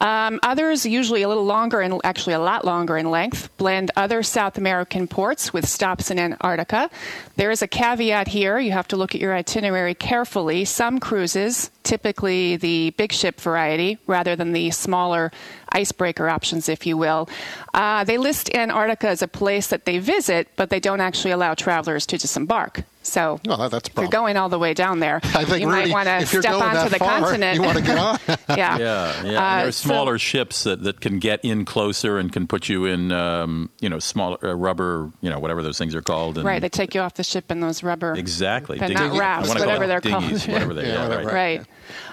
Um, 0.00 0.40
others, 0.42 0.84
usually 0.84 1.22
a 1.22 1.28
little 1.28 1.44
longer 1.46 1.80
and 1.80 2.00
actually 2.04 2.34
a 2.34 2.38
lot 2.40 2.64
longer 2.64 2.98
in 2.98 3.10
length, 3.10 3.48
blend 3.56 3.90
other 3.96 4.22
South 4.22 4.58
American 4.58 5.06
ports 5.06 5.52
with 5.54 5.66
stops 5.76 6.10
in 6.10 6.18
Antarctica. 6.18 6.90
There 7.36 7.50
is 7.50 7.62
a 7.62 7.68
caveat 7.68 8.28
here. 8.28 8.58
You 8.58 8.72
have 8.72 8.88
to 8.88 8.96
look 8.96 9.14
at 9.14 9.20
your 9.20 9.34
itinerary 9.34 9.94
carefully. 9.94 10.64
Some 10.64 10.98
cruises, 10.98 11.70
typically 11.82 12.56
the 12.56 12.90
big 12.96 13.12
ship 13.12 13.40
variety, 13.40 13.98
rather 14.06 14.34
than 14.34 14.52
the 14.52 14.70
smaller 14.70 15.30
icebreaker 15.68 16.28
options, 16.28 16.68
if 16.68 16.86
you 16.86 16.96
will, 16.96 17.28
uh, 17.74 18.02
they 18.04 18.16
list 18.16 18.52
Antarctica 18.54 19.08
as 19.08 19.22
a 19.22 19.28
place 19.28 19.66
that 19.68 19.84
they 19.84 19.98
visit, 19.98 20.48
but 20.56 20.70
they 20.70 20.80
don't 20.80 21.02
actually 21.02 21.30
allow 21.30 21.52
travelers 21.54 22.06
to 22.06 22.16
disembark. 22.16 22.82
So 23.06 23.40
Well, 23.46 23.56
that- 23.58 23.70
that's 23.70 23.88
if 23.88 23.96
you're 23.96 24.08
going 24.08 24.36
all 24.36 24.48
the 24.48 24.58
way 24.58 24.74
down 24.74 25.00
there, 25.00 25.16
I 25.24 25.44
think, 25.44 25.62
you 25.62 25.68
Rudy, 25.70 25.88
might 25.88 25.90
want 25.92 26.06
to 26.08 26.16
if 26.22 26.32
you're 26.32 26.42
step 26.42 26.52
going 26.52 26.64
onto 26.64 26.76
that 26.76 26.90
the 26.90 26.98
far, 26.98 27.20
continent. 27.20 27.54
you 27.56 27.62
want 27.62 27.78
to 27.78 27.84
get 27.84 27.98
on. 27.98 28.18
yeah. 28.28 28.78
Yeah, 28.78 28.78
yeah. 28.78 29.12
Uh, 29.16 29.22
there 29.24 29.38
are 29.68 29.72
so- 29.72 29.86
smaller 29.88 30.18
ships 30.18 30.64
that, 30.64 30.82
that 30.82 31.00
can 31.00 31.18
get 31.18 31.44
in 31.44 31.64
closer 31.64 32.18
and 32.18 32.32
can 32.32 32.46
put 32.46 32.68
you 32.68 32.84
in, 32.84 33.12
um, 33.12 33.70
you 33.80 33.88
know, 33.88 33.98
smaller 33.98 34.38
uh, 34.42 34.52
rubber, 34.54 35.10
you 35.20 35.30
know, 35.30 35.38
whatever 35.38 35.62
those 35.62 35.78
things 35.78 35.94
are 35.94 36.02
called. 36.02 36.36
And 36.38 36.46
Right, 36.46 36.60
they 36.60 36.68
take 36.68 36.94
you 36.94 37.00
off 37.00 37.14
the 37.14 37.24
ship 37.24 37.50
in 37.50 37.60
those 37.60 37.82
rubber. 37.82 38.14
Exactly. 38.14 38.78
But 38.78 38.88
Dinghy- 38.88 39.08
not 39.10 39.18
rafts, 39.18 39.48
whatever 39.48 39.86
they're 39.86 40.00
dinghies, 40.00 40.44
called. 40.44 40.52
Whatever 40.54 40.74
they 40.74 40.86
Yeah, 40.92 41.04
are, 41.06 41.08
whatever. 41.08 41.28
right. 41.28 41.58
Right. 41.58 41.66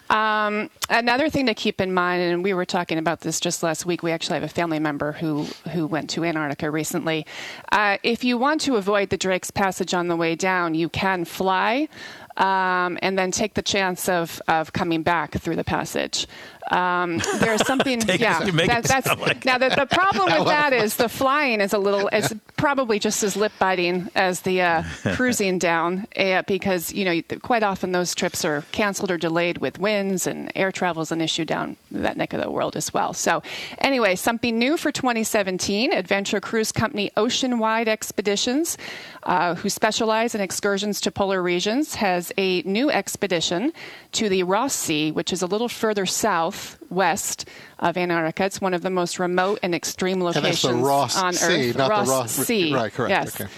Um, 0.10 0.70
another 0.90 1.30
thing 1.30 1.46
to 1.48 1.54
keep 1.54 1.82
in 1.82 1.94
mind, 1.94 2.22
and 2.22 2.44
we 2.44 2.54
were 2.54 2.66
talking 2.66 2.98
about 2.98 3.22
this 3.22 3.40
just 3.40 3.64
last 3.64 3.86
week. 3.86 4.04
We 4.04 4.12
actually 4.12 4.36
have 4.36 4.44
a 4.44 4.48
family 4.54 4.80
member 4.80 5.14
who 5.14 5.46
who 5.72 5.88
went 5.88 6.10
to 6.12 6.24
Antarctica 6.24 6.70
recently. 6.70 7.26
Uh, 7.72 7.98
if 8.04 8.24
you 8.24 8.38
want 8.38 8.62
to 8.62 8.76
avoid 8.76 9.10
the 9.10 9.18
Drake's 9.18 9.52
Passage 9.52 9.94
on 9.94 10.08
the 10.08 10.16
way 10.16 10.36
down, 10.36 10.76
you 10.76 10.90
can 10.90 11.26
fly. 11.26 11.88
Um, 12.36 12.98
and 13.04 13.18
then 13.18 13.30
take 13.30 13.54
the 13.54 13.62
chance 13.62 14.10
of, 14.10 14.42
of 14.48 14.74
coming 14.74 15.04
back 15.04 15.34
through 15.34 15.56
the 15.56 15.64
passage. 15.64 16.26
Um, 16.72 17.20
there's 17.40 17.66
something, 17.68 18.02
yeah. 18.08 18.46
it 18.46 18.54
that's 18.88 19.08
like- 19.08 19.46
now 19.46 19.58
the, 19.58 19.70
the 19.70 19.86
problem 19.86 20.32
with 20.40 20.48
that 20.48 20.74
is 20.74 20.96
the 20.96 21.10
flying 21.10 21.62
is 21.62 21.74
a 21.74 21.78
little, 21.78 22.08
it's 22.12 22.34
probably 22.58 23.00
just 23.00 23.24
as 23.24 23.36
lip 23.36 23.52
biting 23.60 24.10
as 24.16 24.42
the 24.42 24.62
uh, 24.62 24.84
cruising 25.16 25.60
down, 25.60 26.08
uh, 26.18 26.42
because 26.48 26.94
you 26.94 27.06
know 27.06 27.22
quite 27.42 27.64
often 27.64 27.92
those 27.92 28.16
trips 28.16 28.46
are 28.46 28.64
canceled 28.72 29.12
or 29.12 29.18
delayed 29.18 29.58
with 29.58 29.80
winds, 29.80 30.28
and 30.28 30.52
air 30.56 30.72
travel 30.72 31.02
is 31.02 31.12
an 31.12 31.22
issue 31.22 31.46
down 31.46 31.76
that 31.92 32.18
neck 32.18 32.34
of 32.34 32.42
the 32.42 32.50
world 32.50 32.76
as 32.76 32.94
well. 32.94 33.14
So, 33.14 33.44
anyway, 33.80 34.16
something 34.16 34.58
new 34.58 34.78
for 34.78 34.92
2017: 34.92 35.92
Adventure 35.92 36.40
Cruise 36.40 36.72
Company 36.72 37.12
Oceanwide 37.18 37.88
Expeditions, 37.88 38.78
uh, 39.24 39.56
who 39.56 39.70
specialize 39.70 40.34
in 40.34 40.42
excursions 40.42 41.02
to 41.02 41.12
polar 41.12 41.42
regions, 41.42 41.96
has 41.96 42.32
a 42.38 42.62
new 42.62 42.90
expedition 42.90 43.74
to 44.14 44.30
the 44.30 44.44
Ross 44.44 44.74
Sea, 44.74 45.12
which 45.12 45.34
is 45.34 45.42
a 45.42 45.48
little 45.48 45.70
further 45.70 46.06
south 46.06 46.53
west 46.90 47.48
of 47.80 47.98
Antarctica. 47.98 48.46
It's 48.46 48.62
one 48.62 48.74
of 48.74 48.82
the 48.82 48.90
most 48.90 49.20
remote 49.20 49.60
and 49.64 49.74
extreme 49.76 50.16
And 50.16 50.24
locations 50.24 50.62
that's 50.62 50.62
the 50.62 50.74
Ross 50.76 51.18
on 51.18 51.34
Sea, 51.34 51.70
Earth. 51.72 51.78
not 51.78 51.86
the 51.88 51.90
Ross 51.92 52.08
Ross- 52.10 52.32
Sea. 52.32 52.74
right, 52.74 52.94
correct, 52.94 53.10
Yes. 53.10 53.42
okay. 53.42 53.50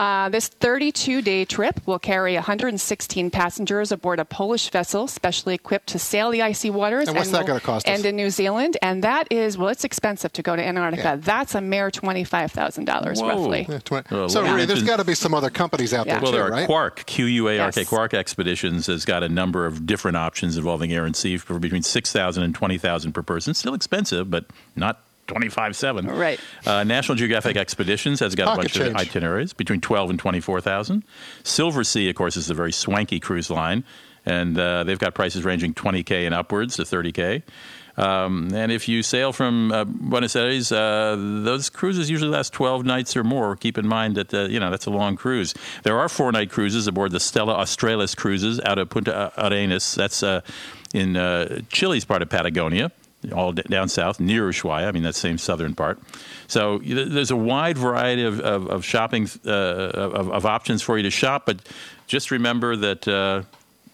Uh, 0.00 0.30
this 0.30 0.48
32 0.48 1.20
day 1.20 1.44
trip 1.44 1.78
will 1.86 1.98
carry 1.98 2.32
116 2.34 3.30
passengers 3.30 3.92
aboard 3.92 4.18
a 4.18 4.24
Polish 4.24 4.70
vessel 4.70 5.06
specially 5.06 5.54
equipped 5.54 5.88
to 5.88 5.98
sail 5.98 6.30
the 6.30 6.40
icy 6.40 6.70
waters. 6.70 7.06
And 7.06 7.14
what's 7.18 7.30
that 7.32 7.46
gonna 7.46 7.60
cost 7.60 7.86
us? 7.86 7.92
End 7.92 8.06
in 8.06 8.16
New 8.16 8.30
Zealand. 8.30 8.78
And 8.80 9.04
that 9.04 9.28
is, 9.30 9.58
well, 9.58 9.68
it's 9.68 9.84
expensive 9.84 10.32
to 10.32 10.42
go 10.42 10.56
to 10.56 10.66
Antarctica. 10.66 11.02
Yeah. 11.02 11.16
That's 11.16 11.54
a 11.54 11.60
mere 11.60 11.90
$25,000 11.90 13.20
roughly. 13.20 13.66
Yeah, 13.68 13.78
twen- 13.84 14.04
Well, 14.10 14.30
so, 14.30 14.42
well, 14.42 14.52
Rudy, 14.54 14.64
there's 14.64 14.78
mentioned- 14.78 14.88
got 14.88 14.96
to 14.96 15.04
be 15.04 15.14
some 15.14 15.34
other 15.34 15.50
companies 15.50 15.92
out 15.92 16.06
Yeah. 16.06 16.14
there 16.14 16.22
Well, 16.22 16.32
too, 16.32 16.38
there 16.38 16.46
are 16.46 16.50
right? 16.50 16.66
Quark, 16.66 17.04
Q 17.04 17.26
U 17.26 17.48
A 17.50 17.58
R 17.58 17.70
K, 17.70 17.80
Yes. 17.82 17.88
Quark 17.90 18.14
Expeditions 18.14 18.86
has 18.86 19.04
got 19.04 19.22
a 19.22 19.28
number 19.28 19.66
of 19.66 19.84
different 19.84 20.16
options 20.16 20.56
involving 20.56 20.94
air 20.94 21.04
and 21.04 21.14
sea 21.14 21.36
for 21.36 21.58
between 21.58 21.82
6000 21.82 22.42
and 22.42 22.54
20000 22.54 23.12
per 23.12 23.22
person. 23.22 23.52
Still 23.52 23.74
expensive, 23.74 24.30
but 24.30 24.46
not 24.74 25.02
25 25.30 25.76
7 25.76 26.06
Right. 26.06 26.40
uh, 26.66 26.82
national 26.82 27.14
geographic 27.16 27.56
expeditions 27.56 28.18
has 28.20 28.34
got 28.34 28.56
Pocket 28.56 28.74
a 28.76 28.78
bunch 28.78 28.90
of 28.90 28.96
itineraries 28.96 29.52
between 29.52 29.80
12 29.80 30.10
and 30.10 30.18
24000 30.18 31.04
Silversea 31.44 32.10
of 32.10 32.16
course 32.16 32.36
is 32.36 32.50
a 32.50 32.54
very 32.54 32.72
swanky 32.72 33.20
cruise 33.20 33.48
line 33.48 33.84
and 34.26 34.58
uh, 34.58 34.84
they've 34.84 34.98
got 34.98 35.14
prices 35.14 35.44
ranging 35.44 35.72
20k 35.72 36.26
and 36.26 36.34
upwards 36.34 36.76
to 36.76 36.82
30k 36.82 37.42
um, 37.96 38.50
and 38.54 38.72
if 38.72 38.88
you 38.88 39.02
sail 39.02 39.32
from 39.32 39.72
uh, 39.72 39.84
Buenos 39.84 40.34
Aires, 40.34 40.72
uh, 40.72 41.16
those 41.18 41.68
cruises 41.68 42.08
usually 42.08 42.30
last 42.30 42.52
12 42.52 42.84
nights 42.84 43.14
or 43.16 43.24
more. 43.24 43.56
Keep 43.56 43.76
in 43.76 43.86
mind 43.86 44.14
that 44.14 44.32
uh, 44.32 44.42
you 44.44 44.58
know 44.58 44.70
that's 44.70 44.86
a 44.86 44.90
long 44.90 45.16
cruise. 45.16 45.52
There 45.82 45.98
are 45.98 46.08
four 46.08 46.32
night 46.32 46.50
cruises 46.50 46.86
aboard 46.86 47.10
the 47.12 47.20
Stella 47.20 47.54
Australis 47.54 48.14
cruises 48.14 48.58
out 48.60 48.78
of 48.78 48.88
Punta 48.88 49.32
Arenas. 49.36 49.94
That's 49.96 50.22
uh, 50.22 50.40
in 50.94 51.16
uh, 51.16 51.60
Chile's 51.68 52.04
part 52.06 52.22
of 52.22 52.30
Patagonia. 52.30 52.90
All 53.34 53.52
down 53.52 53.88
south 53.90 54.18
near 54.18 54.48
Ushuaia. 54.48 54.86
I 54.88 54.92
mean, 54.92 55.02
that 55.02 55.14
same 55.14 55.36
southern 55.36 55.74
part. 55.74 55.98
So 56.46 56.78
there's 56.78 57.30
a 57.30 57.36
wide 57.36 57.76
variety 57.76 58.24
of, 58.24 58.40
of, 58.40 58.66
of 58.68 58.82
shopping 58.84 59.28
uh, 59.44 59.50
of, 59.50 60.30
of 60.30 60.46
options 60.46 60.80
for 60.80 60.96
you 60.96 61.02
to 61.02 61.10
shop, 61.10 61.44
but 61.44 61.60
just 62.06 62.30
remember 62.30 62.76
that 62.76 63.06
uh, 63.06 63.42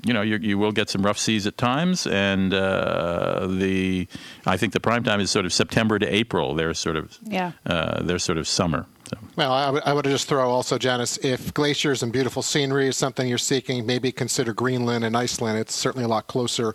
you 0.05 0.14
know 0.14 0.22
you, 0.22 0.37
you 0.37 0.59
will 0.59 0.70
get 0.70 0.89
some 0.89 1.05
rough 1.05 1.18
seas 1.18 1.45
at 1.47 1.59
times, 1.59 2.07
and 2.07 2.55
uh, 2.55 3.49
the 3.51 4.07
I 4.47 4.57
think 4.57 4.72
the 4.72 4.81
prime 4.81 5.03
time 5.03 5.18
is 5.20 5.31
sort 5.31 5.45
of 5.45 5.53
September 5.53 5.99
to 5.99 6.07
April. 6.07 6.55
They're 6.55 6.72
sort 6.74 6.95
of 6.97 7.18
Yeah. 7.24 7.51
uh, 7.66 8.03
they're 8.05 8.20
sort 8.20 8.39
of 8.39 8.47
summer. 8.47 8.87
So. 9.11 9.18
Well, 9.37 9.53
I 9.53 9.70
would, 9.70 9.83
I 9.85 9.93
would 9.93 10.05
just 10.05 10.29
throw 10.29 10.51
also, 10.51 10.79
Janice, 10.79 11.16
if 11.18 11.53
glaciers 11.55 12.03
and 12.03 12.12
beautiful 12.12 12.43
scenery 12.43 12.89
is 12.89 12.97
something 12.97 13.29
you're 13.29 13.39
seeking, 13.39 13.87
maybe 13.87 14.11
consider 14.12 14.53
Greenland 14.53 15.05
and 15.05 15.16
Iceland. 15.16 15.59
It's 15.59 15.74
certainly 15.74 16.05
a 16.05 16.09
lot 16.09 16.27
closer 16.27 16.74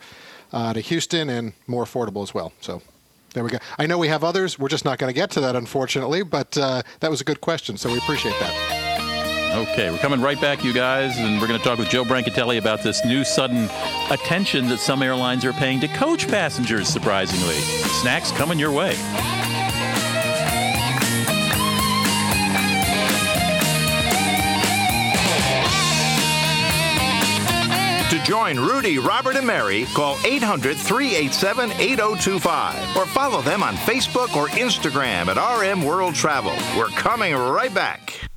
uh, 0.53 0.73
to 0.73 0.79
Houston 0.79 1.29
and 1.29 1.53
more 1.67 1.83
affordable 1.85 2.23
as 2.23 2.33
well. 2.33 2.51
So 2.61 2.81
there 3.33 3.43
we 3.43 3.49
go. 3.49 3.59
I 3.79 3.85
know 3.85 3.97
we 3.97 4.09
have 4.09 4.23
others. 4.23 4.59
We're 4.59 4.69
just 4.69 4.85
not 4.85 4.97
going 4.97 5.09
to 5.09 5.15
get 5.15 5.31
to 5.31 5.41
that, 5.41 5.55
unfortunately, 5.55 6.23
but 6.23 6.57
uh, 6.57 6.81
that 6.99 7.09
was 7.09 7.21
a 7.21 7.23
good 7.23 7.41
question, 7.41 7.77
so 7.77 7.91
we 7.91 7.97
appreciate 7.97 8.35
that. 8.39 8.81
Okay, 9.53 9.91
we're 9.91 9.97
coming 9.97 10.21
right 10.21 10.39
back, 10.39 10.63
you 10.63 10.71
guys, 10.71 11.17
and 11.17 11.41
we're 11.41 11.47
going 11.47 11.59
to 11.59 11.65
talk 11.65 11.77
with 11.77 11.89
Joe 11.89 12.05
Brancatelli 12.05 12.57
about 12.57 12.83
this 12.83 13.03
new 13.03 13.25
sudden 13.25 13.69
attention 14.09 14.69
that 14.69 14.79
some 14.79 15.01
airlines 15.01 15.43
are 15.43 15.51
paying 15.53 15.81
to 15.81 15.89
coach 15.89 16.27
passengers, 16.27 16.87
surprisingly. 16.87 17.55
Snacks 18.01 18.31
coming 18.31 18.57
your 18.57 18.71
way. 18.71 18.95
Join 28.31 28.57
Rudy, 28.57 28.97
Robert, 28.97 29.35
and 29.35 29.45
Mary, 29.45 29.83
call 29.93 30.17
800 30.23 30.77
387 30.77 31.69
8025 31.73 32.95
or 32.95 33.05
follow 33.05 33.41
them 33.41 33.61
on 33.61 33.75
Facebook 33.75 34.37
or 34.37 34.47
Instagram 34.47 35.27
at 35.27 35.59
RM 35.59 35.83
World 35.83 36.15
Travel. 36.15 36.53
We're 36.77 36.87
coming 36.87 37.35
right 37.35 37.73
back. 37.73 38.30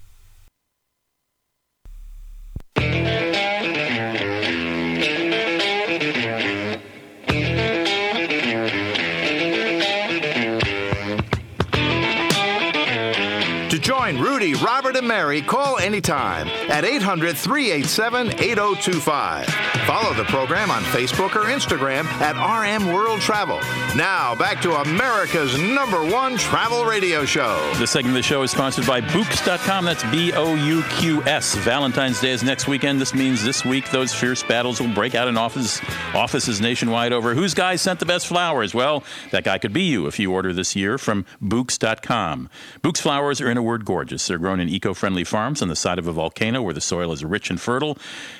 Join 14.05 14.21
Rudy, 14.21 14.53
Robert, 14.53 14.97
and 14.97 15.09
Mary, 15.09 15.41
call 15.41 15.79
anytime 15.79 16.47
at 16.69 16.85
800 16.85 17.39
387 17.39 18.33
8025. 18.33 19.47
Follow 19.87 20.13
the 20.13 20.25
program 20.25 20.71
on 20.71 20.83
Facebook 20.83 21.35
or 21.35 21.45
Instagram 21.45 22.05
at 22.21 22.37
RM 22.37 22.93
World 22.93 23.23
Travel. 23.23 23.61
Now, 23.97 24.35
back 24.35 24.61
to 24.61 24.75
America's 24.75 25.59
number 25.59 26.05
one 26.05 26.37
travel 26.37 26.85
radio 26.85 27.25
show. 27.25 27.73
This 27.77 27.93
segment 27.93 28.15
of 28.17 28.23
the 28.23 28.23
show 28.23 28.43
is 28.43 28.51
sponsored 28.51 28.87
by 28.87 29.01
Bouqs.com. 29.01 29.87
That's 29.87 30.03
B 30.11 30.33
O 30.35 30.55
U 30.55 30.83
Q 30.91 31.23
S. 31.25 31.55
Valentine's 31.55 32.21
Day 32.21 32.33
is 32.33 32.43
next 32.43 32.69
weekend. 32.69 33.01
This 33.01 33.15
means 33.15 33.43
this 33.43 33.65
week 33.65 33.91
those 33.91 34.13
fierce 34.13 34.43
battles 34.43 34.81
will 34.81 34.93
break 34.93 35.15
out 35.15 35.29
in 35.29 35.39
office, 35.39 35.81
offices 36.15 36.61
nationwide 36.61 37.15
over 37.15 37.35
whose 37.35 37.55
guy 37.55 37.77
sent 37.77 38.01
the 38.01 38.07
best 38.07 38.27
flowers. 38.27 38.75
Well, 38.75 39.03
that 39.31 39.45
guy 39.45 39.57
could 39.57 39.73
be 39.73 39.85
you 39.85 40.07
if 40.07 40.19
you 40.19 40.31
order 40.31 40.53
this 40.53 40.77
year 40.77 40.99
from 40.99 41.25
Bouqs.com. 41.43 42.51
Bouqs 42.83 43.01
flowers 43.01 43.41
are, 43.41 43.51
in 43.51 43.57
a 43.57 43.63
word, 43.63 43.85
gorgeous. 43.95 44.26
They're 44.26 44.38
grown 44.38 44.59
in 44.59 44.68
eco 44.68 44.92
friendly 44.92 45.22
farms 45.22 45.62
on 45.62 45.68
the 45.68 45.76
side 45.76 46.01
of 46.01 46.09
a 46.09 46.12
volcano 46.12 46.61
where 46.61 46.74
the 46.74 46.80
soil 46.80 47.12
is 47.12 47.24
rich 47.24 47.49
and 47.49 47.61
fertile, 47.61 47.97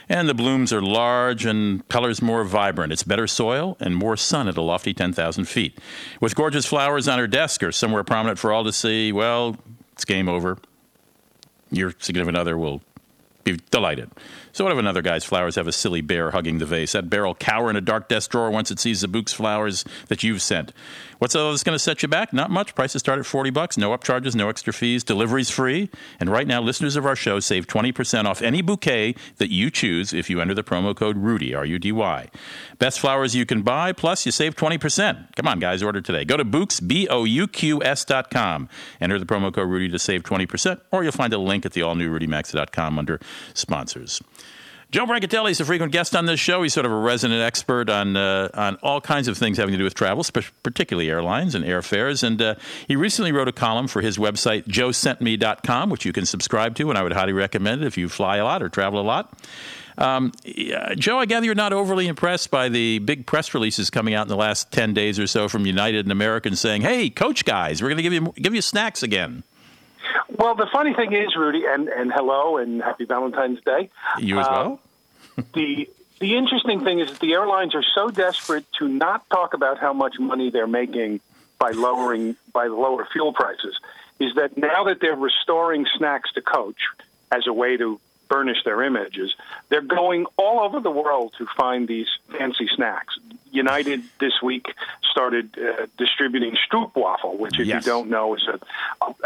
and 0.09 0.29
the 0.29 0.35
blooms 0.35 0.73
are 0.73 0.83
large 0.83 1.47
and 1.47 1.87
colors 1.89 2.21
more 2.21 2.43
vibrant. 2.43 2.93
It's 2.93 3.05
better 3.05 3.29
soil 3.29 3.77
and 3.79 3.95
more 3.95 4.17
sun 4.17 4.49
at 4.49 4.57
a 4.57 4.61
lofty 4.61 4.93
10,000 4.93 5.45
feet. 5.45 5.79
With 6.21 6.35
gorgeous 6.35 6.67
flowers 6.67 7.07
on 7.07 7.21
her 7.21 7.29
desk 7.29 7.63
or 7.63 7.71
somewhere 7.71 8.03
prominent 8.03 8.41
for 8.41 8.53
all 8.53 8.65
to 8.65 8.73
see, 8.73 9.13
well, 9.13 9.57
it's 9.93 10.05
game 10.05 10.29
over. 10.29 10.59
your 11.71 11.95
significant 11.99 12.37
other 12.37 12.57
will 12.59 12.83
be 13.45 13.59
delighted. 13.71 14.11
So 14.53 14.65
what 14.65 14.73
if 14.73 14.79
another 14.79 15.03
guy's 15.03 15.25
flowers 15.25 15.57
have 15.57 15.67
a 15.67 15.73
silly 15.73 16.01
bear 16.01 16.31
hugging 16.31 16.59
the 16.59 16.67
vase? 16.67 16.93
That 16.93 17.11
bear 17.11 17.27
will 17.27 17.35
cower 17.35 17.69
in 17.69 17.77
a 17.77 17.81
dark 17.81 18.09
desk 18.09 18.31
drawer 18.31 18.51
once 18.51 18.71
it 18.71 18.79
sees 18.79 19.03
the 19.03 19.09
Bouquet's 19.09 19.35
flowers 19.35 19.85
that 20.09 20.23
you've 20.23 20.41
sent. 20.41 20.73
What's 21.25 21.35
all 21.35 21.53
this 21.53 21.63
going 21.63 21.75
to 21.75 21.79
set 21.79 22.03
you 22.03 22.09
back? 22.11 22.35
Not 22.35 22.51
much. 22.51 22.75
Prices 22.75 23.01
start 23.01 23.19
at 23.19 23.25
40 23.25 23.49
bucks. 23.49 23.79
No 23.79 23.97
upcharges, 23.97 24.35
no 24.35 24.51
extra 24.51 24.75
fees. 24.75 25.03
Delivery's 25.03 25.49
free. 25.49 25.89
And 26.21 26.29
right 26.29 26.47
now, 26.47 26.61
listeners 26.61 26.97
of 26.97 27.07
our 27.07 27.17
show 27.17 27.41
save 27.41 27.67
20% 27.67 28.27
off 28.27 28.43
any 28.43 28.61
bouquet 28.61 29.15
that 29.39 29.51
you 29.51 29.71
choose 29.71 30.13
if 30.13 30.29
you 30.29 30.43
enter 30.43 30.53
the 30.53 30.63
promo 30.63 30.95
code 30.95 31.17
RUDY, 31.17 31.55
R-U-D-Y. 31.55 32.29
Best 32.79 33.01
flowers 33.01 33.35
you 33.35 33.47
can 33.47 33.63
buy, 33.63 33.95
plus 33.95 34.27
you 34.27 34.33
save 34.33 34.55
20%. 34.55 35.35
Come 35.35 35.49
on, 35.49 35.61
guys, 35.61 35.83
order 35.83 36.03
today. 36.03 36.27
Go 36.27 36.37
to 36.37 36.45
Bouqs, 36.45 36.87
B-O-U-Q-S 36.87 38.05
dot 38.05 38.29
com. 38.29 38.69
Enter 39.01 39.19
the 39.19 39.25
promo 39.25 39.51
code 39.51 39.71
RUDY 39.71 39.93
to 39.93 39.99
save 39.99 40.25
20%, 40.25 40.79
or 40.93 41.05
you'll 41.05 41.13
find 41.13 41.33
a 41.33 41.39
link 41.39 41.65
at 41.65 41.73
the 41.73 41.81
all-new 41.81 42.19
RudyMaxa.com 42.19 42.99
under 42.99 43.19
sponsors. 43.55 44.21
Joe 44.95 45.07
Brancatelli 45.07 45.51
is 45.51 45.61
a 45.61 45.65
frequent 45.65 45.91
guest 45.91 46.15
on 46.15 46.25
this 46.27 46.39
show. 46.39 46.63
He's 46.63 46.73
sort 46.73 46.87
of 46.87 46.93
a 46.93 46.97
resident 46.97 47.41
expert 47.43 47.91
on 47.91 48.17
uh, 48.17 48.49
on 48.55 48.77
all 48.77 49.01
kinds 49.01 49.27
of 49.27 49.37
things 49.37 49.59
having 49.59 49.73
to 49.73 49.79
do 49.79 49.83
with 49.83 49.95
travel, 49.95 50.25
particularly 50.63 51.11
airlines 51.11 51.57
and 51.57 51.65
airfares. 51.65 52.23
And 52.23 52.41
uh, 52.41 52.55
he 52.87 52.95
recently 52.95 53.33
wrote 53.33 53.49
a 53.49 53.53
column 53.53 53.89
for 53.89 54.03
his 54.03 54.19
website, 54.19 54.67
joesentme.com, 54.69 55.91
which 55.91 56.05
you 56.05 56.13
can 56.13 56.25
subscribe 56.25 56.77
to, 56.77 56.91
and 56.91 56.97
I 56.97 57.03
would 57.03 57.11
highly 57.13 57.33
recommend 57.33 57.83
it 57.83 57.89
if 57.89 57.99
you 57.99 58.09
fly 58.09 58.37
a 58.37 58.45
lot 58.45 58.63
or 58.63 58.69
travel 58.69 59.01
a 59.01 59.03
lot. 59.03 59.37
Um, 59.99 60.31
yeah, 60.45 60.95
Joe, 60.95 61.19
I 61.19 61.27
gather 61.27 61.45
you're 61.47 61.57
not 61.57 61.73
overly 61.73 62.07
impressed 62.07 62.53
by 62.53 62.69
the 62.69 63.01
big 63.01 63.27
press 63.27 63.53
releases 63.53 63.91
coming 63.91 64.15
out 64.15 64.23
in 64.23 64.29
the 64.29 64.37
last 64.37 64.71
10 64.71 64.95
days 64.95 65.19
or 65.19 65.27
so 65.27 65.49
from 65.49 65.67
United 65.67 66.07
and 66.07 66.13
American 66.13 66.55
saying, 66.55 66.83
hey, 66.83 67.11
coach 67.11 67.45
guys, 67.45 67.83
we're 67.83 67.89
going 67.89 67.97
to 67.97 68.03
give 68.05 68.13
you, 68.13 68.33
give 68.37 68.55
you 68.55 68.63
snacks 68.63 69.03
again. 69.03 69.43
Well, 70.37 70.55
the 70.55 70.67
funny 70.73 70.95
thing 70.95 71.13
is, 71.13 71.35
Rudy, 71.37 71.65
and, 71.67 71.89
and 71.89 72.13
hello 72.13 72.59
and 72.59 72.81
happy 72.81 73.05
Valentine's 73.07 73.59
Day. 73.65 73.89
You 74.19 74.39
as 74.39 74.47
Uh, 74.47 74.51
well? 74.53 74.81
The 75.55 75.89
the 76.21 76.37
interesting 76.37 76.85
thing 76.85 77.01
is 77.01 77.11
that 77.11 77.21
the 77.21 77.33
airlines 77.33 77.75
are 77.75 77.85
so 77.95 78.09
desperate 78.09 78.65
to 78.79 78.89
not 78.89 79.29
talk 79.31 79.55
about 79.55 79.79
how 79.79 79.93
much 79.93 80.19
money 80.19 80.51
they're 80.51 80.67
making 80.67 81.21
by 81.59 81.71
lowering 81.71 82.37
by 82.53 82.69
the 82.69 82.75
lower 82.75 83.07
fuel 83.13 83.33
prices 83.33 83.79
is 84.21 84.35
that 84.37 84.57
now 84.57 84.85
that 84.85 85.01
they're 85.01 85.17
restoring 85.17 85.87
snacks 85.97 86.33
to 86.33 86.41
coach 86.41 86.79
as 87.33 87.47
a 87.47 87.53
way 87.53 87.77
to 87.77 88.01
burnish 88.35 88.65
their 88.65 88.81
images, 88.83 89.31
they're 89.69 89.89
going 90.03 90.27
all 90.43 90.59
over 90.67 90.79
the 90.89 90.91
world 91.03 91.29
to 91.39 91.45
find 91.63 91.81
these 91.87 92.11
fancy 92.37 92.69
snacks. 92.77 93.13
United 93.53 94.01
this 94.19 94.37
week 94.43 94.67
started 95.13 95.47
uh, 95.57 95.87
distributing 96.05 96.57
Stroopwafel, 96.67 97.33
which, 97.39 97.57
if 97.61 97.67
Yes. 97.69 97.87
you 97.87 97.93
don't 97.93 98.09
know, 98.11 98.35
is 98.35 98.45
a, 98.55 98.59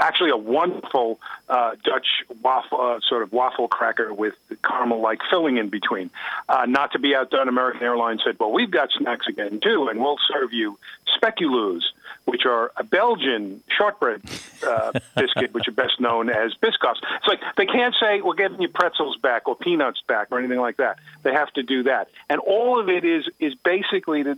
actually 0.09 0.29
a 0.29 0.37
wonderful 0.59 1.09
uh, 1.49 1.73
Dutch 1.83 2.09
waffle, 2.43 2.79
uh, 2.87 3.01
sort 3.11 3.23
of 3.23 3.33
waffle 3.33 3.69
cracker 3.77 4.13
with 4.13 4.35
caramel-like 4.63 5.21
filling 5.31 5.57
in 5.57 5.69
between. 5.79 6.11
Uh, 6.51 6.67
not 6.79 6.93
to 6.93 6.99
be 6.99 7.11
outdone, 7.19 7.49
American 7.49 7.83
Airlines 7.91 8.21
said, 8.25 8.35
"Well, 8.39 8.53
we've 8.59 8.71
got 8.81 8.89
snacks 8.99 9.27
again 9.27 9.55
too, 9.61 9.89
and 9.89 9.97
we'll 10.03 10.21
serve 10.33 10.53
you 10.53 10.79
speculoos." 11.17 11.85
Which 12.33 12.45
are 12.45 12.71
a 12.77 12.85
Belgian 12.85 13.63
shortbread 13.77 14.21
uh, 14.63 14.93
biscuit, 15.17 15.53
which 15.53 15.69
are 15.69 15.73
best 15.73 16.01
known 16.01 16.31
as 16.31 16.55
Biscoffs. 16.55 16.99
It's 17.17 17.27
like 17.27 17.41
they 17.57 17.67
can't 17.67 17.95
say 18.01 18.21
we're 18.21 18.35
getting 18.35 18.61
you 18.61 18.69
pretzels 18.69 19.17
back 19.17 19.49
or 19.49 19.57
peanuts 19.57 20.03
back 20.07 20.29
or 20.31 20.39
anything 20.39 20.61
like 20.61 20.77
that. 20.79 20.99
They 21.23 21.33
have 21.33 21.53
to 21.55 21.63
do 21.63 21.85
that, 21.85 22.09
and 22.29 22.41
all 22.41 22.81
of 22.81 22.89
it 22.89 23.05
is 23.05 23.29
is 23.39 23.55
basically 23.55 24.25
to 24.25 24.37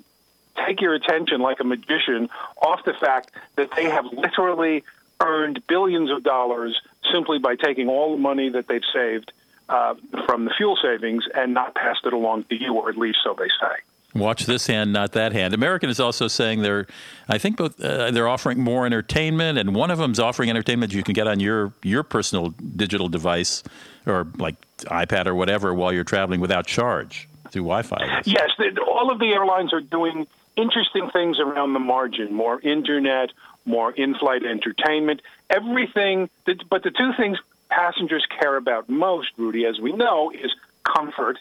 take 0.66 0.80
your 0.80 0.94
attention 0.94 1.40
like 1.40 1.60
a 1.60 1.64
magician 1.64 2.28
off 2.60 2.84
the 2.84 2.92
fact 2.92 3.30
that 3.56 3.70
they 3.76 3.84
have 3.84 4.04
literally 4.12 4.84
earned 5.20 5.62
billions 5.66 6.10
of 6.10 6.22
dollars 6.22 6.80
simply 7.12 7.38
by 7.38 7.54
taking 7.54 7.88
all 7.88 8.12
the 8.12 8.20
money 8.20 8.48
that 8.48 8.66
they've 8.66 8.82
saved 8.92 9.32
uh, 9.68 9.94
from 10.26 10.44
the 10.44 10.50
fuel 10.56 10.76
savings 10.80 11.24
and 11.34 11.54
not 11.54 11.74
passed 11.74 12.04
it 12.04 12.12
along 12.12 12.44
to 12.44 12.56
you, 12.56 12.74
or 12.74 12.88
at 12.88 12.96
least 12.96 13.18
so 13.22 13.34
they 13.34 13.48
say. 13.48 13.76
Watch 14.14 14.46
this 14.46 14.66
hand, 14.66 14.92
not 14.92 15.12
that 15.12 15.32
hand. 15.32 15.54
American 15.54 15.88
is 15.88 16.00
also 16.00 16.26
saying 16.26 16.62
they're, 16.62 16.86
I 17.28 17.38
think 17.38 17.56
both 17.56 17.80
uh, 17.80 18.10
they're 18.10 18.26
offering 18.26 18.60
more 18.60 18.84
entertainment, 18.84 19.56
and 19.56 19.74
one 19.74 19.90
of 19.90 19.98
them's 19.98 20.18
offering 20.18 20.50
entertainment 20.50 20.92
you 20.92 21.04
can 21.04 21.14
get 21.14 21.28
on 21.28 21.38
your 21.38 21.72
your 21.82 22.02
personal 22.02 22.50
digital 22.74 23.08
device 23.08 23.62
or 24.06 24.26
like 24.36 24.56
iPad 24.80 25.26
or 25.26 25.34
whatever 25.34 25.72
while 25.74 25.92
you're 25.92 26.04
traveling 26.04 26.40
without 26.40 26.66
charge 26.66 27.28
through 27.50 27.62
Wi-Fi. 27.62 28.22
Yes, 28.24 28.50
all 28.86 29.10
of 29.10 29.20
the 29.20 29.32
airlines 29.32 29.72
are 29.72 29.80
doing 29.80 30.26
interesting 30.56 31.10
things 31.10 31.38
around 31.38 31.72
the 31.72 31.78
margin 31.78 32.32
more 32.32 32.60
internet, 32.60 33.30
more 33.64 33.92
in 33.92 34.14
flight 34.16 34.44
entertainment, 34.44 35.22
everything. 35.48 36.28
That, 36.46 36.68
but 36.68 36.82
the 36.82 36.90
two 36.90 37.12
things 37.16 37.38
passengers 37.68 38.26
care 38.40 38.56
about 38.56 38.88
most, 38.88 39.30
Rudy, 39.36 39.64
as 39.66 39.78
we 39.78 39.92
know, 39.92 40.30
is 40.30 40.52
comfort 40.82 41.38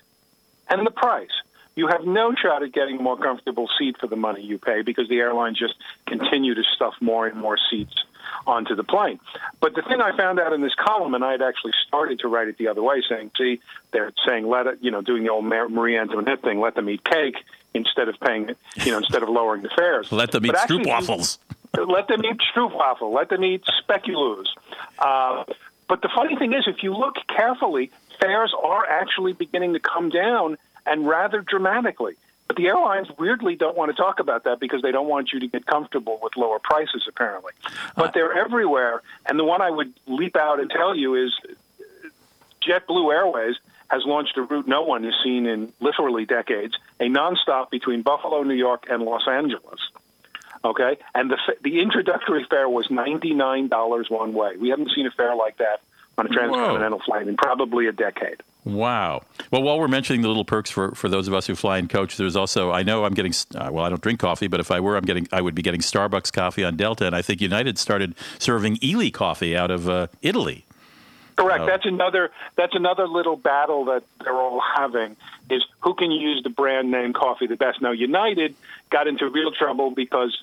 and 0.69 0.85
the 0.85 0.91
price. 0.91 1.41
You 1.79 1.87
have 1.87 2.05
no 2.05 2.35
shot 2.35 2.61
at 2.61 2.73
getting 2.73 2.99
a 2.99 3.01
more 3.01 3.15
comfortable 3.15 3.69
seat 3.79 3.95
for 4.01 4.07
the 4.07 4.17
money 4.17 4.41
you 4.41 4.57
pay 4.57 4.81
because 4.81 5.07
the 5.07 5.19
airlines 5.19 5.57
just 5.57 5.75
continue 6.05 6.53
to 6.53 6.61
stuff 6.75 6.93
more 6.99 7.25
and 7.25 7.39
more 7.39 7.57
seats 7.71 7.93
onto 8.45 8.75
the 8.75 8.83
plane. 8.83 9.17
But 9.61 9.75
the 9.75 9.81
thing 9.83 10.01
I 10.01 10.13
found 10.17 10.41
out 10.41 10.51
in 10.51 10.59
this 10.59 10.75
column, 10.75 11.13
and 11.13 11.23
I 11.23 11.31
had 11.31 11.41
actually 11.41 11.71
started 11.87 12.19
to 12.19 12.27
write 12.27 12.49
it 12.49 12.57
the 12.57 12.67
other 12.67 12.83
way, 12.83 13.01
saying, 13.07 13.31
"See, 13.37 13.61
they're 13.91 14.11
saying 14.27 14.45
let 14.45 14.67
it, 14.67 14.79
you 14.81 14.91
know, 14.91 15.01
doing 15.01 15.23
the 15.23 15.29
old 15.29 15.45
Mar- 15.45 15.69
Marie 15.69 15.97
Antoinette 15.97 16.41
thing, 16.41 16.59
let 16.59 16.75
them 16.75 16.89
eat 16.89 17.01
cake 17.05 17.37
instead 17.73 18.09
of 18.09 18.19
paying, 18.19 18.53
you 18.83 18.91
know, 18.91 18.97
instead 18.97 19.23
of 19.23 19.29
lowering 19.29 19.61
the 19.61 19.69
fares. 19.69 20.11
Let 20.21 20.31
them 20.31 20.45
eat 20.45 20.55
actually, 20.55 20.83
stroopwafels. 20.83 21.37
let 21.87 22.09
them 22.09 22.25
eat 22.25 22.41
stroopwafel. 22.53 23.13
Let 23.13 23.29
them 23.29 23.45
eat 23.45 23.63
speculoos. 23.81 24.47
Uh, 24.97 25.45
but 25.87 26.01
the 26.01 26.09
funny 26.13 26.35
thing 26.35 26.51
is, 26.51 26.67
if 26.67 26.83
you 26.83 26.93
look 26.93 27.15
carefully, 27.29 27.89
fares 28.19 28.53
are 28.61 28.85
actually 28.85 29.31
beginning 29.31 29.71
to 29.73 29.79
come 29.79 30.09
down 30.09 30.57
and 30.85 31.07
rather 31.07 31.41
dramatically. 31.41 32.15
But 32.47 32.57
the 32.57 32.67
airlines 32.67 33.07
weirdly 33.17 33.55
don't 33.55 33.77
want 33.77 33.91
to 33.91 33.95
talk 33.95 34.19
about 34.19 34.45
that 34.45 34.59
because 34.59 34.81
they 34.81 34.91
don't 34.91 35.07
want 35.07 35.31
you 35.31 35.39
to 35.39 35.47
get 35.47 35.67
comfortable 35.67 36.19
with 36.21 36.35
lower 36.35 36.57
prices, 36.57 37.05
apparently. 37.07 37.53
But 37.95 38.09
uh, 38.09 38.11
they're 38.15 38.33
everywhere. 38.33 39.03
And 39.27 39.37
the 39.37 39.45
one 39.45 39.61
I 39.61 39.69
would 39.69 39.93
leap 40.07 40.35
out 40.35 40.59
and 40.59 40.69
tell 40.69 40.95
you 40.95 41.13
is 41.13 41.31
JetBlue 42.67 43.13
Airways 43.13 43.55
has 43.89 44.03
launched 44.05 44.37
a 44.37 44.41
route 44.41 44.67
no 44.67 44.81
one 44.81 45.03
has 45.03 45.13
seen 45.23 45.45
in 45.45 45.71
literally 45.79 46.25
decades, 46.25 46.75
a 46.99 47.05
nonstop 47.05 47.69
between 47.69 48.01
Buffalo, 48.01 48.43
New 48.43 48.55
York, 48.55 48.85
and 48.89 49.03
Los 49.03 49.27
Angeles. 49.27 49.79
Okay, 50.63 50.97
and 51.15 51.31
the 51.31 51.37
the 51.61 51.79
introductory 51.79 52.45
fare 52.49 52.67
was 52.67 52.91
ninety 52.91 53.33
nine 53.33 53.69
dollars 53.69 54.09
one 54.09 54.33
way. 54.33 54.57
We 54.57 54.69
haven't 54.69 54.91
seen 54.93 55.07
a 55.07 55.11
fare 55.11 55.35
like 55.35 55.57
that 55.57 55.81
on 56.17 56.25
a 56.25 56.29
transcontinental 56.29 56.99
flight 56.99 57.27
in 57.27 57.37
probably 57.37 57.87
a 57.87 57.93
decade. 57.93 58.41
Wow. 58.65 59.21
Well, 59.51 59.63
while 59.63 59.79
we're 59.79 59.87
mentioning 59.87 60.21
the 60.21 60.27
little 60.27 60.45
perks 60.45 60.69
for, 60.69 60.91
for 60.91 61.07
those 61.07 61.27
of 61.27 61.33
us 61.33 61.47
who 61.47 61.55
fly 61.55 61.77
in 61.77 61.87
coach, 61.87 62.17
there's 62.17 62.35
also 62.35 62.71
I 62.71 62.83
know 62.83 63.05
I'm 63.05 63.13
getting 63.13 63.33
uh, 63.55 63.69
well. 63.71 63.85
I 63.85 63.89
don't 63.89 64.01
drink 64.01 64.19
coffee, 64.19 64.47
but 64.47 64.59
if 64.59 64.69
I 64.69 64.79
were, 64.79 64.97
I'm 64.97 65.05
getting 65.05 65.27
I 65.31 65.41
would 65.41 65.55
be 65.55 65.61
getting 65.61 65.81
Starbucks 65.81 66.33
coffee 66.33 66.63
on 66.63 66.75
Delta, 66.75 67.05
and 67.05 67.15
I 67.15 67.21
think 67.21 67.41
United 67.41 67.77
started 67.77 68.15
serving 68.37 68.77
illy 68.81 69.11
coffee 69.11 69.55
out 69.55 69.71
of 69.71 69.87
uh, 69.87 70.07
Italy. 70.21 70.65
Correct. 71.37 71.65
That's 71.65 71.85
another. 71.85 72.31
That's 72.57 72.75
another 72.75 73.07
little 73.07 73.37
battle 73.37 73.85
that 73.85 74.03
they're 74.21 74.33
all 74.33 74.61
having 74.75 75.15
is 75.49 75.65
who 75.79 75.93
can 75.93 76.11
use 76.11 76.43
the 76.43 76.49
brand 76.49 76.91
name 76.91 77.13
coffee 77.13 77.47
the 77.47 77.55
best. 77.55 77.81
Now, 77.81 77.91
United 77.91 78.55
got 78.89 79.07
into 79.07 79.29
real 79.29 79.51
trouble 79.51 79.89
because 79.91 80.37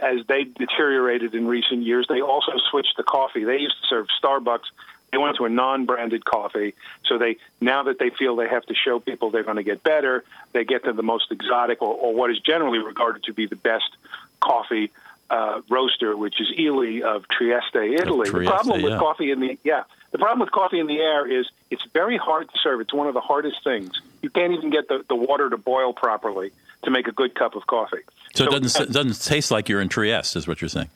as 0.00 0.24
they 0.28 0.44
deteriorated 0.44 1.34
in 1.34 1.48
recent 1.48 1.82
years, 1.82 2.06
they 2.08 2.20
also 2.20 2.52
switched 2.70 2.96
the 2.96 3.02
coffee. 3.02 3.44
They 3.44 3.58
used 3.58 3.76
to 3.82 3.86
serve 3.88 4.06
Starbucks. 4.22 4.66
They 5.10 5.18
went 5.18 5.36
to 5.36 5.44
a 5.44 5.48
non-branded 5.48 6.24
coffee. 6.24 6.74
So 7.06 7.18
they 7.18 7.38
now 7.60 7.84
that 7.84 7.98
they 7.98 8.10
feel 8.10 8.36
they 8.36 8.48
have 8.48 8.66
to 8.66 8.74
show 8.74 9.00
people 9.00 9.30
they're 9.30 9.42
going 9.42 9.56
to 9.56 9.62
get 9.62 9.82
better, 9.82 10.24
they 10.52 10.64
get 10.64 10.84
to 10.84 10.92
the 10.92 11.02
most 11.02 11.32
exotic 11.32 11.80
or, 11.82 11.94
or 11.94 12.14
what 12.14 12.30
is 12.30 12.38
generally 12.40 12.78
regarded 12.78 13.24
to 13.24 13.32
be 13.32 13.46
the 13.46 13.56
best 13.56 13.90
coffee 14.40 14.90
uh, 15.30 15.60
roaster, 15.68 16.16
which 16.16 16.40
is 16.40 16.48
illy 16.56 17.02
of 17.02 17.26
Trieste, 17.28 17.76
Italy. 17.76 18.28
Trieste, 18.28 18.32
the 18.32 18.44
problem 18.44 18.82
with 18.82 18.92
yeah. 18.92 18.98
coffee 18.98 19.30
in 19.30 19.40
the 19.40 19.58
yeah, 19.64 19.84
the 20.10 20.18
problem 20.18 20.40
with 20.40 20.50
coffee 20.50 20.78
in 20.78 20.86
the 20.86 20.98
air 20.98 21.26
is 21.26 21.48
it's 21.70 21.84
very 21.92 22.16
hard 22.16 22.48
to 22.50 22.58
serve. 22.62 22.80
It's 22.80 22.94
one 22.94 23.06
of 23.06 23.14
the 23.14 23.20
hardest 23.20 23.62
things. 23.62 24.00
You 24.22 24.30
can't 24.30 24.52
even 24.52 24.70
get 24.70 24.88
the, 24.88 25.04
the 25.08 25.16
water 25.16 25.48
to 25.50 25.56
boil 25.56 25.92
properly 25.92 26.50
to 26.84 26.90
make 26.90 27.08
a 27.08 27.12
good 27.12 27.34
cup 27.34 27.54
of 27.56 27.66
coffee. 27.66 28.02
So, 28.34 28.44
it 28.44 28.50
doesn't 28.50 28.88
it 28.88 28.92
doesn't 28.92 29.24
taste 29.24 29.50
like 29.50 29.68
you're 29.68 29.80
in 29.80 29.88
Trieste, 29.88 30.36
is 30.36 30.48
what 30.48 30.60
you're 30.60 30.68
saying. 30.68 30.90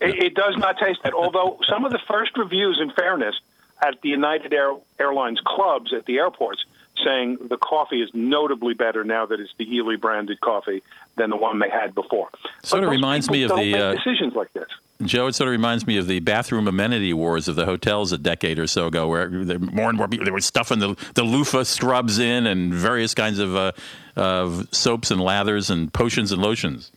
It, 0.00 0.22
it 0.22 0.34
does 0.34 0.56
not 0.56 0.78
taste 0.78 1.00
that. 1.04 1.12
Although 1.12 1.58
some 1.68 1.84
of 1.84 1.92
the 1.92 2.00
first 2.08 2.36
reviews, 2.36 2.78
in 2.80 2.90
fairness, 2.90 3.38
at 3.82 4.00
the 4.02 4.08
United 4.08 4.52
Air, 4.52 4.74
Airlines 4.98 5.40
clubs 5.44 5.92
at 5.92 6.06
the 6.06 6.18
airports 6.18 6.64
saying 7.04 7.38
the 7.48 7.56
coffee 7.56 8.00
is 8.00 8.10
notably 8.14 8.72
better 8.74 9.02
now 9.04 9.26
that 9.26 9.40
it's 9.40 9.52
the 9.58 9.78
illy 9.78 9.96
branded 9.96 10.40
coffee 10.40 10.82
than 11.16 11.30
the 11.30 11.36
one 11.36 11.58
they 11.58 11.68
had 11.68 11.94
before. 11.94 12.28
Sort 12.62 12.84
of 12.84 12.90
reminds 12.90 13.28
me 13.30 13.42
of 13.42 13.50
the, 13.56 13.74
uh, 13.74 13.94
decisions 13.94 14.34
like 14.34 14.52
this. 14.52 14.68
Joe, 15.02 15.26
it 15.26 15.34
sort 15.34 15.48
of 15.48 15.52
reminds 15.52 15.86
me 15.88 15.98
of 15.98 16.06
the 16.06 16.20
bathroom 16.20 16.68
amenity 16.68 17.12
wars 17.12 17.48
of 17.48 17.56
the 17.56 17.64
hotels 17.64 18.12
a 18.12 18.18
decade 18.18 18.60
or 18.60 18.68
so 18.68 18.86
ago, 18.86 19.08
where 19.08 19.26
there- 19.28 19.58
more 19.58 19.88
and 19.88 19.98
more 19.98 20.06
people 20.06 20.24
they 20.24 20.30
were 20.30 20.40
stuffing 20.40 20.78
the 20.78 20.94
the 21.14 21.24
loofah 21.24 21.64
scrubs 21.64 22.20
in 22.20 22.46
and 22.46 22.72
various 22.72 23.12
kinds 23.12 23.40
of 23.40 23.56
uh, 23.56 23.72
of 24.16 24.68
soaps 24.70 25.10
and 25.10 25.20
lathers 25.20 25.68
and 25.68 25.92
potions 25.92 26.30
and 26.30 26.40
lotions. 26.40 26.92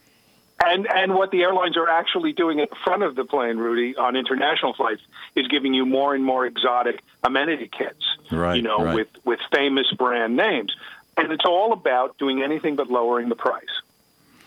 And 0.70 0.88
and 0.88 1.15
what 1.15 1.32
the 1.32 1.41
airlines 1.43 1.78
are 1.78 1.88
actually 1.89 2.34
doing 2.34 2.59
at 2.59 2.70
the 2.70 2.76
front 2.84 3.03
of 3.03 3.15
the 3.15 3.24
plane, 3.24 3.57
Rudy, 3.57 3.95
on 3.95 4.15
international 4.15 4.74
flights, 4.74 5.01
is 5.36 5.47
giving 5.47 5.74
you 5.74 5.86
more 5.86 6.13
and 6.13 6.24
more 6.26 6.45
exotic 6.45 7.01
amenity 7.24 7.70
kits. 7.76 8.05
Right, 8.32 8.55
You 8.57 8.61
know, 8.63 8.84
right. 8.84 8.95
with 8.95 9.07
with 9.24 9.39
famous 9.51 9.89
brand 9.97 10.36
names, 10.36 10.76
and 11.15 11.32
it's 11.32 11.45
all 11.45 11.72
about 11.74 12.18
doing 12.18 12.43
anything 12.43 12.76
but 12.76 12.89
lowering 12.89 13.30
the 13.30 13.36
price. 13.36 13.63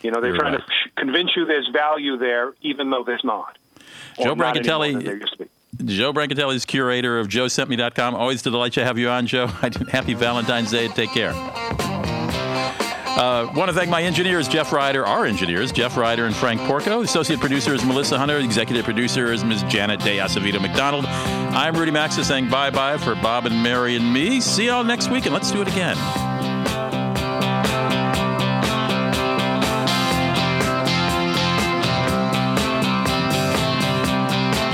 You 0.03 0.11
know, 0.11 0.21
they're 0.21 0.31
You're 0.31 0.39
trying 0.41 0.55
right. 0.55 0.62
to 0.66 0.91
convince 0.97 1.35
you 1.37 1.45
there's 1.47 1.68
value 1.68 2.16
there, 2.16 2.53
even 2.62 2.91
though 2.91 3.05
there's 3.05 3.25
not. 3.25 3.57
Joe 4.18 4.35
not 4.35 4.55
Brancatelli- 4.57 4.93
than 4.95 5.05
there 5.05 5.16
used 5.16 5.33
to 5.39 5.45
be. 5.45 5.51
Joe 5.85 6.12
Brancatelli 6.12 6.55
is 6.55 6.64
curator 6.66 7.18
of 7.18 7.29
JoeSentMe.com. 7.29 8.14
Always 8.14 8.45
a 8.47 8.51
delight 8.51 8.73
to 8.75 8.85
have 8.85 8.99
you 8.99 9.09
on, 9.09 9.27
Joe. 9.27 9.47
Happy 9.91 10.14
Valentine's 10.14 10.71
Day. 10.71 10.89
Take 10.89 11.11
care. 11.12 11.33
Uh, 13.21 13.53
want 13.55 13.68
to 13.68 13.77
thank 13.77 13.91
my 13.91 14.03
engineers, 14.03 14.49
Jeff 14.49 14.73
Ryder, 14.73 15.05
our 15.05 15.27
engineers, 15.27 15.73
Jeff 15.73 15.99
Ryder 15.99 16.25
and 16.25 16.35
Frank 16.35 16.59
Porco. 16.62 17.03
Associate 17.03 17.39
producer 17.39 17.75
is 17.75 17.85
Melissa 17.85 18.16
Hunter. 18.16 18.39
Executive 18.39 18.83
producer 18.83 19.31
is 19.31 19.45
Ms. 19.45 19.62
Janet 19.64 20.01
De 20.01 20.16
Acevedo 20.16 20.59
McDonald. 20.59 21.05
I'm 21.05 21.77
Rudy 21.77 21.91
Maxa 21.91 22.25
saying 22.25 22.49
bye 22.49 22.71
bye 22.71 22.97
for 22.97 23.14
Bob 23.16 23.45
and 23.45 23.62
Mary 23.62 23.95
and 23.95 24.11
me. 24.11 24.41
See 24.41 24.68
y'all 24.68 24.85
next 24.85 25.11
week, 25.11 25.27
and 25.27 25.35
let's 25.35 25.51
do 25.51 25.61
it 25.61 25.68
again. 25.68 25.99